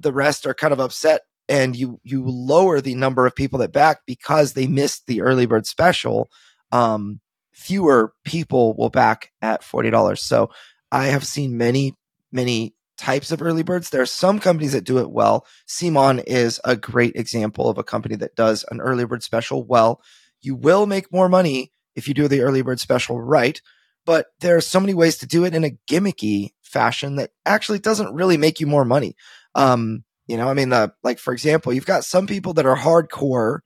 the 0.00 0.12
rest 0.12 0.46
are 0.46 0.54
kind 0.54 0.72
of 0.72 0.80
upset 0.80 1.22
and 1.48 1.74
you 1.74 2.00
you 2.04 2.24
lower 2.26 2.80
the 2.80 2.94
number 2.94 3.26
of 3.26 3.34
people 3.34 3.58
that 3.58 3.72
back 3.72 4.00
because 4.06 4.52
they 4.52 4.66
missed 4.66 5.06
the 5.06 5.22
early 5.22 5.46
bird 5.46 5.66
special. 5.66 6.28
Um, 6.70 7.20
fewer 7.52 8.12
people 8.24 8.76
will 8.76 8.90
back 8.90 9.32
at 9.42 9.62
$40 9.62 10.18
so 10.18 10.50
i 10.92 11.06
have 11.06 11.26
seen 11.26 11.56
many 11.56 11.96
many 12.30 12.74
types 12.98 13.30
of 13.30 13.40
early 13.40 13.62
birds. 13.62 13.90
There 13.90 14.02
are 14.02 14.06
some 14.06 14.40
companies 14.40 14.72
that 14.72 14.84
do 14.84 14.98
it 14.98 15.10
well. 15.10 15.46
CMON 15.66 16.22
is 16.26 16.60
a 16.64 16.76
great 16.76 17.14
example 17.14 17.70
of 17.70 17.78
a 17.78 17.84
company 17.84 18.16
that 18.16 18.34
does 18.34 18.64
an 18.70 18.80
early 18.80 19.04
bird 19.06 19.22
special 19.22 19.64
well. 19.64 20.02
You 20.42 20.54
will 20.56 20.84
make 20.86 21.12
more 21.12 21.28
money 21.28 21.72
if 21.98 22.08
you 22.08 22.14
do 22.14 22.28
the 22.28 22.40
early 22.40 22.62
bird 22.62 22.80
special 22.80 23.20
right 23.20 23.60
but 24.06 24.28
there 24.40 24.56
are 24.56 24.62
so 24.62 24.80
many 24.80 24.94
ways 24.94 25.18
to 25.18 25.26
do 25.26 25.44
it 25.44 25.54
in 25.54 25.64
a 25.64 25.76
gimmicky 25.86 26.50
fashion 26.62 27.16
that 27.16 27.30
actually 27.44 27.78
doesn't 27.78 28.14
really 28.14 28.36
make 28.36 28.60
you 28.60 28.66
more 28.66 28.84
money 28.84 29.14
um, 29.54 30.04
you 30.28 30.36
know, 30.36 30.48
I 30.48 30.54
mean, 30.54 30.68
the, 30.68 30.92
like, 31.02 31.18
for 31.18 31.32
example, 31.32 31.72
you've 31.72 31.86
got 31.86 32.04
some 32.04 32.26
people 32.26 32.52
that 32.54 32.66
are 32.66 32.76
hardcore 32.76 33.60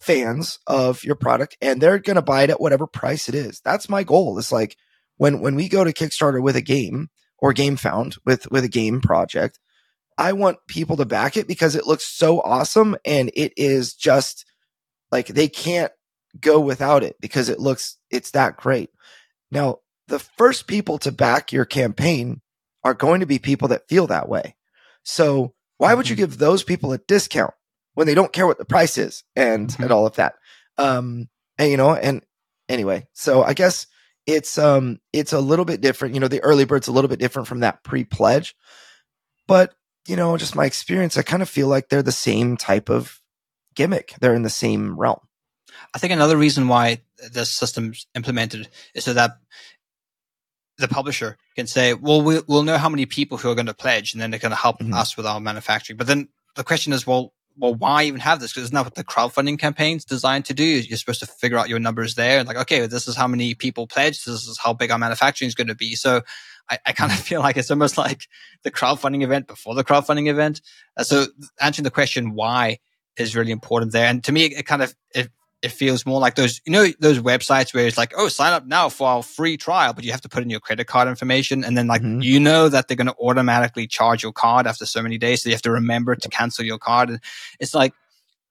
fans 0.00 0.58
of 0.66 1.04
your 1.04 1.14
product 1.14 1.56
and 1.62 1.80
they're 1.80 1.98
going 1.98 2.16
to 2.16 2.22
buy 2.22 2.42
it 2.42 2.50
at 2.50 2.60
whatever 2.60 2.86
price 2.86 3.28
it 3.28 3.34
is. 3.34 3.60
That's 3.64 3.88
my 3.88 4.02
goal. 4.02 4.38
It's 4.38 4.50
like 4.50 4.76
when, 5.18 5.40
when 5.40 5.54
we 5.54 5.68
go 5.68 5.84
to 5.84 5.92
Kickstarter 5.92 6.42
with 6.42 6.56
a 6.56 6.62
game 6.62 7.08
or 7.38 7.54
Gamefound 7.54 8.18
with, 8.26 8.50
with 8.50 8.64
a 8.64 8.68
game 8.68 9.00
project, 9.00 9.60
I 10.18 10.32
want 10.32 10.58
people 10.66 10.96
to 10.96 11.06
back 11.06 11.36
it 11.36 11.46
because 11.46 11.76
it 11.76 11.86
looks 11.86 12.04
so 12.04 12.40
awesome 12.40 12.96
and 13.04 13.30
it 13.34 13.52
is 13.56 13.94
just 13.94 14.44
like 15.12 15.28
they 15.28 15.48
can't 15.48 15.92
go 16.38 16.60
without 16.60 17.02
it 17.02 17.16
because 17.20 17.48
it 17.48 17.58
looks, 17.58 17.96
it's 18.10 18.32
that 18.32 18.56
great. 18.56 18.90
Now, 19.50 19.78
the 20.08 20.18
first 20.18 20.66
people 20.66 20.98
to 20.98 21.12
back 21.12 21.52
your 21.52 21.64
campaign 21.64 22.40
are 22.84 22.94
going 22.94 23.20
to 23.20 23.26
be 23.26 23.38
people 23.38 23.68
that 23.68 23.88
feel 23.88 24.06
that 24.08 24.28
way. 24.28 24.56
So 25.02 25.54
why 25.78 25.94
would 25.94 26.08
you 26.08 26.16
mm-hmm. 26.16 26.22
give 26.22 26.38
those 26.38 26.62
people 26.62 26.92
a 26.92 26.98
discount 26.98 27.54
when 27.94 28.06
they 28.06 28.14
don't 28.14 28.32
care 28.32 28.46
what 28.46 28.58
the 28.58 28.64
price 28.64 28.98
is 28.98 29.24
and 29.34 29.68
mm-hmm. 29.68 29.84
and 29.84 29.92
all 29.92 30.06
of 30.06 30.16
that? 30.16 30.34
Um, 30.78 31.28
and 31.58 31.70
you 31.70 31.76
know, 31.76 31.94
and 31.94 32.22
anyway, 32.68 33.06
so 33.12 33.42
I 33.42 33.54
guess 33.54 33.86
it's 34.26 34.58
um 34.58 35.00
it's 35.12 35.32
a 35.32 35.40
little 35.40 35.64
bit 35.64 35.80
different. 35.80 36.14
You 36.14 36.20
know, 36.20 36.28
the 36.28 36.42
early 36.42 36.64
bird's 36.64 36.88
a 36.88 36.92
little 36.92 37.08
bit 37.08 37.18
different 37.18 37.48
from 37.48 37.60
that 37.60 37.82
pre-pledge, 37.82 38.54
but 39.46 39.74
you 40.06 40.16
know, 40.16 40.36
just 40.36 40.56
my 40.56 40.64
experience, 40.64 41.16
I 41.16 41.22
kind 41.22 41.42
of 41.42 41.48
feel 41.48 41.68
like 41.68 41.88
they're 41.88 42.02
the 42.02 42.12
same 42.12 42.56
type 42.56 42.88
of 42.88 43.20
gimmick. 43.74 44.14
They're 44.20 44.34
in 44.34 44.42
the 44.42 44.50
same 44.50 44.98
realm. 44.98 45.20
I 45.94 45.98
think 45.98 46.12
another 46.12 46.36
reason 46.36 46.68
why 46.68 47.02
this 47.32 47.50
system's 47.50 48.06
implemented 48.14 48.68
is 48.94 49.04
so 49.04 49.12
that 49.14 49.32
the 50.78 50.88
publisher 50.88 51.36
can 51.56 51.66
say, 51.66 51.94
well, 51.94 52.22
well, 52.22 52.42
we'll 52.46 52.62
know 52.62 52.78
how 52.78 52.88
many 52.88 53.06
people 53.06 53.38
who 53.38 53.50
are 53.50 53.54
going 53.54 53.66
to 53.66 53.74
pledge, 53.74 54.12
and 54.12 54.20
then 54.20 54.30
they're 54.30 54.40
going 54.40 54.50
to 54.50 54.56
help 54.56 54.78
mm-hmm. 54.78 54.94
us 54.94 55.16
with 55.16 55.26
our 55.26 55.40
manufacturing. 55.40 55.96
But 55.96 56.06
then 56.06 56.28
the 56.56 56.64
question 56.64 56.92
is, 56.92 57.06
well, 57.06 57.32
well, 57.58 57.74
why 57.74 58.04
even 58.04 58.20
have 58.20 58.40
this? 58.40 58.52
Because 58.52 58.64
isn't 58.64 58.74
that 58.74 58.84
what 58.84 58.94
the 58.94 59.04
crowdfunding 59.04 59.58
campaign's 59.58 60.04
designed 60.04 60.46
to 60.46 60.54
do? 60.54 60.64
You're 60.64 60.96
supposed 60.96 61.20
to 61.20 61.26
figure 61.26 61.58
out 61.58 61.68
your 61.68 61.78
numbers 61.78 62.14
there 62.14 62.38
and 62.38 62.48
like, 62.48 62.56
okay, 62.56 62.86
this 62.86 63.06
is 63.06 63.16
how 63.16 63.28
many 63.28 63.54
people 63.54 63.86
pledged. 63.86 64.26
This 64.26 64.46
is 64.46 64.58
how 64.58 64.72
big 64.72 64.90
our 64.90 64.98
manufacturing 64.98 65.48
is 65.48 65.54
going 65.54 65.66
to 65.66 65.74
be. 65.74 65.94
So 65.94 66.22
I, 66.70 66.78
I 66.86 66.92
kind 66.92 67.10
of 67.10 67.18
mm-hmm. 67.18 67.24
feel 67.24 67.40
like 67.40 67.58
it's 67.58 67.70
almost 67.70 67.98
like 67.98 68.22
the 68.62 68.70
crowdfunding 68.70 69.22
event 69.22 69.46
before 69.46 69.74
the 69.74 69.84
crowdfunding 69.84 70.28
event. 70.28 70.62
Uh, 70.96 71.02
so 71.02 71.26
answering 71.60 71.84
the 71.84 71.90
question 71.90 72.34
why 72.34 72.78
is 73.18 73.36
really 73.36 73.52
important 73.52 73.92
there. 73.92 74.06
And 74.06 74.24
to 74.24 74.32
me, 74.32 74.44
it, 74.44 74.60
it 74.60 74.66
kind 74.66 74.82
of, 74.82 74.94
it 75.14 75.30
it 75.62 75.70
feels 75.70 76.06
more 76.06 76.20
like 76.20 76.36
those, 76.36 76.60
you 76.64 76.72
know, 76.72 76.86
those 77.00 77.18
websites 77.18 77.74
where 77.74 77.86
it's 77.86 77.98
like, 77.98 78.12
oh, 78.16 78.28
sign 78.28 78.52
up 78.52 78.66
now 78.66 78.88
for 78.88 79.08
our 79.08 79.22
free 79.22 79.56
trial, 79.56 79.92
but 79.92 80.04
you 80.04 80.10
have 80.10 80.20
to 80.22 80.28
put 80.28 80.42
in 80.42 80.48
your 80.48 80.60
credit 80.60 80.86
card 80.86 81.06
information. 81.06 81.64
And 81.64 81.76
then 81.76 81.86
like, 81.86 82.00
mm-hmm. 82.00 82.22
you 82.22 82.40
know 82.40 82.68
that 82.68 82.88
they're 82.88 82.96
going 82.96 83.08
to 83.08 83.16
automatically 83.20 83.86
charge 83.86 84.22
your 84.22 84.32
card 84.32 84.66
after 84.66 84.86
so 84.86 85.02
many 85.02 85.18
days. 85.18 85.42
So 85.42 85.50
you 85.50 85.54
have 85.54 85.62
to 85.62 85.70
remember 85.70 86.16
to 86.16 86.28
cancel 86.30 86.64
your 86.64 86.78
card. 86.78 87.10
And 87.10 87.20
it's 87.58 87.74
like, 87.74 87.92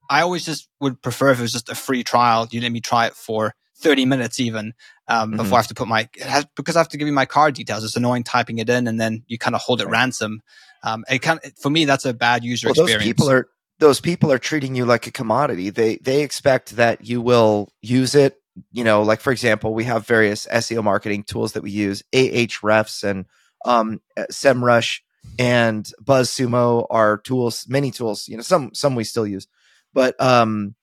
I 0.08 0.22
always 0.22 0.44
just 0.44 0.68
would 0.80 1.02
prefer 1.02 1.30
if 1.30 1.40
it 1.40 1.42
was 1.42 1.52
just 1.52 1.68
a 1.68 1.74
free 1.74 2.04
trial. 2.04 2.46
You 2.50 2.60
let 2.60 2.72
me 2.72 2.80
try 2.80 3.06
it 3.06 3.14
for 3.14 3.54
30 3.78 4.04
minutes 4.04 4.38
even, 4.38 4.72
um, 5.08 5.30
mm-hmm. 5.30 5.38
before 5.38 5.58
I 5.58 5.60
have 5.60 5.68
to 5.68 5.74
put 5.74 5.88
my, 5.88 6.08
has, 6.22 6.46
because 6.54 6.76
I 6.76 6.80
have 6.80 6.88
to 6.88 6.96
give 6.96 7.08
you 7.08 7.14
my 7.14 7.26
card 7.26 7.54
details. 7.54 7.82
It's 7.82 7.96
annoying 7.96 8.22
typing 8.22 8.58
it 8.58 8.68
in 8.68 8.86
and 8.86 9.00
then 9.00 9.24
you 9.26 9.36
kind 9.36 9.56
of 9.56 9.62
hold 9.62 9.80
it 9.80 9.86
right. 9.86 9.92
ransom. 9.92 10.42
Um, 10.84 11.04
it 11.10 11.18
kind 11.20 11.40
of, 11.42 11.52
for 11.58 11.70
me, 11.70 11.86
that's 11.86 12.04
a 12.04 12.14
bad 12.14 12.44
user 12.44 12.68
well, 12.68 12.72
experience. 12.72 13.02
Those 13.02 13.08
people 13.08 13.30
are, 13.30 13.48
those 13.80 13.98
people 13.98 14.30
are 14.30 14.38
treating 14.38 14.74
you 14.74 14.84
like 14.84 15.06
a 15.06 15.10
commodity. 15.10 15.70
They 15.70 15.96
they 15.96 16.22
expect 16.22 16.76
that 16.76 17.06
you 17.06 17.20
will 17.20 17.72
use 17.82 18.14
it. 18.14 18.36
You 18.72 18.84
know, 18.84 19.02
like 19.02 19.20
for 19.20 19.32
example, 19.32 19.74
we 19.74 19.84
have 19.84 20.06
various 20.06 20.46
SEO 20.46 20.84
marketing 20.84 21.24
tools 21.24 21.52
that 21.52 21.62
we 21.62 21.70
use, 21.70 22.02
Ahrefs 22.12 23.02
and 23.02 23.24
um, 23.64 24.00
SEMrush 24.18 25.00
and 25.38 25.90
BuzzSumo 26.02 26.86
are 26.90 27.18
tools, 27.18 27.66
many 27.68 27.90
tools. 27.90 28.28
You 28.28 28.36
know, 28.36 28.42
some 28.42 28.74
some 28.74 28.94
we 28.94 29.04
still 29.04 29.26
use, 29.26 29.48
but 29.94 30.20
um, 30.20 30.74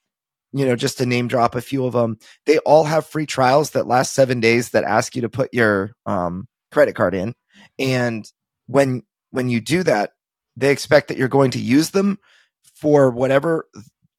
you 0.52 0.66
know, 0.66 0.76
just 0.76 0.98
to 0.98 1.06
name 1.06 1.28
drop 1.28 1.54
a 1.54 1.62
few 1.62 1.86
of 1.86 1.94
them, 1.94 2.18
they 2.46 2.58
all 2.60 2.86
have 2.86 3.06
free 3.06 3.28
trials 3.28 3.72
that 3.72 3.88
last 3.88 4.14
seven 4.14 4.40
days 4.40 4.72
that 4.72 4.84
ask 4.84 5.16
you 5.16 5.22
to 5.22 5.30
put 5.30 5.54
your 5.54 5.92
um, 6.08 6.48
credit 6.72 6.96
card 6.96 7.14
in, 7.14 7.36
and 7.78 8.32
when 8.66 9.04
when 9.30 9.50
you 9.50 9.62
do 9.62 9.84
that, 9.84 10.14
they 10.56 10.72
expect 10.72 11.10
that 11.10 11.18
you're 11.18 11.28
going 11.28 11.52
to 11.52 11.60
use 11.60 11.92
them 11.92 12.18
for 12.80 13.10
whatever 13.10 13.68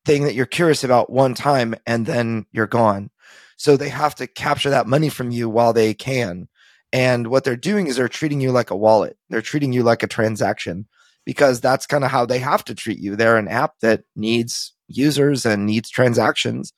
thing 0.05 0.25
that 0.25 0.35
you're 0.35 0.47
curious 0.47 0.85
about 0.85 1.11
one 1.11 1.35
time 1.35 1.75
and 1.87 2.07
then 2.07 2.47
you're 2.53 2.66
gone. 2.66 3.11
So 3.57 3.77
they 3.77 3.88
have 3.88 4.14
to 4.16 4.27
capture 4.27 4.71
that 4.71 4.87
money 4.87 5.09
from 5.09 5.31
you 5.31 5.49
while 5.49 5.73
they 5.73 5.94
can. 5.94 6.49
And 6.92 7.27
what 7.27 7.44
they're 7.44 7.57
doing 7.57 7.87
is 7.87 7.97
they're 7.97 8.09
treating 8.09 8.40
you 8.40 8.51
like 8.53 8.71
a 8.71 8.77
wallet. 8.77 9.18
They're 9.29 9.42
treating 9.42 9.73
you 9.73 9.83
like 9.83 10.03
a 10.03 10.07
transaction 10.07 10.87
because 11.27 11.61
that's 11.61 11.87
kind 11.87 12.05
of 12.05 12.11
how 12.11 12.25
they 12.25 12.38
have 12.38 12.64
to 12.64 12.75
treat 12.75 12.99
you. 12.99 13.16
They're 13.16 13.37
an 13.37 13.49
app 13.49 13.81
that 13.81 14.05
needs 14.16 14.73
users 14.88 15.44
and 15.44 15.66
needs 15.66 15.90
transactions 15.90 16.73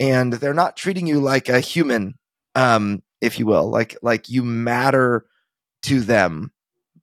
and 0.00 0.34
they're 0.34 0.54
not 0.54 0.76
treating 0.76 1.06
you 1.06 1.20
like 1.20 1.48
a 1.48 1.60
human 1.60 2.14
um 2.54 3.02
if 3.20 3.38
you 3.38 3.46
will 3.46 3.68
like 3.68 3.96
like 4.02 4.28
you 4.28 4.42
matter 4.42 5.26
to 5.82 6.00
them 6.00 6.52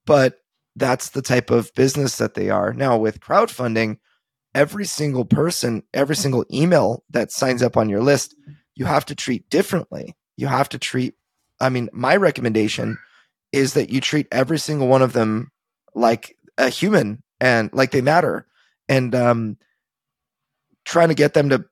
but 0.05 0.39
that's 0.75 1.09
the 1.09 1.21
type 1.21 1.49
of 1.49 1.73
business 1.75 2.17
that 2.17 2.33
they 2.33 2.49
are 2.49 2.73
now 2.73 2.97
with 2.97 3.19
crowdfunding 3.19 3.97
every 4.55 4.85
single 4.85 5.25
person, 5.25 5.83
every 5.93 6.15
single 6.15 6.45
email 6.51 7.03
that 7.11 7.31
signs 7.31 7.61
up 7.61 7.75
on 7.77 7.89
your 7.89 8.01
list, 8.01 8.33
you 8.73 8.85
have 8.85 9.05
to 9.05 9.13
treat 9.13 9.49
differently. 9.49 10.15
You 10.37 10.47
have 10.47 10.69
to 10.69 10.79
treat, 10.79 11.13
I 11.59 11.69
mean, 11.69 11.89
my 11.93 12.15
recommendation 12.15 12.97
is 13.51 13.73
that 13.73 13.89
you 13.89 14.01
treat 14.01 14.27
every 14.31 14.57
single 14.57 14.87
one 14.87 15.01
of 15.01 15.13
them 15.13 15.51
like 15.93 16.35
a 16.57 16.69
human 16.69 17.21
and 17.39 17.69
like 17.73 17.91
they 17.91 18.01
matter. 18.01 18.47
And 18.87 19.13
um, 19.13 19.57
trying 20.85 21.09
to 21.09 21.15
get 21.15 21.33
them 21.33 21.49
to 21.49 21.65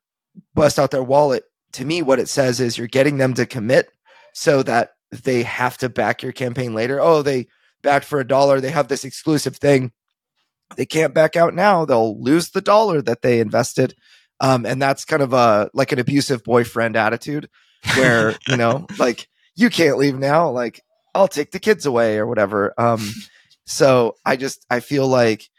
bust 0.54 0.78
out 0.78 0.92
their 0.92 1.04
wallet, 1.04 1.46
to 1.74 1.86
me, 1.86 2.02
what 2.02 2.20
it 2.20 2.30
says 2.30 2.60
is 2.60 2.78
you're 2.78 2.88
getting 2.88 3.18
them 3.18 3.34
to 3.36 3.46
commit 3.46 3.90
so 4.34 4.62
that 4.64 4.92
they 5.12 5.44
have 5.44 5.78
to 5.78 5.90
back 5.90 6.22
your 6.22 6.32
campaign 6.32 6.74
later. 6.74 7.00
Oh, 7.00 7.22
they 7.22 7.48
backed 7.82 8.06
for 8.06 8.20
a 8.20 8.28
dollar. 8.28 8.60
They 8.60 8.72
have 8.72 8.90
this 8.90 9.06
exclusive 9.06 9.56
thing 9.56 9.92
they 10.76 10.86
can't 10.86 11.14
back 11.14 11.36
out 11.36 11.54
now. 11.54 11.86
They'll 11.86 12.22
lose 12.22 12.52
the 12.52 12.62
dollar 12.62 13.02
that 13.02 13.22
they 13.22 13.40
invested. 13.40 13.96
Um, 14.40 14.66
and 14.66 14.82
that's 14.82 15.06
kind 15.06 15.22
of 15.22 15.34
a 15.34 15.70
like 15.74 15.92
an 15.92 16.00
abusive 16.00 16.44
boyfriend 16.44 16.96
attitude 16.96 17.50
where, 17.96 18.36
you 18.48 18.58
know, 18.58 18.88
like 18.98 19.28
you 19.56 19.70
can't 19.70 19.98
leave 19.98 20.18
now. 20.18 20.50
Like 20.50 20.82
I'll 21.14 21.28
take 21.28 21.52
the 21.52 21.60
kids 21.60 21.86
away 21.86 22.18
or 22.18 22.28
whatever. 22.28 22.74
Um, 22.78 23.08
so 23.66 24.16
I 24.26 24.36
just, 24.36 24.66
I 24.70 24.80
feel 24.80 25.08
like 25.08 25.50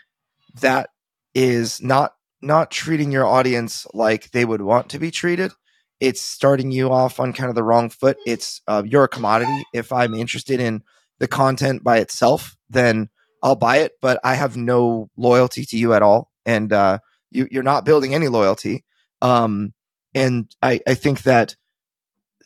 that 0.60 0.90
is 1.34 1.82
not, 1.82 2.14
not 2.42 2.70
treating 2.70 3.10
your 3.10 3.26
audience 3.26 3.86
like 3.94 4.30
they 4.30 4.44
would 4.44 4.60
want 4.60 4.90
to 4.90 4.98
be 4.98 5.10
treated. 5.10 5.52
It's 6.00 6.20
starting 6.20 6.70
you 6.70 6.90
off 6.90 7.18
on 7.18 7.32
kind 7.32 7.48
of 7.48 7.54
the 7.54 7.62
wrong 7.62 7.88
foot. 7.88 8.18
It's, 8.26 8.60
uh, 8.66 8.82
you're 8.84 9.04
a 9.04 9.08
commodity. 9.08 9.64
If 9.72 9.92
I'm 9.92 10.12
interested 10.12 10.60
in 10.60 10.82
the 11.18 11.28
content 11.28 11.82
by 11.82 11.98
itself, 11.98 12.56
then 12.68 13.08
I'll 13.44 13.54
buy 13.54 13.78
it, 13.78 13.92
but 14.02 14.18
I 14.24 14.34
have 14.34 14.56
no 14.56 15.08
loyalty 15.16 15.64
to 15.66 15.76
you 15.76 15.94
at 15.94 16.02
all. 16.02 16.32
And 16.44 16.72
uh, 16.72 16.98
you, 17.30 17.46
you're 17.50 17.62
not 17.62 17.84
building 17.84 18.14
any 18.14 18.26
loyalty. 18.26 18.84
Um, 19.22 19.72
and 20.14 20.52
I, 20.62 20.80
I 20.86 20.94
think 20.94 21.22
that 21.22 21.54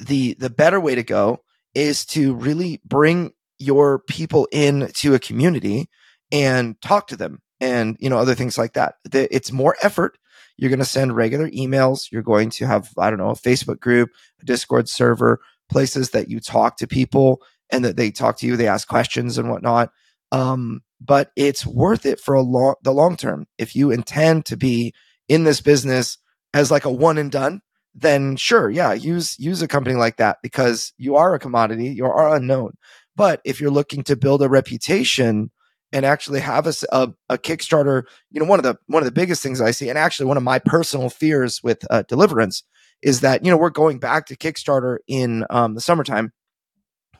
the 0.00 0.34
the 0.34 0.50
better 0.50 0.78
way 0.78 0.94
to 0.94 1.02
go 1.02 1.38
is 1.74 2.04
to 2.06 2.34
really 2.34 2.80
bring 2.84 3.32
your 3.58 3.98
people 3.98 4.46
in 4.52 4.90
to 4.94 5.14
a 5.14 5.18
community 5.18 5.88
and 6.30 6.80
talk 6.82 7.08
to 7.08 7.16
them 7.16 7.40
and 7.60 7.96
you 7.98 8.08
know 8.08 8.18
other 8.18 8.36
things 8.36 8.56
like 8.56 8.74
that 8.74 8.94
it's 9.12 9.50
more 9.50 9.74
effort 9.82 10.16
you're 10.58 10.70
going 10.70 10.80
to 10.80 10.84
send 10.84 11.16
regular 11.16 11.48
emails. 11.50 12.10
You're 12.10 12.22
going 12.22 12.50
to 12.50 12.66
have, 12.66 12.90
I 12.98 13.10
don't 13.10 13.20
know, 13.20 13.30
a 13.30 13.34
Facebook 13.34 13.78
group, 13.78 14.10
a 14.42 14.44
Discord 14.44 14.88
server, 14.88 15.40
places 15.70 16.10
that 16.10 16.28
you 16.28 16.40
talk 16.40 16.76
to 16.78 16.86
people 16.86 17.40
and 17.70 17.84
that 17.84 17.96
they 17.96 18.10
talk 18.10 18.38
to 18.38 18.46
you, 18.46 18.56
they 18.56 18.66
ask 18.66 18.88
questions 18.88 19.38
and 19.38 19.50
whatnot. 19.50 19.90
Um, 20.32 20.82
but 21.00 21.30
it's 21.36 21.66
worth 21.66 22.06
it 22.06 22.20
for 22.20 22.34
a 22.34 22.42
long, 22.42 22.74
the 22.82 22.92
long 22.92 23.16
term. 23.16 23.46
If 23.58 23.76
you 23.76 23.90
intend 23.90 24.46
to 24.46 24.56
be 24.56 24.94
in 25.28 25.44
this 25.44 25.60
business 25.60 26.18
as 26.54 26.70
like 26.70 26.84
a 26.84 26.92
one 26.92 27.18
and 27.18 27.30
done, 27.30 27.60
then 27.94 28.36
sure, 28.36 28.70
yeah, 28.70 28.92
use 28.92 29.38
use 29.38 29.62
a 29.62 29.68
company 29.68 29.96
like 29.96 30.16
that 30.16 30.38
because 30.42 30.92
you 30.98 31.16
are 31.16 31.34
a 31.34 31.38
commodity, 31.38 31.88
you 31.88 32.04
are 32.04 32.34
unknown. 32.34 32.72
But 33.16 33.40
if 33.44 33.60
you're 33.60 33.70
looking 33.70 34.04
to 34.04 34.16
build 34.16 34.42
a 34.42 34.48
reputation 34.48 35.50
and 35.90 36.04
actually 36.04 36.40
have 36.40 36.66
a, 36.66 36.74
a, 36.92 37.08
a, 37.30 37.38
Kickstarter, 37.38 38.02
you 38.30 38.40
know, 38.40 38.46
one 38.46 38.58
of 38.58 38.62
the 38.62 38.76
one 38.86 39.02
of 39.02 39.06
the 39.06 39.12
biggest 39.12 39.42
things 39.42 39.60
I 39.60 39.72
see, 39.72 39.88
and 39.88 39.98
actually 39.98 40.26
one 40.26 40.36
of 40.36 40.42
my 40.42 40.58
personal 40.58 41.08
fears 41.10 41.62
with 41.62 41.84
uh, 41.90 42.02
Deliverance 42.08 42.62
is 43.02 43.20
that 43.20 43.44
you 43.44 43.50
know 43.50 43.56
we're 43.56 43.70
going 43.70 43.98
back 43.98 44.26
to 44.26 44.36
Kickstarter 44.36 44.98
in 45.08 45.44
um, 45.50 45.74
the 45.74 45.80
summertime, 45.80 46.32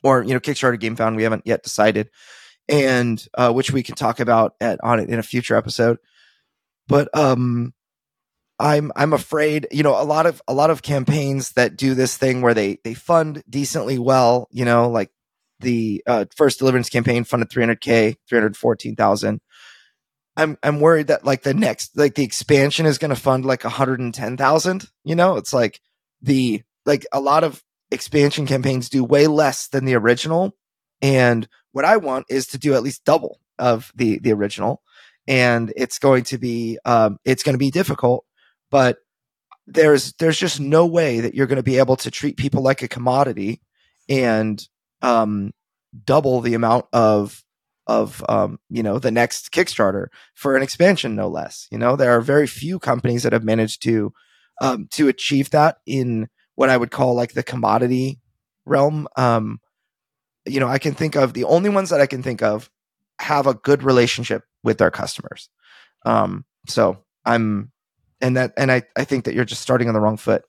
or 0.02 0.22
you 0.22 0.34
know 0.34 0.40
Kickstarter 0.40 0.78
Gamefound. 0.78 1.16
We 1.16 1.22
haven't 1.22 1.46
yet 1.46 1.62
decided, 1.62 2.10
and 2.68 3.24
uh, 3.34 3.52
which 3.52 3.72
we 3.72 3.82
can 3.82 3.94
talk 3.94 4.20
about 4.20 4.54
at, 4.60 4.78
on 4.82 5.00
it 5.00 5.08
in 5.08 5.18
a 5.18 5.22
future 5.22 5.56
episode. 5.56 5.98
But 6.86 7.14
um, 7.16 7.74
I'm 8.58 8.92
I'm 8.96 9.12
afraid, 9.12 9.68
you 9.70 9.82
know, 9.82 10.00
a 10.00 10.04
lot 10.04 10.26
of 10.26 10.42
a 10.48 10.54
lot 10.54 10.70
of 10.70 10.82
campaigns 10.82 11.52
that 11.52 11.76
do 11.76 11.94
this 11.94 12.16
thing 12.16 12.42
where 12.42 12.54
they 12.54 12.78
they 12.84 12.94
fund 12.94 13.42
decently 13.48 13.98
well, 13.98 14.48
you 14.50 14.64
know, 14.64 14.90
like 14.90 15.10
the 15.60 16.02
uh, 16.06 16.24
first 16.36 16.58
deliverance 16.58 16.88
campaign 16.88 17.24
funded 17.24 17.50
300k, 17.50 18.16
314,000. 18.28 19.40
I'm 20.36 20.56
I'm 20.62 20.80
worried 20.80 21.08
that 21.08 21.24
like 21.24 21.42
the 21.42 21.54
next 21.54 21.96
like 21.96 22.14
the 22.14 22.24
expansion 22.24 22.86
is 22.86 22.98
going 22.98 23.10
to 23.10 23.16
fund 23.20 23.44
like 23.44 23.64
110,000, 23.64 24.88
you 25.04 25.14
know? 25.16 25.36
It's 25.36 25.52
like 25.52 25.80
the 26.22 26.62
like 26.86 27.06
a 27.12 27.20
lot 27.20 27.44
of 27.44 27.62
expansion 27.90 28.46
campaigns 28.46 28.88
do 28.88 29.02
way 29.04 29.26
less 29.26 29.68
than 29.68 29.84
the 29.84 29.94
original 29.94 30.54
and 31.02 31.48
what 31.72 31.84
I 31.84 31.96
want 31.96 32.26
is 32.28 32.46
to 32.48 32.58
do 32.58 32.74
at 32.74 32.82
least 32.82 33.04
double 33.04 33.40
of 33.58 33.92
the 33.94 34.18
the 34.18 34.32
original 34.32 34.82
and 35.26 35.72
it's 35.76 35.98
going 35.98 36.24
to 36.24 36.38
be 36.38 36.78
um 36.84 37.18
it's 37.24 37.42
going 37.42 37.54
to 37.54 37.58
be 37.58 37.70
difficult 37.70 38.24
but 38.70 38.98
there's 39.66 40.14
there's 40.14 40.38
just 40.38 40.60
no 40.60 40.86
way 40.86 41.20
that 41.20 41.34
you're 41.34 41.46
going 41.46 41.56
to 41.56 41.62
be 41.62 41.78
able 41.78 41.96
to 41.96 42.10
treat 42.10 42.36
people 42.36 42.62
like 42.62 42.82
a 42.82 42.88
commodity 42.88 43.60
and 44.08 44.66
um, 45.02 45.52
double 46.04 46.40
the 46.40 46.54
amount 46.54 46.86
of 46.92 47.44
of 47.86 48.24
um, 48.28 48.58
you 48.70 48.82
know 48.82 48.98
the 48.98 49.10
next 49.10 49.52
Kickstarter 49.52 50.06
for 50.34 50.56
an 50.56 50.62
expansion, 50.62 51.14
no 51.14 51.28
less. 51.28 51.68
You 51.70 51.78
know, 51.78 51.96
there 51.96 52.16
are 52.16 52.20
very 52.20 52.46
few 52.46 52.78
companies 52.78 53.22
that 53.22 53.32
have 53.32 53.44
managed 53.44 53.82
to 53.82 54.12
um, 54.60 54.88
to 54.92 55.08
achieve 55.08 55.50
that 55.50 55.78
in 55.86 56.28
what 56.54 56.70
I 56.70 56.76
would 56.76 56.90
call 56.90 57.14
like 57.14 57.34
the 57.34 57.42
commodity 57.42 58.20
realm. 58.64 59.06
Um, 59.16 59.60
you 60.50 60.60
know, 60.60 60.68
I 60.68 60.78
can 60.78 60.94
think 60.94 61.16
of 61.16 61.34
the 61.34 61.44
only 61.44 61.70
ones 61.70 61.90
that 61.90 62.00
I 62.00 62.06
can 62.06 62.22
think 62.22 62.42
of 62.42 62.70
have 63.20 63.46
a 63.46 63.54
good 63.54 63.82
relationship 63.82 64.44
with 64.62 64.78
their 64.78 64.90
customers. 64.90 65.48
Um, 66.04 66.44
so 66.66 66.98
I'm 67.24 67.72
and 68.20 68.36
that 68.36 68.52
and 68.56 68.70
I, 68.70 68.82
I 68.96 69.04
think 69.04 69.24
that 69.24 69.34
you're 69.34 69.44
just 69.44 69.62
starting 69.62 69.88
on 69.88 69.94
the 69.94 70.00
wrong 70.00 70.16
foot 70.16 70.44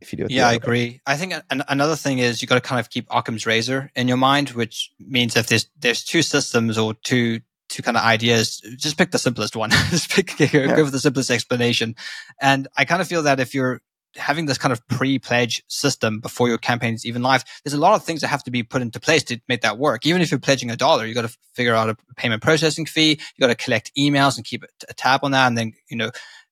if 0.00 0.12
you 0.12 0.18
do 0.18 0.24
it. 0.24 0.30
Yeah, 0.30 0.48
I 0.48 0.54
agree. 0.54 1.00
I 1.06 1.16
think 1.16 1.34
an, 1.50 1.62
another 1.68 1.96
thing 1.96 2.18
is 2.18 2.40
you 2.40 2.48
got 2.48 2.54
to 2.54 2.60
kind 2.60 2.80
of 2.80 2.90
keep 2.90 3.06
Occam's 3.10 3.46
razor 3.46 3.90
in 3.94 4.08
your 4.08 4.16
mind, 4.16 4.50
which 4.50 4.92
means 4.98 5.36
if 5.36 5.46
there's 5.46 5.68
there's 5.78 6.04
two 6.04 6.22
systems 6.22 6.78
or 6.78 6.94
two 6.94 7.40
two 7.68 7.82
kind 7.82 7.96
of 7.96 8.02
ideas, 8.02 8.60
just 8.76 8.98
pick 8.98 9.12
the 9.12 9.18
simplest 9.18 9.56
one. 9.56 9.70
just 9.90 10.10
pick 10.10 10.36
go, 10.36 10.46
yeah. 10.52 10.74
go 10.74 10.84
for 10.84 10.90
the 10.90 10.98
simplest 10.98 11.30
explanation. 11.30 11.94
And 12.40 12.68
I 12.76 12.84
kind 12.84 13.00
of 13.00 13.08
feel 13.08 13.22
that 13.22 13.40
if 13.40 13.54
you're 13.54 13.80
having 14.16 14.46
this 14.46 14.58
kind 14.58 14.72
of 14.72 14.86
pre-pledge 14.88 15.62
system 15.68 16.20
before 16.20 16.48
your 16.48 16.58
campaign 16.58 16.94
is 16.94 17.06
even 17.06 17.22
live, 17.22 17.44
there's 17.64 17.74
a 17.74 17.78
lot 17.78 17.94
of 17.94 18.04
things 18.04 18.20
that 18.20 18.28
have 18.28 18.42
to 18.44 18.50
be 18.50 18.62
put 18.62 18.82
into 18.82 18.98
place 19.00 19.22
to 19.24 19.40
make 19.48 19.60
that 19.62 19.78
work. 19.78 20.06
Even 20.06 20.22
if 20.22 20.30
you're 20.30 20.40
pledging 20.40 20.70
a 20.70 20.76
dollar, 20.76 21.06
you 21.06 21.14
got 21.14 21.28
to 21.28 21.36
figure 21.54 21.74
out 21.74 21.88
a 21.90 21.96
payment 22.16 22.42
processing 22.42 22.86
fee. 22.86 23.10
You 23.10 23.40
got 23.40 23.48
to 23.48 23.54
collect 23.54 23.92
emails 23.96 24.36
and 24.36 24.44
keep 24.44 24.64
a 24.88 24.94
tab 24.94 25.20
on 25.24 25.30
that, 25.32 25.46
and 25.46 25.56
then 25.56 25.72
you 25.88 25.96
know 25.96 26.10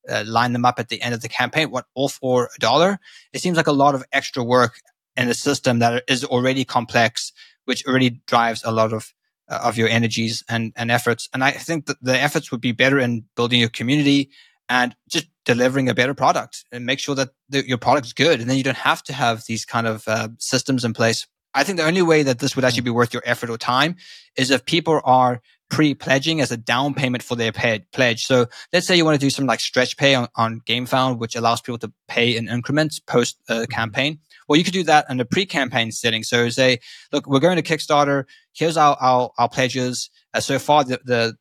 uh, 0.09 0.25
line 0.27 0.53
them 0.53 0.65
up 0.65 0.79
at 0.79 0.89
the 0.89 1.01
end 1.03 1.15
of 1.15 1.21
the 1.21 1.29
campaign, 1.29 1.71
what 1.71 1.87
all 1.95 2.09
for 2.09 2.51
a 2.57 2.61
dollar. 2.61 2.99
It 3.33 3.41
seems 3.41 3.57
like 3.57 3.67
a 3.67 3.73
lot 3.73 3.95
of 3.95 4.05
extra 4.13 4.43
work 4.43 4.81
in 5.17 5.29
a 5.29 5.35
system 5.35 5.81
that 5.81 6.05
is 6.09 6.25
already 6.25 6.65
complex, 6.65 7.33
which 7.65 7.87
already 7.87 8.21
drives 8.27 8.63
a 8.65 8.71
lot 8.71 8.93
of 8.93 9.13
uh, 9.49 9.61
of 9.65 9.77
your 9.77 9.89
energies 9.89 10.45
and, 10.49 10.73
and 10.77 10.91
efforts. 10.91 11.29
And 11.33 11.43
I 11.43 11.53
think 11.53 11.87
that 11.87 11.97
the 12.03 12.19
efforts 12.19 12.51
would 12.51 12.61
be 12.61 12.73
better 12.73 12.99
in 12.99 13.25
building 13.35 13.61
your 13.61 13.71
community 13.71 14.31
and 14.69 14.95
just 15.09 15.27
delivering 15.45 15.89
a 15.89 15.95
better 15.95 16.15
product 16.15 16.65
and 16.73 16.85
make 16.85 16.99
sure 16.99 17.15
that 17.15 17.31
the, 17.49 17.67
your 17.67 17.79
product's 17.79 18.13
good. 18.13 18.41
And 18.41 18.49
then 18.49 18.57
you 18.57 18.63
don't 18.63 18.77
have 18.77 19.03
to 19.05 19.13
have 19.13 19.45
these 19.47 19.65
kind 19.65 19.87
of 19.87 20.07
uh, 20.07 20.29
systems 20.39 20.85
in 20.85 20.93
place. 20.93 21.27
I 21.55 21.65
think 21.65 21.79
the 21.79 21.87
only 21.87 22.03
way 22.03 22.23
that 22.23 22.39
this 22.39 22.55
would 22.55 22.65
actually 22.65 22.83
be 22.83 22.91
worth 22.91 23.15
your 23.15 23.23
effort 23.25 23.51
or 23.51 23.57
time 23.57 23.97
is 24.37 24.51
if 24.51 24.65
people 24.65 25.01
are 25.05 25.41
pre-pledging 25.71 26.41
as 26.41 26.51
a 26.51 26.57
down 26.57 26.95
payment 26.95 27.23
for 27.23 27.37
their 27.37 27.53
pay- 27.53 27.85
pledge. 27.93 28.25
So 28.25 28.47
let's 28.73 28.87
say 28.87 28.97
you 28.97 29.05
want 29.05 29.19
to 29.19 29.27
do 29.27 29.31
something 29.31 29.49
like 29.49 29.61
stretch 29.61 29.97
pay 29.97 30.15
on, 30.15 30.29
on 30.35 30.61
GameFound, 30.67 31.19
which 31.19 31.37
allows 31.37 31.61
people 31.61 31.79
to 31.79 31.93
pay 32.07 32.37
in 32.37 32.49
increments 32.49 33.01
post 33.01 33.39
uh, 33.49 33.67
campaign. 33.71 34.19
Well, 34.49 34.59
you 34.59 34.65
could 34.65 34.73
do 34.73 34.85
that 34.85 35.07
in 35.11 35.19
the 35.19 35.25
pre-campaign 35.25 35.93
setting. 35.93 36.23
So 36.23 36.49
say, 36.49 36.79
look, 37.13 37.27
we're 37.27 37.41
going 37.41 37.57
to 37.57 37.63
Kickstarter. 37.63 38.25
Here's 38.55 38.77
our, 38.77 38.97
our, 39.01 39.31
our 39.39 39.49
pledges. 39.49 40.11
Uh, 40.33 40.41
so 40.41 40.59
far, 40.59 40.85
the, 40.85 41.01
the 41.05 41.37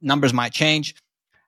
numbers 0.00 0.32
might 0.32 0.52
change. 0.52 0.94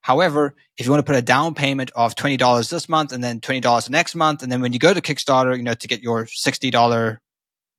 However, 0.05 0.55
if 0.77 0.85
you 0.85 0.93
want 0.93 1.01
to 1.01 1.11
put 1.11 1.17
a 1.17 1.23
down 1.23 1.55
payment 1.55 1.91
of 1.97 2.15
$20 2.15 2.69
this 2.69 2.91
month 2.91 3.11
and 3.11 3.25
then 3.25 3.41
$20 3.41 3.87
the 3.87 3.91
next 3.91 4.15
month, 4.15 4.43
and 4.43 4.53
then 4.53 4.61
when 4.61 4.75
you 4.75 4.79
go 4.79 4.93
to 4.93 5.01
Kickstarter, 5.01 5.57
you 5.57 5.63
know, 5.63 5.73
to 5.73 5.89
get 5.89 6.03
your 6.03 6.27
$60 6.27 7.17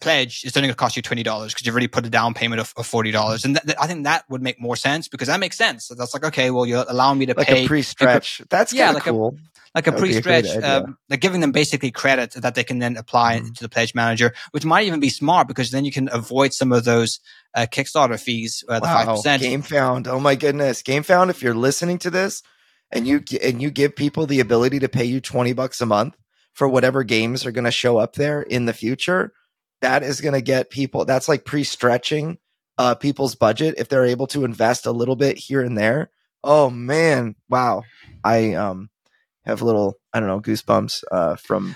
pledge, 0.01 0.41
it's 0.43 0.57
only 0.57 0.65
going 0.67 0.73
to 0.73 0.77
cost 0.77 0.95
you 0.95 1.03
twenty 1.03 1.21
dollars 1.21 1.53
because 1.53 1.67
you've 1.67 1.75
already 1.75 1.87
put 1.87 2.03
a 2.03 2.09
down 2.09 2.33
payment 2.33 2.59
of, 2.59 2.73
of 2.77 2.87
forty 2.87 3.11
dollars, 3.11 3.45
and 3.45 3.55
th- 3.55 3.65
th- 3.65 3.77
I 3.79 3.85
think 3.85 4.05
that 4.05 4.25
would 4.27 4.41
make 4.41 4.59
more 4.59 4.75
sense 4.75 5.07
because 5.07 5.27
that 5.27 5.39
makes 5.39 5.55
sense. 5.55 5.85
So 5.85 5.93
that's 5.93 6.13
like 6.15 6.25
okay, 6.25 6.49
well, 6.49 6.65
you're 6.65 6.83
allowing 6.87 7.19
me 7.19 7.27
to 7.27 7.35
like 7.37 7.47
pay 7.47 7.63
a 7.63 7.67
pre-stretch. 7.67 8.41
That's 8.49 8.73
yeah, 8.73 8.91
like 8.91 9.03
cool. 9.03 9.37
A, 9.37 9.54
like 9.75 9.87
a 9.87 9.91
pre-stretch, 9.91 10.47
um, 10.63 10.97
like 11.09 11.19
giving 11.19 11.41
them 11.41 11.51
basically 11.51 11.91
credit 11.91 12.31
that 12.31 12.55
they 12.55 12.63
can 12.63 12.79
then 12.79 12.95
apply 12.95 13.39
mm-hmm. 13.39 13.51
to 13.53 13.63
the 13.63 13.69
pledge 13.69 13.93
manager, 13.93 14.33
which 14.51 14.63
might 14.63 14.87
even 14.87 15.01
be 15.01 15.09
smart 15.09 15.47
because 15.49 15.71
then 15.71 15.83
you 15.83 15.91
can 15.91 16.09
avoid 16.11 16.53
some 16.53 16.71
of 16.71 16.85
those 16.85 17.19
uh, 17.53 17.65
Kickstarter 17.69 18.19
fees, 18.19 18.63
uh, 18.69 18.79
the 18.79 18.87
five 18.87 19.07
wow. 19.07 19.15
percent. 19.15 19.43
GameFound, 19.43 20.07
oh 20.07 20.19
my 20.19 20.35
goodness, 20.35 20.81
GameFound! 20.81 21.29
If 21.29 21.43
you're 21.43 21.53
listening 21.53 21.99
to 21.99 22.09
this 22.09 22.41
and 22.91 23.05
you 23.05 23.21
and 23.43 23.61
you 23.61 23.69
give 23.69 23.95
people 23.95 24.25
the 24.25 24.39
ability 24.39 24.79
to 24.79 24.89
pay 24.89 25.05
you 25.05 25.19
twenty 25.19 25.53
bucks 25.53 25.81
a 25.81 25.85
month 25.85 26.15
for 26.53 26.67
whatever 26.67 27.03
games 27.03 27.45
are 27.45 27.51
going 27.51 27.65
to 27.65 27.71
show 27.71 27.97
up 27.97 28.13
there 28.13 28.41
in 28.41 28.65
the 28.65 28.73
future 28.73 29.33
that 29.81 30.03
is 30.03 30.21
going 30.21 30.33
to 30.33 30.41
get 30.41 30.69
people 30.69 31.05
that's 31.05 31.27
like 31.27 31.45
pre-stretching 31.45 32.37
uh 32.77 32.95
people's 32.95 33.35
budget 33.35 33.75
if 33.77 33.89
they're 33.89 34.05
able 34.05 34.27
to 34.27 34.45
invest 34.45 34.85
a 34.85 34.91
little 34.91 35.15
bit 35.15 35.37
here 35.37 35.61
and 35.61 35.77
there 35.77 36.09
oh 36.43 36.69
man 36.69 37.35
wow 37.49 37.83
i 38.23 38.53
um 38.53 38.89
have 39.45 39.61
little 39.61 39.97
i 40.13 40.19
don't 40.19 40.29
know 40.29 40.41
goosebumps 40.41 41.03
uh 41.11 41.35
from 41.35 41.75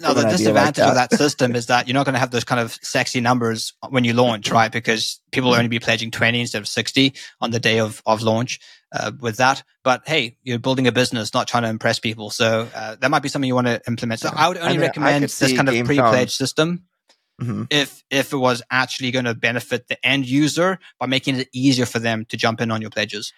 no, 0.00 0.14
the 0.14 0.22
disadvantage 0.22 0.54
like 0.56 0.74
that. 0.76 0.88
of 0.88 0.94
that 0.94 1.12
system 1.12 1.54
is 1.54 1.66
that 1.66 1.86
you're 1.86 1.94
not 1.94 2.06
going 2.06 2.14
to 2.14 2.18
have 2.18 2.30
those 2.30 2.44
kind 2.44 2.60
of 2.60 2.72
sexy 2.80 3.20
numbers 3.20 3.74
when 3.90 4.04
you 4.04 4.14
launch, 4.14 4.50
right? 4.50 4.72
Because 4.72 5.20
people 5.30 5.50
will 5.50 5.56
only 5.56 5.68
be 5.68 5.78
pledging 5.78 6.10
20 6.10 6.40
instead 6.40 6.62
of 6.62 6.68
60 6.68 7.12
on 7.40 7.50
the 7.50 7.60
day 7.60 7.80
of, 7.80 8.02
of 8.06 8.22
launch 8.22 8.60
uh, 8.92 9.12
with 9.20 9.36
that. 9.36 9.62
But 9.84 10.02
hey, 10.06 10.38
you're 10.42 10.58
building 10.58 10.86
a 10.86 10.92
business, 10.92 11.34
not 11.34 11.48
trying 11.48 11.64
to 11.64 11.68
impress 11.68 11.98
people. 11.98 12.30
So 12.30 12.68
uh, 12.74 12.96
that 12.96 13.10
might 13.10 13.22
be 13.22 13.28
something 13.28 13.46
you 13.46 13.54
want 13.54 13.66
to 13.66 13.82
implement. 13.86 14.20
So 14.20 14.30
I 14.34 14.48
would 14.48 14.56
only 14.56 14.68
I 14.68 14.72
mean, 14.72 14.80
recommend 14.80 15.24
this 15.24 15.52
kind 15.52 15.68
of 15.68 15.84
pre-pledge 15.84 16.34
system 16.34 16.84
mm-hmm. 17.40 17.64
if 17.70 18.02
if 18.10 18.32
it 18.32 18.38
was 18.38 18.62
actually 18.70 19.10
going 19.10 19.26
to 19.26 19.34
benefit 19.34 19.88
the 19.88 20.04
end 20.06 20.26
user 20.26 20.78
by 20.98 21.06
making 21.06 21.36
it 21.36 21.48
easier 21.52 21.86
for 21.86 21.98
them 21.98 22.24
to 22.26 22.36
jump 22.36 22.60
in 22.60 22.70
on 22.70 22.80
your 22.80 22.90
pledges. 22.90 23.32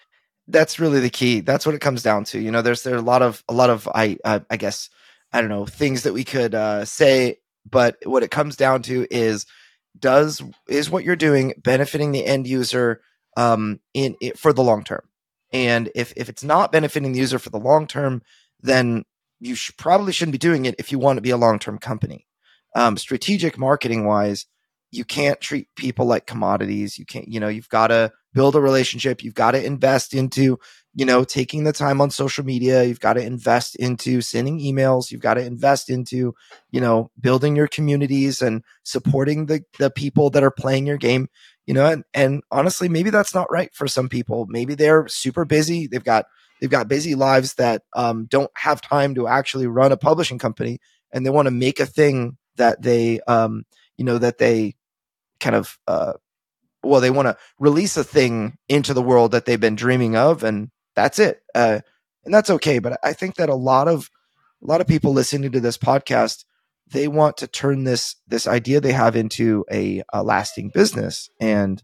That's 0.48 0.78
really 0.78 1.00
the 1.00 1.10
key. 1.10 1.40
That's 1.40 1.64
what 1.64 1.74
it 1.74 1.80
comes 1.80 2.02
down 2.02 2.24
to. 2.24 2.40
You 2.40 2.50
know, 2.50 2.62
there's 2.62 2.82
there 2.82 2.94
are 2.94 2.98
a 2.98 3.02
lot 3.02 3.22
of 3.22 3.44
a 3.48 3.54
lot 3.54 3.70
of 3.70 3.88
I 3.94 4.18
uh, 4.24 4.40
I 4.50 4.56
guess 4.56 4.90
I 5.32 5.40
don't 5.40 5.50
know 5.50 5.66
things 5.66 6.02
that 6.02 6.12
we 6.12 6.24
could 6.24 6.54
uh, 6.54 6.84
say, 6.84 7.38
but 7.68 7.96
what 8.04 8.22
it 8.22 8.30
comes 8.30 8.56
down 8.56 8.82
to 8.82 9.06
is 9.10 9.46
does 9.98 10.42
is 10.68 10.90
what 10.90 11.04
you're 11.04 11.16
doing 11.16 11.54
benefiting 11.62 12.12
the 12.12 12.26
end 12.26 12.46
user 12.46 13.00
um, 13.36 13.80
in, 13.94 14.16
in 14.20 14.32
for 14.34 14.52
the 14.52 14.62
long 14.62 14.84
term? 14.84 15.08
And 15.52 15.90
if 15.94 16.12
if 16.16 16.28
it's 16.28 16.44
not 16.44 16.72
benefiting 16.72 17.12
the 17.12 17.20
user 17.20 17.38
for 17.38 17.50
the 17.50 17.58
long 17.58 17.86
term, 17.86 18.22
then 18.60 19.04
you 19.40 19.54
should, 19.54 19.76
probably 19.76 20.12
shouldn't 20.12 20.32
be 20.32 20.38
doing 20.38 20.66
it 20.66 20.74
if 20.78 20.90
you 20.90 20.98
want 20.98 21.16
to 21.18 21.22
be 21.22 21.30
a 21.30 21.36
long 21.36 21.58
term 21.58 21.78
company 21.78 22.26
um, 22.74 22.96
strategic 22.96 23.58
marketing 23.58 24.06
wise, 24.06 24.46
you 24.90 25.04
can't 25.04 25.40
treat 25.40 25.68
people 25.76 26.06
like 26.06 26.26
commodities. 26.26 26.98
You 26.98 27.04
can't, 27.04 27.28
you 27.28 27.40
know, 27.40 27.48
you've 27.48 27.68
got 27.68 27.88
to 27.88 28.12
build 28.34 28.56
a 28.56 28.60
relationship. 28.60 29.22
You've 29.22 29.34
got 29.34 29.52
to 29.52 29.64
invest 29.64 30.14
into, 30.14 30.58
you 30.94 31.04
know, 31.04 31.24
taking 31.24 31.64
the 31.64 31.72
time 31.72 32.00
on 32.00 32.10
social 32.10 32.44
media. 32.44 32.84
You've 32.84 33.00
got 33.00 33.14
to 33.14 33.22
invest 33.22 33.76
into 33.76 34.20
sending 34.20 34.58
emails. 34.58 35.10
You've 35.10 35.20
got 35.20 35.34
to 35.34 35.44
invest 35.44 35.90
into, 35.90 36.34
you 36.70 36.80
know, 36.80 37.10
building 37.20 37.56
your 37.56 37.68
communities 37.68 38.42
and 38.42 38.62
supporting 38.84 39.46
the, 39.46 39.62
the 39.78 39.90
people 39.90 40.30
that 40.30 40.42
are 40.42 40.50
playing 40.50 40.86
your 40.86 40.98
game, 40.98 41.28
you 41.66 41.74
know, 41.74 41.86
and, 41.86 42.04
and 42.14 42.42
honestly, 42.50 42.88
maybe 42.88 43.10
that's 43.10 43.34
not 43.34 43.50
right 43.50 43.74
for 43.74 43.86
some 43.86 44.08
people. 44.08 44.46
Maybe 44.48 44.74
they're 44.74 45.08
super 45.08 45.44
busy. 45.44 45.86
They've 45.86 46.04
got, 46.04 46.26
they've 46.60 46.70
got 46.70 46.88
busy 46.88 47.14
lives 47.14 47.54
that 47.54 47.82
um, 47.94 48.26
don't 48.26 48.50
have 48.56 48.80
time 48.80 49.14
to 49.14 49.28
actually 49.28 49.66
run 49.66 49.92
a 49.92 49.96
publishing 49.96 50.38
company, 50.38 50.78
and 51.12 51.24
they 51.24 51.30
want 51.30 51.46
to 51.46 51.52
make 51.52 51.80
a 51.80 51.86
thing 51.86 52.36
that 52.56 52.82
they, 52.82 53.20
um, 53.28 53.64
you 53.96 54.04
know, 54.04 54.18
that 54.18 54.38
they 54.38 54.74
kind 55.40 55.56
of, 55.56 55.78
uh, 55.86 56.12
well, 56.82 57.00
they 57.00 57.10
want 57.10 57.26
to 57.26 57.36
release 57.58 57.96
a 57.96 58.04
thing 58.04 58.56
into 58.68 58.94
the 58.94 59.02
world 59.02 59.32
that 59.32 59.44
they've 59.44 59.60
been 59.60 59.76
dreaming 59.76 60.16
of, 60.16 60.42
and 60.42 60.70
that's 60.94 61.18
it. 61.18 61.42
Uh, 61.54 61.80
and 62.24 62.32
that's 62.32 62.50
okay. 62.50 62.78
But 62.78 62.98
I 63.02 63.12
think 63.12 63.36
that 63.36 63.48
a 63.48 63.54
lot 63.54 63.88
of 63.88 64.10
a 64.62 64.66
lot 64.66 64.80
of 64.80 64.86
people 64.86 65.12
listening 65.12 65.52
to 65.52 65.60
this 65.60 65.78
podcast 65.78 66.44
they 66.92 67.08
want 67.08 67.38
to 67.38 67.46
turn 67.46 67.84
this 67.84 68.16
this 68.28 68.46
idea 68.46 68.80
they 68.80 68.92
have 68.92 69.16
into 69.16 69.64
a, 69.72 70.02
a 70.12 70.22
lasting 70.22 70.70
business 70.72 71.28
and 71.40 71.82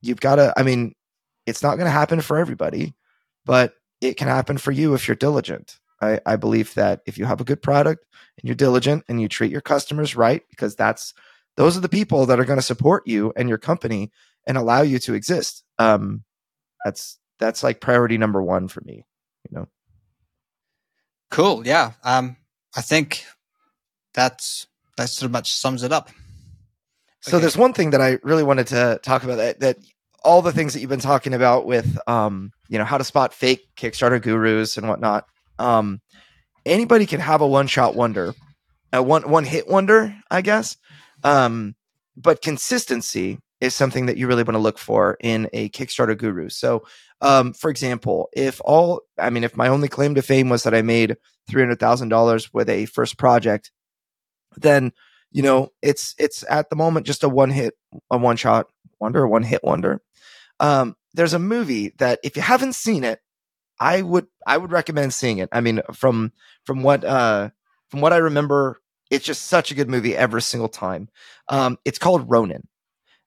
you've 0.00 0.20
got 0.20 0.36
to 0.36 0.52
i 0.56 0.62
mean 0.62 0.94
it's 1.46 1.62
not 1.62 1.76
going 1.76 1.86
to 1.86 1.90
happen 1.90 2.20
for 2.20 2.36
everybody 2.36 2.94
but 3.44 3.74
it 4.00 4.16
can 4.16 4.28
happen 4.28 4.58
for 4.58 4.72
you 4.72 4.94
if 4.94 5.06
you're 5.08 5.14
diligent 5.14 5.78
I, 6.00 6.20
I 6.26 6.36
believe 6.36 6.74
that 6.74 7.00
if 7.06 7.16
you 7.16 7.24
have 7.24 7.40
a 7.40 7.44
good 7.44 7.62
product 7.62 8.04
and 8.38 8.48
you're 8.48 8.54
diligent 8.54 9.04
and 9.08 9.20
you 9.20 9.28
treat 9.28 9.50
your 9.50 9.62
customers 9.62 10.16
right 10.16 10.42
because 10.50 10.76
that's 10.76 11.14
those 11.56 11.76
are 11.76 11.80
the 11.80 11.88
people 11.88 12.26
that 12.26 12.38
are 12.40 12.44
going 12.44 12.58
to 12.58 12.62
support 12.62 13.06
you 13.06 13.32
and 13.36 13.48
your 13.48 13.58
company 13.58 14.10
and 14.46 14.56
allow 14.56 14.82
you 14.82 14.98
to 14.98 15.14
exist 15.14 15.64
um 15.78 16.22
that's 16.84 17.18
that's 17.38 17.62
like 17.62 17.80
priority 17.80 18.18
number 18.18 18.42
one 18.42 18.68
for 18.68 18.80
me 18.82 19.04
you 19.50 19.58
know 19.58 19.68
cool 21.30 21.66
yeah 21.66 21.92
um 22.04 22.36
i 22.76 22.80
think 22.80 23.24
that's 24.16 24.66
that 24.96 25.08
sort 25.08 25.26
of 25.26 25.32
much 25.32 25.52
sums 25.52 25.84
it 25.84 25.92
up. 25.92 26.10
So 27.20 27.36
okay. 27.36 27.42
there's 27.42 27.56
one 27.56 27.72
thing 27.72 27.90
that 27.90 28.00
I 28.00 28.18
really 28.22 28.42
wanted 28.42 28.68
to 28.68 28.98
talk 29.02 29.22
about 29.22 29.36
that 29.36 29.60
that 29.60 29.78
all 30.24 30.42
the 30.42 30.52
things 30.52 30.72
that 30.72 30.80
you've 30.80 30.90
been 30.90 30.98
talking 30.98 31.34
about 31.34 31.66
with 31.66 31.98
um, 32.08 32.50
you 32.68 32.78
know, 32.78 32.84
how 32.84 32.98
to 32.98 33.04
spot 33.04 33.32
fake 33.32 33.68
Kickstarter 33.76 34.20
gurus 34.20 34.76
and 34.76 34.88
whatnot. 34.88 35.26
Um, 35.58 36.00
anybody 36.64 37.06
can 37.06 37.20
have 37.20 37.40
a 37.40 37.46
one 37.46 37.68
shot 37.68 37.94
wonder, 37.94 38.34
a 38.92 39.02
one 39.02 39.28
one 39.28 39.44
hit 39.44 39.68
wonder, 39.68 40.16
I 40.30 40.40
guess. 40.40 40.76
Um, 41.24 41.74
but 42.16 42.42
consistency 42.42 43.38
is 43.60 43.74
something 43.74 44.06
that 44.06 44.16
you 44.16 44.26
really 44.26 44.42
want 44.42 44.54
to 44.54 44.60
look 44.60 44.78
for 44.78 45.16
in 45.20 45.48
a 45.52 45.68
Kickstarter 45.70 46.16
guru. 46.16 46.48
So, 46.48 46.84
um, 47.20 47.52
for 47.52 47.70
example, 47.70 48.28
if 48.34 48.60
all, 48.64 49.02
I 49.18 49.30
mean, 49.30 49.44
if 49.44 49.56
my 49.56 49.68
only 49.68 49.88
claim 49.88 50.14
to 50.14 50.22
fame 50.22 50.48
was 50.48 50.62
that 50.64 50.74
I 50.74 50.82
made 50.82 51.16
three 51.48 51.62
hundred 51.62 51.80
thousand 51.80 52.10
dollars 52.10 52.52
with 52.52 52.68
a 52.68 52.86
first 52.86 53.18
project, 53.18 53.70
then 54.56 54.92
you 55.32 55.42
know 55.42 55.70
it's 55.82 56.14
it's 56.18 56.44
at 56.48 56.70
the 56.70 56.76
moment 56.76 57.06
just 57.06 57.24
a 57.24 57.28
one 57.28 57.50
hit 57.50 57.74
a 58.10 58.16
one 58.16 58.36
shot 58.36 58.66
wonder 58.98 59.24
a 59.24 59.28
one 59.28 59.42
hit 59.42 59.62
wonder 59.62 60.00
um 60.60 60.96
there's 61.14 61.34
a 61.34 61.38
movie 61.38 61.92
that 61.98 62.18
if 62.22 62.36
you 62.36 62.42
haven't 62.42 62.74
seen 62.74 63.04
it 63.04 63.20
i 63.80 64.00
would 64.00 64.26
i 64.46 64.56
would 64.56 64.72
recommend 64.72 65.12
seeing 65.12 65.38
it 65.38 65.48
i 65.52 65.60
mean 65.60 65.80
from 65.92 66.32
from 66.64 66.82
what 66.82 67.04
uh 67.04 67.50
from 67.90 68.00
what 68.00 68.12
i 68.12 68.16
remember 68.16 68.80
it's 69.10 69.24
just 69.24 69.46
such 69.46 69.70
a 69.70 69.74
good 69.74 69.88
movie 69.88 70.16
every 70.16 70.42
single 70.42 70.68
time 70.68 71.08
um 71.48 71.78
it's 71.84 71.98
called 71.98 72.28
ronin 72.30 72.66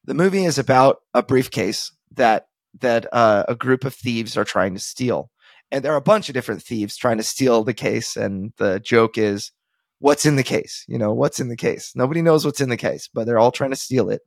the 0.05 0.13
movie 0.13 0.45
is 0.45 0.57
about 0.57 1.01
a 1.13 1.23
briefcase 1.23 1.91
that 2.11 2.47
that 2.79 3.07
uh, 3.11 3.43
a 3.47 3.55
group 3.55 3.83
of 3.83 3.95
thieves 3.95 4.37
are 4.37 4.45
trying 4.45 4.73
to 4.73 4.79
steal 4.79 5.31
and 5.71 5.83
there 5.83 5.93
are 5.93 5.97
a 5.97 6.01
bunch 6.01 6.29
of 6.29 6.33
different 6.33 6.61
thieves 6.61 6.97
trying 6.97 7.17
to 7.17 7.23
steal 7.23 7.63
the 7.63 7.73
case 7.73 8.15
and 8.15 8.53
the 8.57 8.79
joke 8.79 9.17
is 9.17 9.51
what's 9.99 10.25
in 10.25 10.35
the 10.35 10.43
case. 10.43 10.85
You 10.87 10.97
know, 10.97 11.13
what's 11.13 11.39
in 11.39 11.49
the 11.49 11.55
case? 11.55 11.91
Nobody 11.95 12.21
knows 12.21 12.45
what's 12.45 12.61
in 12.61 12.69
the 12.69 12.77
case, 12.77 13.09
but 13.13 13.25
they're 13.25 13.39
all 13.39 13.51
trying 13.51 13.69
to 13.69 13.75
steal 13.75 14.09
it. 14.09 14.21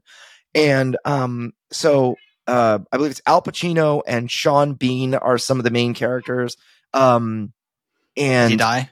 And 0.54 0.96
um, 1.04 1.52
so 1.72 2.16
uh, 2.46 2.78
I 2.92 2.96
believe 2.96 3.10
it's 3.10 3.22
Al 3.26 3.42
Pacino 3.42 4.02
and 4.06 4.30
Sean 4.30 4.74
Bean 4.74 5.14
are 5.14 5.38
some 5.38 5.58
of 5.58 5.64
the 5.64 5.70
main 5.70 5.94
characters. 5.94 6.56
Um, 6.92 7.52
and 8.16 8.50
Did 8.50 8.54
he 8.54 8.56
die? 8.58 8.90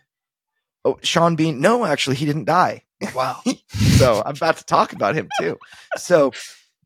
Oh, 0.85 0.99
Sean 1.03 1.37
Bean? 1.37 1.61
No, 1.61 1.85
actually, 1.85 2.17
he 2.17 2.27
didn't 2.27 2.47
die. 2.47 2.85
Wow. 3.15 3.41
so 3.69 4.23
I'm 4.25 4.37
about 4.37 4.59
to 4.59 4.65
talk 4.65 4.93
about 4.93 5.15
him 5.15 5.29
too. 5.41 5.59
So 5.97 6.33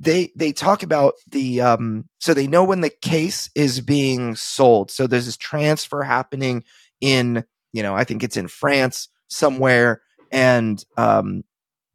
they 0.01 0.33
they 0.37 0.53
talk 0.53 0.83
about 0.83 1.15
the 1.29 1.61
um 1.61 2.09
so 2.19 2.35
they 2.35 2.47
know 2.47 2.65
when 2.65 2.81
the 2.81 2.91
case 2.91 3.51
is 3.55 3.81
being 3.81 4.35
sold. 4.37 4.91
So 4.91 5.07
there's 5.07 5.27
this 5.27 5.37
transfer 5.37 6.03
happening 6.03 6.65
in 7.01 7.45
you 7.73 7.83
know 7.83 7.95
I 7.95 8.05
think 8.05 8.23
it's 8.23 8.37
in 8.37 8.49
France 8.49 9.09
somewhere 9.29 10.03
and 10.31 10.85
um, 10.97 11.45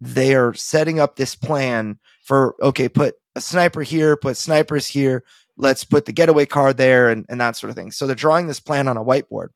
they 0.01 0.33
are 0.33 0.53
setting 0.53 0.99
up 0.99 1.15
this 1.15 1.35
plan 1.35 1.99
for 2.23 2.55
okay 2.61 2.89
put 2.89 3.15
a 3.35 3.41
sniper 3.41 3.81
here 3.81 4.15
put 4.15 4.37
snipers 4.37 4.87
here 4.87 5.23
let's 5.59 5.83
put 5.83 6.05
the 6.05 6.13
getaway 6.13 6.45
car 6.45 6.73
there 6.73 7.09
and, 7.09 7.25
and 7.29 7.39
that 7.39 7.57
sort 7.57 7.69
of 7.69 7.75
thing. 7.75 7.91
So 7.91 8.07
they're 8.07 8.15
drawing 8.15 8.47
this 8.47 8.61
plan 8.61 8.87
on 8.87 8.97
a 8.97 9.03
whiteboard. 9.03 9.49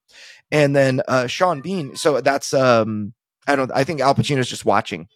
And 0.51 0.75
then 0.75 1.01
uh, 1.07 1.25
sean 1.27 1.61
bean 1.61 1.95
so 1.95 2.21
that's 2.21 2.53
um 2.53 3.13
i 3.47 3.55
don't 3.55 3.71
i 3.73 3.83
think 3.83 4.01
al 4.01 4.13
pacino's 4.13 4.49
just 4.49 4.65
watching. 4.65 5.07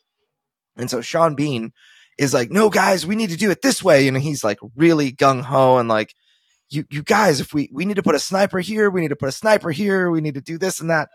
And 0.78 0.90
so 0.90 1.02
sean 1.02 1.36
bean 1.36 1.74
is 2.18 2.34
like 2.34 2.50
no 2.50 2.70
guys 2.70 3.06
we 3.06 3.16
need 3.16 3.30
to 3.30 3.38
do 3.38 3.52
it 3.52 3.62
this 3.62 3.84
way. 3.84 4.08
And 4.08 4.18
he's 4.18 4.44
like 4.44 4.60
really 4.76 5.12
gung-ho 5.12 5.78
and 5.78 5.90
like 5.90 6.16
you 6.70 6.86
you 6.90 7.04
guys 7.04 7.40
if 7.40 7.54
we 7.54 7.70
we 7.72 7.86
need 7.86 7.98
to 7.98 8.04
put 8.04 8.16
a 8.16 8.20
sniper 8.20 8.60
here 8.60 8.90
we 8.90 9.02
need 9.02 9.10
to 9.10 9.16
put 9.16 9.30
a 9.30 9.34
sniper 9.34 9.70
here 9.70 10.10
we 10.10 10.22
need 10.22 10.36
to 10.36 10.42
do 10.42 10.58
this 10.58 10.80
and 10.80 10.90
that. 10.90 11.10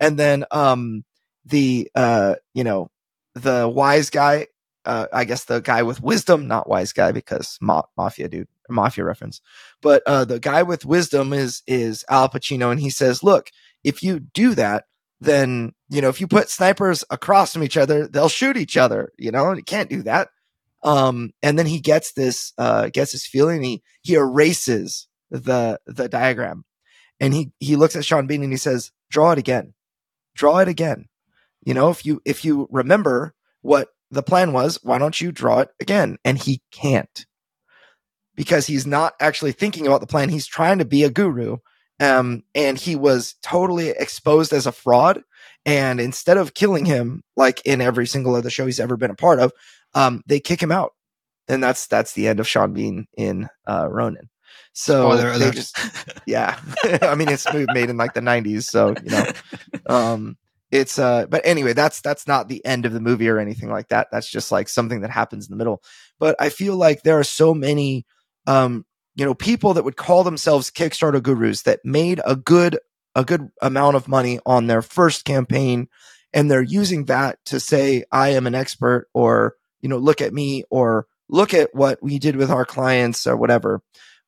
And 0.00 0.18
then 0.18 0.44
um 0.50 1.04
the 1.44 1.90
uh 1.94 2.36
you 2.54 2.64
know 2.64 2.90
the 3.34 3.68
wise 3.68 4.10
guy 4.10 4.46
uh 4.88 5.06
i 5.12 5.24
guess 5.24 5.44
the 5.44 5.60
guy 5.60 5.82
with 5.82 6.02
wisdom 6.02 6.48
not 6.48 6.68
wise 6.68 6.92
guy 6.92 7.12
because 7.12 7.58
ma- 7.60 7.82
mafia 7.96 8.28
dude 8.28 8.48
mafia 8.68 9.04
reference. 9.04 9.40
But 9.80 10.02
uh 10.06 10.24
the 10.24 10.40
guy 10.40 10.62
with 10.62 10.84
wisdom 10.84 11.32
is 11.32 11.62
is 11.66 12.04
al 12.08 12.28
pacino 12.28 12.70
and 12.70 12.80
he 12.80 12.90
says 12.90 13.22
look 13.22 13.50
if 13.84 14.02
you 14.02 14.20
do 14.20 14.54
that 14.54 14.84
then 15.20 15.72
you 15.88 16.00
know 16.00 16.08
if 16.08 16.20
you 16.20 16.28
put 16.28 16.50
snipers 16.50 17.04
across 17.10 17.52
from 17.52 17.64
each 17.64 17.76
other 17.76 18.06
they'll 18.06 18.28
shoot 18.28 18.56
each 18.56 18.76
other 18.76 19.12
you 19.18 19.30
know 19.30 19.52
you 19.52 19.62
can't 19.62 19.90
do 19.90 20.02
that. 20.02 20.28
Um 20.82 21.30
and 21.42 21.58
then 21.58 21.66
he 21.66 21.80
gets 21.80 22.12
this 22.12 22.52
uh 22.58 22.88
gets 22.92 23.12
this 23.12 23.26
feeling 23.26 23.62
he 23.62 23.82
he 24.02 24.14
erases 24.14 25.08
the 25.30 25.80
the 25.86 26.08
diagram. 26.08 26.64
And 27.20 27.34
he 27.34 27.52
he 27.58 27.76
looks 27.76 27.96
at 27.96 28.04
sean 28.04 28.26
bean 28.26 28.42
and 28.42 28.52
he 28.52 28.58
says 28.58 28.92
draw 29.10 29.32
it 29.32 29.38
again. 29.38 29.74
Draw 30.34 30.58
it 30.58 30.68
again. 30.68 31.08
You 31.64 31.74
know, 31.74 31.90
if 31.90 32.06
you 32.06 32.22
if 32.24 32.44
you 32.44 32.68
remember 32.70 33.34
what 33.62 33.88
the 34.10 34.22
plan 34.22 34.52
was, 34.52 34.78
why 34.82 34.98
don't 34.98 35.20
you 35.20 35.32
draw 35.32 35.60
it 35.60 35.70
again? 35.80 36.18
And 36.24 36.38
he 36.38 36.62
can't. 36.70 37.26
Because 38.34 38.66
he's 38.66 38.86
not 38.86 39.14
actually 39.20 39.52
thinking 39.52 39.86
about 39.86 40.00
the 40.00 40.06
plan. 40.06 40.28
He's 40.28 40.46
trying 40.46 40.78
to 40.78 40.84
be 40.84 41.04
a 41.04 41.10
guru. 41.10 41.58
Um, 42.00 42.44
and 42.54 42.78
he 42.78 42.94
was 42.94 43.34
totally 43.42 43.88
exposed 43.88 44.52
as 44.52 44.66
a 44.66 44.72
fraud. 44.72 45.22
And 45.66 46.00
instead 46.00 46.36
of 46.36 46.54
killing 46.54 46.84
him, 46.84 47.22
like 47.36 47.60
in 47.64 47.80
every 47.80 48.06
single 48.06 48.36
other 48.36 48.50
show 48.50 48.64
he's 48.64 48.80
ever 48.80 48.96
been 48.96 49.10
a 49.10 49.16
part 49.16 49.40
of, 49.40 49.52
um, 49.94 50.22
they 50.26 50.40
kick 50.40 50.62
him 50.62 50.72
out. 50.72 50.94
And 51.48 51.62
that's 51.62 51.86
that's 51.86 52.12
the 52.12 52.28
end 52.28 52.40
of 52.40 52.48
Sean 52.48 52.72
Bean 52.72 53.06
in 53.16 53.48
uh, 53.66 53.88
Ronin. 53.90 54.28
So 54.74 55.16
they 55.16 55.50
just, 55.50 55.76
yeah. 56.26 56.58
I 57.02 57.14
mean, 57.14 57.28
it's 57.28 57.46
made 57.52 57.90
in 57.90 57.96
like 57.96 58.14
the 58.14 58.20
'90s, 58.20 58.64
so 58.64 58.94
you 59.02 59.10
know, 59.10 59.26
um, 59.86 60.36
it's 60.70 60.98
uh. 60.98 61.26
But 61.26 61.42
anyway, 61.44 61.72
that's 61.72 62.00
that's 62.00 62.26
not 62.26 62.48
the 62.48 62.64
end 62.64 62.86
of 62.86 62.92
the 62.92 63.00
movie 63.00 63.28
or 63.28 63.38
anything 63.38 63.70
like 63.70 63.88
that. 63.88 64.08
That's 64.12 64.30
just 64.30 64.52
like 64.52 64.68
something 64.68 65.00
that 65.00 65.10
happens 65.10 65.46
in 65.46 65.50
the 65.50 65.56
middle. 65.56 65.82
But 66.18 66.36
I 66.38 66.48
feel 66.50 66.76
like 66.76 67.02
there 67.02 67.18
are 67.18 67.24
so 67.24 67.54
many, 67.54 68.06
um, 68.46 68.84
you 69.14 69.24
know, 69.24 69.34
people 69.34 69.74
that 69.74 69.84
would 69.84 69.96
call 69.96 70.24
themselves 70.24 70.70
Kickstarter 70.70 71.22
gurus 71.22 71.62
that 71.62 71.80
made 71.84 72.20
a 72.24 72.36
good 72.36 72.78
a 73.14 73.24
good 73.24 73.48
amount 73.62 73.96
of 73.96 74.08
money 74.08 74.38
on 74.46 74.66
their 74.66 74.82
first 74.82 75.24
campaign, 75.24 75.88
and 76.32 76.50
they're 76.50 76.62
using 76.62 77.06
that 77.06 77.38
to 77.46 77.58
say, 77.60 78.04
"I 78.12 78.30
am 78.30 78.46
an 78.46 78.54
expert," 78.54 79.08
or 79.14 79.54
you 79.80 79.88
know, 79.88 79.98
look 79.98 80.20
at 80.20 80.34
me, 80.34 80.64
or 80.70 81.06
look 81.28 81.54
at 81.54 81.74
what 81.74 82.02
we 82.02 82.18
did 82.18 82.36
with 82.36 82.50
our 82.50 82.64
clients, 82.64 83.26
or 83.26 83.36
whatever. 83.36 83.80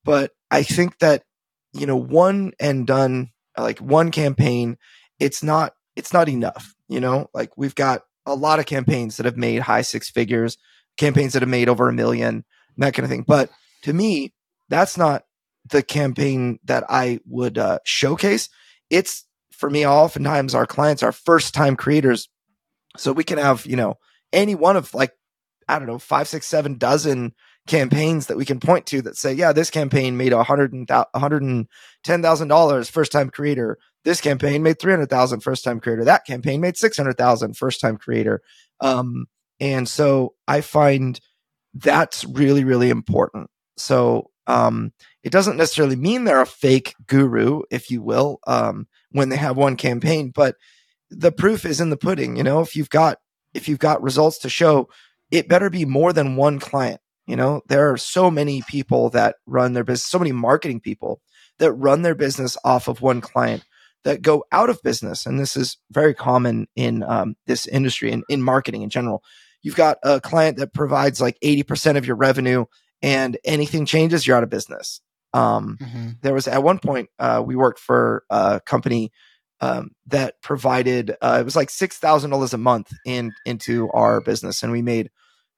But 0.04 0.32
I 0.50 0.62
think 0.62 0.98
that, 0.98 1.24
you 1.72 1.86
know, 1.86 1.96
one 1.96 2.52
and 2.60 2.86
done, 2.86 3.30
like 3.58 3.78
one 3.80 4.10
campaign, 4.10 4.76
it's 5.18 5.42
not, 5.42 5.72
it's 5.96 6.12
not 6.12 6.28
enough. 6.28 6.74
You 6.88 7.00
know, 7.00 7.28
like 7.34 7.56
we've 7.56 7.74
got 7.74 8.02
a 8.26 8.34
lot 8.34 8.58
of 8.58 8.66
campaigns 8.66 9.16
that 9.16 9.26
have 9.26 9.36
made 9.36 9.62
high 9.62 9.82
six 9.82 10.10
figures, 10.10 10.58
campaigns 10.96 11.32
that 11.32 11.42
have 11.42 11.48
made 11.48 11.68
over 11.68 11.88
a 11.88 11.92
million, 11.92 12.44
that 12.76 12.94
kind 12.94 13.04
of 13.04 13.10
thing. 13.10 13.24
But 13.26 13.50
to 13.82 13.92
me, 13.92 14.32
that's 14.68 14.96
not 14.96 15.24
the 15.68 15.82
campaign 15.82 16.58
that 16.64 16.84
I 16.88 17.20
would 17.26 17.58
uh, 17.58 17.78
showcase. 17.84 18.48
It's 18.88 19.24
for 19.52 19.68
me, 19.68 19.86
oftentimes 19.86 20.54
our 20.54 20.66
clients 20.66 21.02
are 21.02 21.12
first 21.12 21.54
time 21.54 21.76
creators. 21.76 22.28
So 22.96 23.12
we 23.12 23.24
can 23.24 23.38
have, 23.38 23.66
you 23.66 23.76
know, 23.76 23.98
any 24.32 24.54
one 24.54 24.76
of 24.76 24.94
like, 24.94 25.12
I 25.68 25.78
don't 25.78 25.86
know, 25.86 25.98
five, 25.98 26.28
six, 26.28 26.46
seven 26.46 26.78
dozen 26.78 27.34
campaigns 27.66 28.26
that 28.26 28.36
we 28.36 28.44
can 28.44 28.58
point 28.58 28.86
to 28.86 29.02
that 29.02 29.16
say, 29.16 29.32
yeah, 29.32 29.52
this 29.52 29.70
campaign 29.70 30.16
made 30.16 30.32
a 30.32 30.42
hundred 30.42 30.72
and 30.72 30.88
hundred 31.14 31.42
and 31.42 31.68
ten 32.02 32.22
thousand 32.22 32.48
dollars 32.48 32.90
first 32.90 33.12
time 33.12 33.30
creator. 33.30 33.78
This 34.04 34.20
campaign 34.20 34.62
made 34.62 34.78
three 34.78 34.92
hundred 34.92 35.10
thousand 35.10 35.40
first 35.40 35.64
time 35.64 35.80
creator. 35.80 36.04
That 36.04 36.26
campaign 36.26 36.60
made 36.60 36.76
six 36.76 36.96
hundred 36.96 37.18
thousand 37.18 37.56
first 37.56 37.80
time 37.80 37.96
creator. 37.96 38.42
Um, 38.80 39.26
and 39.60 39.88
so 39.88 40.34
I 40.48 40.62
find 40.62 41.20
that's 41.74 42.24
really 42.24 42.64
really 42.64 42.90
important. 42.90 43.50
So 43.76 44.30
um, 44.46 44.92
it 45.22 45.30
doesn't 45.30 45.56
necessarily 45.56 45.96
mean 45.96 46.24
they're 46.24 46.40
a 46.40 46.46
fake 46.46 46.94
guru, 47.06 47.62
if 47.70 47.90
you 47.90 48.02
will, 48.02 48.40
um, 48.46 48.88
when 49.12 49.28
they 49.28 49.36
have 49.36 49.56
one 49.56 49.76
campaign, 49.76 50.32
but 50.34 50.56
the 51.10 51.32
proof 51.32 51.64
is 51.64 51.80
in 51.80 51.90
the 51.90 51.96
pudding. 51.96 52.36
You 52.36 52.42
know, 52.42 52.60
if 52.60 52.74
you've 52.74 52.90
got, 52.90 53.18
if 53.54 53.68
you've 53.68 53.78
got 53.78 54.02
results 54.02 54.38
to 54.38 54.48
show, 54.48 54.88
it 55.30 55.48
better 55.48 55.70
be 55.70 55.84
more 55.84 56.12
than 56.12 56.36
one 56.36 56.58
client. 56.58 57.00
You 57.26 57.36
know, 57.36 57.62
there 57.68 57.92
are 57.92 57.96
so 57.96 58.30
many 58.30 58.62
people 58.68 59.10
that 59.10 59.36
run 59.46 59.72
their 59.72 59.84
business, 59.84 60.10
so 60.10 60.18
many 60.18 60.32
marketing 60.32 60.80
people 60.80 61.20
that 61.58 61.72
run 61.72 62.02
their 62.02 62.16
business 62.16 62.56
off 62.64 62.88
of 62.88 63.02
one 63.02 63.20
client 63.20 63.64
that 64.04 64.22
go 64.22 64.44
out 64.52 64.70
of 64.70 64.82
business. 64.82 65.26
And 65.26 65.38
this 65.38 65.56
is 65.56 65.78
very 65.90 66.14
common 66.14 66.66
in 66.74 67.02
um, 67.02 67.36
this 67.46 67.66
industry 67.66 68.12
and 68.12 68.24
in 68.28 68.42
marketing 68.42 68.82
in 68.82 68.90
general. 68.90 69.22
You've 69.62 69.76
got 69.76 69.98
a 70.02 70.20
client 70.20 70.56
that 70.56 70.72
provides 70.72 71.20
like 71.20 71.38
80% 71.44 71.96
of 71.96 72.06
your 72.06 72.16
revenue 72.16 72.64
and 73.02 73.36
anything 73.44 73.86
changes, 73.86 74.26
you're 74.26 74.36
out 74.36 74.42
of 74.42 74.50
business. 74.50 75.00
Um, 75.32 75.78
mm-hmm. 75.80 76.08
There 76.22 76.34
was 76.34 76.48
at 76.48 76.62
one 76.62 76.78
point 76.78 77.08
uh, 77.18 77.42
we 77.44 77.56
worked 77.56 77.78
for 77.78 78.24
a 78.30 78.60
company 78.64 79.12
um, 79.60 79.90
that 80.06 80.40
provided 80.42 81.16
uh, 81.20 81.38
it 81.40 81.44
was 81.44 81.56
like 81.56 81.70
six 81.70 81.98
thousand 81.98 82.30
dollars 82.30 82.54
a 82.54 82.58
month 82.58 82.92
in 83.06 83.32
into 83.44 83.90
our 83.92 84.20
business, 84.20 84.62
and 84.62 84.72
we 84.72 84.82
made 84.82 85.10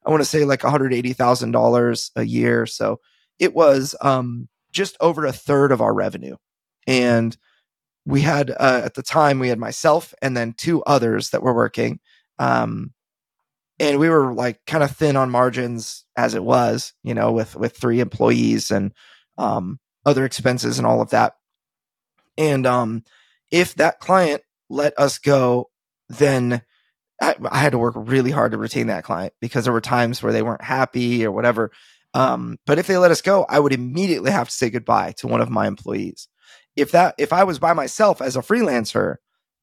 I 0.05 0.11
want 0.11 0.21
to 0.21 0.29
say 0.29 0.45
like 0.45 0.63
one 0.63 0.71
hundred 0.71 0.93
eighty 0.93 1.13
thousand 1.13 1.51
dollars 1.51 2.11
a 2.15 2.23
year. 2.23 2.65
So 2.65 2.99
it 3.39 3.53
was 3.53 3.95
um, 4.01 4.47
just 4.71 4.97
over 4.99 5.25
a 5.25 5.33
third 5.33 5.71
of 5.71 5.81
our 5.81 5.93
revenue, 5.93 6.35
and 6.85 7.35
we 8.05 8.21
had 8.21 8.51
uh, 8.51 8.81
at 8.83 8.95
the 8.95 9.03
time 9.03 9.39
we 9.39 9.49
had 9.49 9.59
myself 9.59 10.13
and 10.21 10.35
then 10.35 10.53
two 10.53 10.83
others 10.83 11.29
that 11.29 11.43
were 11.43 11.53
working. 11.53 11.99
Um, 12.39 12.93
and 13.79 13.99
we 13.99 14.09
were 14.09 14.33
like 14.33 14.65
kind 14.65 14.83
of 14.83 14.91
thin 14.91 15.15
on 15.15 15.29
margins 15.29 16.05
as 16.15 16.35
it 16.35 16.43
was, 16.43 16.93
you 17.03 17.13
know, 17.13 17.31
with 17.31 17.55
with 17.55 17.75
three 17.75 17.99
employees 17.99 18.71
and 18.71 18.93
um, 19.37 19.79
other 20.05 20.25
expenses 20.25 20.77
and 20.77 20.85
all 20.85 21.01
of 21.01 21.09
that. 21.09 21.35
And 22.37 22.65
um, 22.65 23.03
if 23.51 23.75
that 23.75 23.99
client 23.99 24.41
let 24.69 24.97
us 24.97 25.17
go, 25.17 25.69
then 26.09 26.61
I, 27.21 27.35
I, 27.49 27.59
had 27.59 27.71
to 27.71 27.77
work 27.77 27.93
really 27.97 28.31
hard 28.31 28.51
to 28.51 28.57
retain 28.57 28.87
that 28.87 29.03
client 29.03 29.33
because 29.39 29.63
there 29.63 29.73
were 29.73 29.81
times 29.81 30.21
where 30.21 30.33
they 30.33 30.41
weren't 30.41 30.63
happy 30.63 31.25
or 31.25 31.31
whatever. 31.31 31.71
Um, 32.13 32.57
but 32.65 32.79
if 32.79 32.87
they 32.87 32.97
let 32.97 33.11
us 33.11 33.21
go, 33.21 33.45
I 33.47 33.59
would 33.59 33.73
immediately 33.73 34.31
have 34.31 34.49
to 34.49 34.53
say 34.53 34.69
goodbye 34.69 35.13
to 35.17 35.27
one 35.27 35.41
of 35.41 35.49
my 35.49 35.67
employees. 35.67 36.27
If 36.75 36.91
that 36.91 37.15
if 37.17 37.33
I 37.33 37.43
was 37.43 37.59
by 37.59 37.73
myself 37.73 38.21
as 38.21 38.35
a 38.35 38.41
freelancer, 38.41 39.17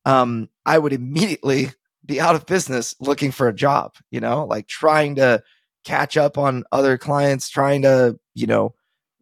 um, 0.04 0.48
I 0.64 0.78
would 0.78 0.92
immediately 0.92 1.70
be 2.04 2.20
out 2.20 2.34
of 2.34 2.46
business 2.46 2.94
looking 3.00 3.30
for 3.30 3.48
a 3.48 3.54
job, 3.54 3.94
you 4.10 4.20
know, 4.20 4.44
like 4.44 4.66
trying 4.66 5.16
to 5.16 5.42
catch 5.84 6.16
up 6.16 6.38
on 6.38 6.64
other 6.72 6.98
clients, 6.98 7.48
trying 7.48 7.82
to, 7.82 8.18
you 8.34 8.46
know, 8.46 8.74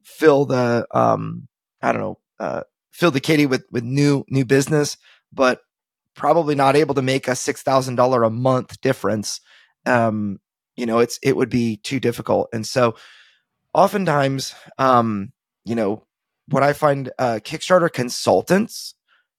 fill 0.02 0.44
the 0.46 0.86
um 0.92 1.48
I 1.82 1.92
don't 1.92 2.00
know, 2.00 2.18
uh 2.40 2.62
fill 2.92 3.10
the 3.10 3.20
kitty 3.20 3.46
with 3.46 3.64
with 3.70 3.84
new 3.84 4.24
new 4.28 4.44
business, 4.44 4.96
but 5.32 5.60
probably 6.14 6.54
not 6.54 6.76
able 6.76 6.94
to 6.94 7.02
make 7.02 7.28
a 7.28 7.36
six 7.36 7.62
thousand 7.62 7.94
dollar 7.96 8.22
a 8.24 8.30
month 8.30 8.80
difference. 8.80 9.40
Um, 9.86 10.40
you 10.76 10.86
know, 10.86 10.98
it's 10.98 11.18
it 11.22 11.36
would 11.36 11.50
be 11.50 11.76
too 11.78 12.00
difficult. 12.00 12.48
And 12.52 12.66
so 12.66 12.96
oftentimes, 13.72 14.54
um, 14.78 15.32
you 15.64 15.74
know, 15.74 16.06
what 16.48 16.62
I 16.62 16.72
find 16.72 17.10
uh 17.18 17.40
Kickstarter 17.42 17.92
consultants 17.92 18.94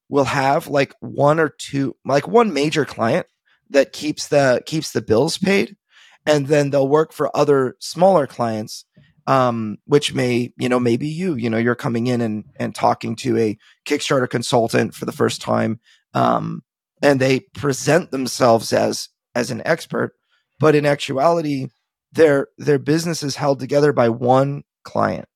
will 0.10 0.26
have 0.26 0.68
like 0.68 0.94
one 1.00 1.40
or 1.40 1.50
two 1.50 1.96
like 2.06 2.28
one 2.28 2.54
major 2.54 2.86
client 2.86 3.28
that 3.70 3.94
keeps 3.94 4.28
the 4.28 4.62
keeps 4.66 4.92
the 4.92 5.02
bills 5.02 5.38
paid 5.38 5.78
and 6.26 6.48
then 6.48 6.70
they'll 6.70 6.88
work 6.88 7.14
for 7.14 7.36
other 7.36 7.76
smaller 7.80 8.28
clients 8.28 8.86
um, 9.28 9.78
which 9.86 10.14
may 10.14 10.52
you 10.58 10.68
know 10.68 10.80
maybe 10.80 11.08
you 11.08 11.36
you 11.36 11.50
know 11.50 11.58
you're 11.58 11.76
coming 11.76 12.08
in 12.08 12.20
and 12.20 12.46
and 12.60 12.74
talking 12.74 13.16
to 13.18 13.38
a 13.38 13.58
kickstarter 13.86 14.30
consultant 14.30 14.96
for 14.96 15.06
the 15.06 15.12
first 15.12 15.40
time 15.42 15.80
um, 16.14 16.64
and 17.02 17.20
they 17.20 17.40
present 17.40 18.12
themselves 18.12 18.74
as 18.74 19.10
as 19.36 19.52
an 19.52 19.62
expert 19.66 20.14
but 20.60 20.74
in 20.74 20.86
actuality 20.86 21.68
their 22.12 22.48
their 22.58 22.80
business 22.80 23.22
is 23.22 23.36
held 23.36 23.60
together 23.60 23.94
by 23.94 24.10
one 24.10 24.64
client 24.84 25.28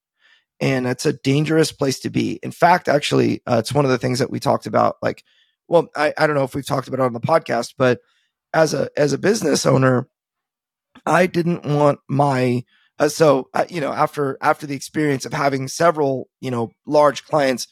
and 0.63 0.87
it's 0.87 1.05
a 1.05 1.13
dangerous 1.13 1.71
place 1.71 1.99
to 1.99 2.09
be 2.09 2.39
in 2.41 2.51
fact 2.51 2.87
actually 2.87 3.41
uh, 3.45 3.57
it's 3.59 3.73
one 3.73 3.85
of 3.85 3.91
the 3.91 3.97
things 3.97 4.19
that 4.19 4.31
we 4.31 4.39
talked 4.39 4.65
about 4.65 4.95
like 5.01 5.23
well 5.67 5.87
I, 5.95 6.13
I 6.17 6.25
don't 6.25 6.35
know 6.35 6.43
if 6.43 6.55
we've 6.55 6.65
talked 6.65 6.87
about 6.87 6.99
it 6.99 7.05
on 7.05 7.13
the 7.13 7.19
podcast 7.19 7.73
but 7.77 7.99
as 8.53 8.73
a 8.73 8.89
as 8.95 9.13
a 9.13 9.17
business 9.17 9.65
owner, 9.65 10.07
I 11.05 11.25
didn't 11.25 11.65
want 11.65 11.99
my 12.07 12.63
uh, 12.99 13.09
so 13.09 13.49
uh, 13.53 13.65
you 13.69 13.81
know 13.81 13.91
after 13.91 14.37
after 14.41 14.67
the 14.67 14.75
experience 14.75 15.25
of 15.25 15.33
having 15.33 15.67
several 15.67 16.29
you 16.39 16.51
know 16.51 16.71
large 16.85 17.25
clients 17.25 17.67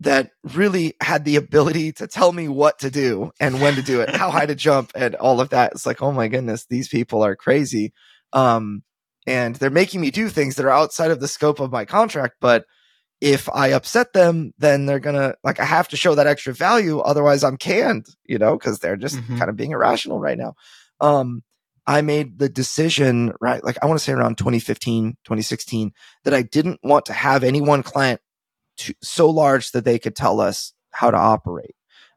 that 0.00 0.30
really 0.54 0.94
had 1.00 1.24
the 1.24 1.36
ability 1.36 1.92
to 1.92 2.08
tell 2.08 2.32
me 2.32 2.48
what 2.48 2.80
to 2.80 2.90
do 2.90 3.30
and 3.38 3.60
when 3.60 3.74
to 3.76 3.82
do 3.82 4.00
it, 4.00 4.10
how 4.16 4.30
high 4.30 4.46
to 4.46 4.54
jump, 4.54 4.90
and 4.96 5.14
all 5.14 5.40
of 5.40 5.50
that. 5.50 5.72
It's 5.72 5.86
like, 5.86 6.02
oh 6.02 6.10
my 6.10 6.26
goodness, 6.26 6.66
these 6.68 6.88
people 6.88 7.22
are 7.22 7.36
crazy. 7.36 7.92
Um, 8.32 8.82
and 9.26 9.56
they're 9.56 9.70
making 9.70 10.00
me 10.00 10.10
do 10.10 10.28
things 10.28 10.56
that 10.56 10.66
are 10.66 10.70
outside 10.70 11.10
of 11.10 11.20
the 11.20 11.28
scope 11.28 11.60
of 11.60 11.72
my 11.72 11.84
contract. 11.84 12.36
But 12.40 12.66
if 13.20 13.48
I 13.48 13.68
upset 13.68 14.12
them, 14.12 14.52
then 14.58 14.86
they're 14.86 14.98
gonna 14.98 15.34
like 15.44 15.60
I 15.60 15.64
have 15.64 15.88
to 15.88 15.96
show 15.96 16.14
that 16.16 16.26
extra 16.26 16.52
value, 16.52 16.98
otherwise 16.98 17.44
I'm 17.44 17.56
canned, 17.56 18.06
you 18.24 18.38
know, 18.38 18.58
because 18.58 18.80
they're 18.80 18.96
just 18.96 19.16
mm-hmm. 19.16 19.38
kind 19.38 19.48
of 19.48 19.56
being 19.56 19.70
irrational 19.70 20.18
right 20.18 20.36
now. 20.36 20.54
Um, 21.00 21.42
I 21.86 22.00
made 22.02 22.38
the 22.38 22.48
decision, 22.48 23.32
right? 23.40 23.62
Like 23.62 23.78
I 23.82 23.86
want 23.86 23.98
to 23.98 24.04
say 24.04 24.12
around 24.12 24.38
2015, 24.38 25.18
2016, 25.24 25.92
that 26.24 26.34
I 26.34 26.42
didn't 26.42 26.80
want 26.82 27.06
to 27.06 27.12
have 27.12 27.44
any 27.44 27.60
one 27.60 27.82
client 27.82 28.20
to, 28.78 28.94
so 29.02 29.30
large 29.30 29.72
that 29.72 29.84
they 29.84 29.98
could 29.98 30.16
tell 30.16 30.40
us 30.40 30.72
how 30.90 31.10
to 31.10 31.16
operate. 31.16 31.74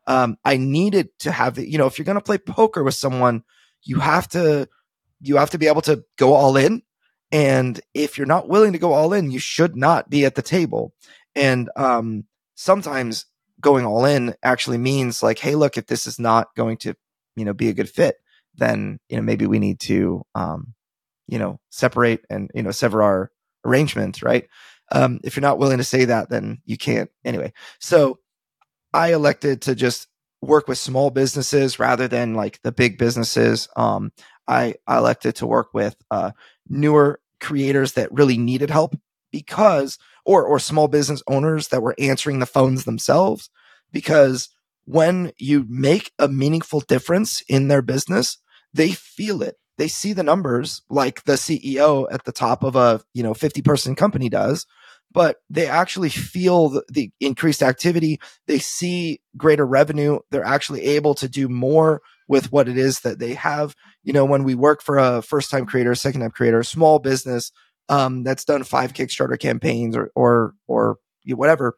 Um, 0.07 0.37
I 0.45 0.57
needed 0.57 1.09
to 1.19 1.31
have 1.31 1.57
you 1.57 1.77
know, 1.77 1.87
if 1.87 1.97
you're 1.97 2.05
going 2.05 2.15
to 2.15 2.21
play 2.21 2.37
poker 2.37 2.83
with 2.83 2.93
someone, 2.95 3.43
you 3.83 3.99
have 3.99 4.27
to, 4.29 4.67
you 5.19 5.37
have 5.37 5.51
to 5.51 5.57
be 5.57 5.67
able 5.67 5.81
to 5.83 6.03
go 6.17 6.33
all 6.33 6.57
in 6.57 6.83
and 7.35 7.81
if 7.93 8.17
you're 8.17 8.25
not 8.25 8.47
willing 8.47 8.71
to 8.71 8.79
go 8.79 8.93
all 8.93 9.11
in, 9.11 9.29
you 9.29 9.39
should 9.39 9.75
not 9.75 10.09
be 10.09 10.23
at 10.23 10.35
the 10.35 10.41
table. 10.41 10.93
And 11.35 11.69
um, 11.75 12.23
sometimes 12.55 13.25
going 13.59 13.85
all 13.85 14.05
in 14.05 14.35
actually 14.41 14.77
means 14.77 15.21
like, 15.21 15.39
hey, 15.39 15.55
look, 15.55 15.77
if 15.77 15.87
this 15.87 16.07
is 16.07 16.17
not 16.17 16.55
going 16.55 16.77
to, 16.77 16.95
you 17.35 17.43
know, 17.43 17.53
be 17.53 17.67
a 17.67 17.73
good 17.73 17.89
fit, 17.89 18.15
then 18.55 19.01
you 19.09 19.17
know 19.17 19.21
maybe 19.21 19.45
we 19.45 19.59
need 19.59 19.81
to, 19.81 20.23
um, 20.33 20.73
you 21.27 21.37
know, 21.37 21.59
separate 21.71 22.23
and 22.29 22.49
you 22.55 22.63
know 22.63 22.71
sever 22.71 23.03
our 23.03 23.31
arrangement, 23.65 24.21
right? 24.21 24.47
Um, 24.93 25.19
if 25.25 25.35
you're 25.35 25.41
not 25.41 25.59
willing 25.59 25.79
to 25.79 25.83
say 25.83 26.05
that, 26.05 26.29
then 26.29 26.61
you 26.63 26.77
can't 26.77 27.09
anyway. 27.25 27.51
So 27.81 28.19
I 28.93 29.11
elected 29.11 29.63
to 29.63 29.75
just 29.75 30.07
work 30.41 30.69
with 30.69 30.77
small 30.77 31.09
businesses 31.09 31.79
rather 31.79 32.07
than 32.07 32.33
like 32.33 32.61
the 32.61 32.71
big 32.71 32.97
businesses. 32.97 33.67
Um, 33.75 34.13
I, 34.47 34.75
I 34.87 34.99
elected 34.99 35.35
to 35.37 35.47
work 35.47 35.73
with 35.73 35.97
uh, 36.11 36.31
newer 36.69 37.19
creators 37.39 37.93
that 37.93 38.11
really 38.11 38.37
needed 38.37 38.69
help 38.69 38.95
because, 39.31 39.97
or 40.25 40.45
or 40.45 40.59
small 40.59 40.87
business 40.87 41.21
owners 41.27 41.69
that 41.69 41.81
were 41.81 41.95
answering 41.99 42.39
the 42.39 42.45
phones 42.45 42.85
themselves 42.85 43.49
because 43.91 44.49
when 44.85 45.31
you 45.37 45.65
make 45.67 46.11
a 46.19 46.27
meaningful 46.27 46.79
difference 46.81 47.41
in 47.47 47.67
their 47.67 47.81
business, 47.81 48.37
they 48.73 48.91
feel 48.91 49.41
it. 49.41 49.55
They 49.77 49.87
see 49.87 50.13
the 50.13 50.23
numbers 50.23 50.81
like 50.89 51.23
the 51.23 51.33
CEO 51.33 52.07
at 52.11 52.23
the 52.25 52.31
top 52.31 52.63
of 52.63 52.75
a, 52.75 53.01
you 53.13 53.23
know, 53.23 53.33
50 53.33 53.61
person 53.61 53.95
company 53.95 54.29
does, 54.29 54.65
but 55.11 55.37
they 55.49 55.67
actually 55.67 56.09
feel 56.09 56.69
the, 56.69 56.83
the, 56.89 57.11
increased 57.19 57.63
activity. 57.63 58.19
They 58.47 58.59
see 58.59 59.21
greater 59.37 59.65
revenue. 59.65 60.19
They're 60.29 60.43
actually 60.43 60.83
able 60.83 61.15
to 61.15 61.27
do 61.27 61.49
more 61.49 62.01
with 62.27 62.51
what 62.51 62.67
it 62.67 62.77
is 62.77 63.01
that 63.01 63.19
they 63.19 63.33
have. 63.33 63.75
You 64.03 64.13
know, 64.13 64.25
when 64.25 64.43
we 64.43 64.55
work 64.55 64.81
for 64.81 64.97
a 64.97 65.21
first 65.21 65.49
time 65.49 65.65
creator, 65.65 65.95
second 65.95 66.21
time 66.21 66.31
creator, 66.31 66.63
small 66.63 66.99
business 66.99 67.51
um, 67.89 68.23
that's 68.23 68.45
done 68.45 68.63
five 68.63 68.93
Kickstarter 68.93 69.39
campaigns 69.39 69.95
or 69.95 70.11
or 70.15 70.53
or 70.67 70.97
whatever, 71.27 71.77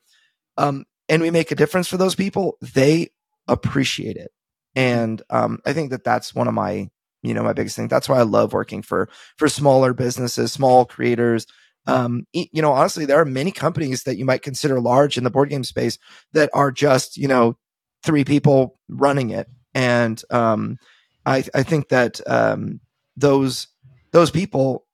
um, 0.58 0.86
and 1.10 1.22
we 1.22 1.32
make 1.32 1.52
a 1.52 1.56
difference 1.56 1.88
for 1.88 1.98
those 1.98 2.16
people, 2.16 2.58
they 2.62 3.10
appreciate 3.48 4.18
it. 4.18 4.32
And 4.76 5.22
um, 5.30 5.60
I 5.66 5.74
think 5.74 5.92
that 5.92 6.04
that's 6.04 6.36
one 6.36 6.48
of 6.48 6.54
my 6.54 6.90
you 7.24 7.34
know 7.34 7.44
my 7.44 7.54
biggest 7.54 7.76
thing. 7.76 7.88
That's 7.88 8.10
why 8.10 8.20
I 8.20 8.24
love 8.24 8.54
working 8.54 8.82
for 8.82 9.10
for 9.38 9.50
smaller 9.50 9.94
businesses, 9.94 10.52
small 10.54 10.86
creators. 10.86 11.46
Um, 11.88 12.26
you 12.34 12.62
know, 12.62 12.74
honestly, 12.74 13.06
there 13.06 13.20
are 13.20 13.26
many 13.26 13.52
companies 13.52 14.04
that 14.04 14.18
you 14.18 14.26
might 14.26 14.42
consider 14.42 14.82
large 14.82 15.18
in 15.18 15.24
the 15.24 15.30
board 15.30 15.50
game 15.50 15.64
space 15.64 15.98
that 16.34 16.50
are 16.54 16.70
just, 16.70 17.16
you 17.16 17.30
know, 17.30 17.58
three 18.04 18.26
people 18.26 18.78
running 18.90 19.30
it 19.30 19.48
and 19.78 20.22
um, 20.30 20.78
I, 21.26 21.44
I 21.54 21.64
think 21.64 21.90
that 21.90 22.20
um, 22.28 22.80
those 23.16 23.68
those 24.12 24.32
people 24.32 24.86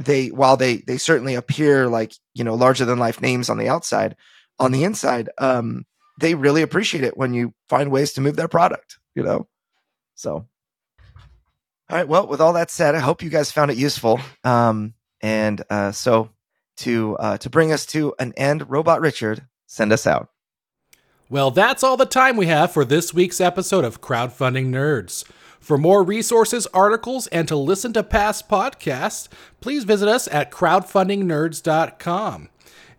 they 0.00 0.28
while 0.28 0.56
they 0.56 0.78
they 0.78 0.98
certainly 0.98 1.34
appear 1.34 1.88
like 1.88 2.12
you 2.34 2.44
know 2.44 2.54
larger 2.54 2.84
than 2.84 2.98
life 2.98 3.20
names 3.22 3.48
on 3.48 3.58
the 3.58 3.68
outside 3.68 4.14
on 4.58 4.72
the 4.72 4.84
inside 4.84 5.30
um, 5.38 5.86
they 6.20 6.34
really 6.34 6.62
appreciate 6.62 7.04
it 7.04 7.16
when 7.16 7.34
you 7.34 7.54
find 7.68 7.90
ways 7.90 8.12
to 8.12 8.20
move 8.20 8.36
their 8.36 8.48
product 8.48 8.98
you 9.14 9.22
know 9.22 9.46
so 10.14 10.32
all 11.88 11.96
right 11.96 12.08
well 12.08 12.26
with 12.26 12.40
all 12.40 12.52
that 12.52 12.70
said 12.70 12.94
i 12.94 13.00
hope 13.00 13.22
you 13.22 13.30
guys 13.30 13.50
found 13.50 13.70
it 13.70 13.76
useful 13.78 14.20
um, 14.44 14.92
and 15.22 15.64
uh, 15.70 15.92
so 15.92 16.30
to 16.76 17.16
uh, 17.18 17.38
to 17.38 17.50
bring 17.50 17.72
us 17.72 17.86
to 17.86 18.14
an 18.18 18.32
end. 18.36 18.68
Robot 18.70 19.00
Richard, 19.00 19.46
send 19.66 19.92
us 19.92 20.06
out. 20.06 20.28
Well, 21.28 21.50
that's 21.50 21.82
all 21.82 21.96
the 21.96 22.06
time 22.06 22.36
we 22.36 22.46
have 22.46 22.70
for 22.70 22.84
this 22.84 23.12
week's 23.12 23.40
episode 23.40 23.84
of 23.84 24.00
Crowdfunding 24.00 24.68
Nerds. 24.68 25.24
For 25.58 25.76
more 25.76 26.04
resources, 26.04 26.68
articles, 26.72 27.26
and 27.28 27.48
to 27.48 27.56
listen 27.56 27.92
to 27.94 28.04
past 28.04 28.48
podcasts, 28.48 29.26
please 29.60 29.82
visit 29.82 30.08
us 30.08 30.28
at 30.28 30.52
crowdfundingnerds.com. 30.52 32.48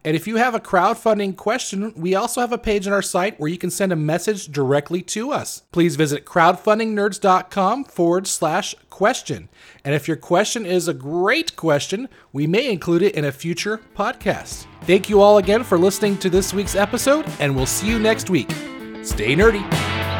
And 0.04 0.16
if 0.16 0.28
you 0.28 0.38
have 0.38 0.56
a 0.56 0.60
crowdfunding 0.60 1.36
question, 1.36 1.94
we 1.96 2.16
also 2.16 2.42
have 2.42 2.52
a 2.52 2.58
page 2.58 2.88
on 2.88 2.94
our 2.94 3.02
site 3.02 3.40
where 3.40 3.50
you 3.50 3.58
can 3.58 3.70
send 3.70 3.92
a 3.92 3.98
message 3.98 4.48
directly 4.52 5.02
to 5.04 5.32
us. 5.32 5.64
Please 5.72 5.96
visit 5.96 6.26
crowdfundingnerds.com 6.26 7.86
forward 7.86 8.28
slash 8.28 8.76
question. 8.90 9.50
And 9.84 9.94
if 9.94 10.08
your 10.08 10.18
question 10.18 10.66
is 10.66 10.88
a 10.88 10.94
great 10.94 11.56
question, 11.56 12.10
we 12.34 12.48
may 12.48 12.72
include 12.72 13.02
it 13.02 13.16
in 13.16 13.26
a 13.26 13.32
future 13.32 13.82
podcast. 13.96 14.66
Thank 14.84 15.10
you 15.10 15.22
all 15.22 15.38
again 15.38 15.64
for 15.64 15.78
listening 15.78 16.18
to 16.20 16.30
this 16.30 16.54
week's 16.54 16.76
episode, 16.76 17.26
and 17.40 17.56
we'll 17.56 17.66
see 17.66 17.88
you 17.88 18.00
next 18.00 18.30
week. 18.30 18.50
Stay 19.04 19.36
nerdy. 19.36 20.17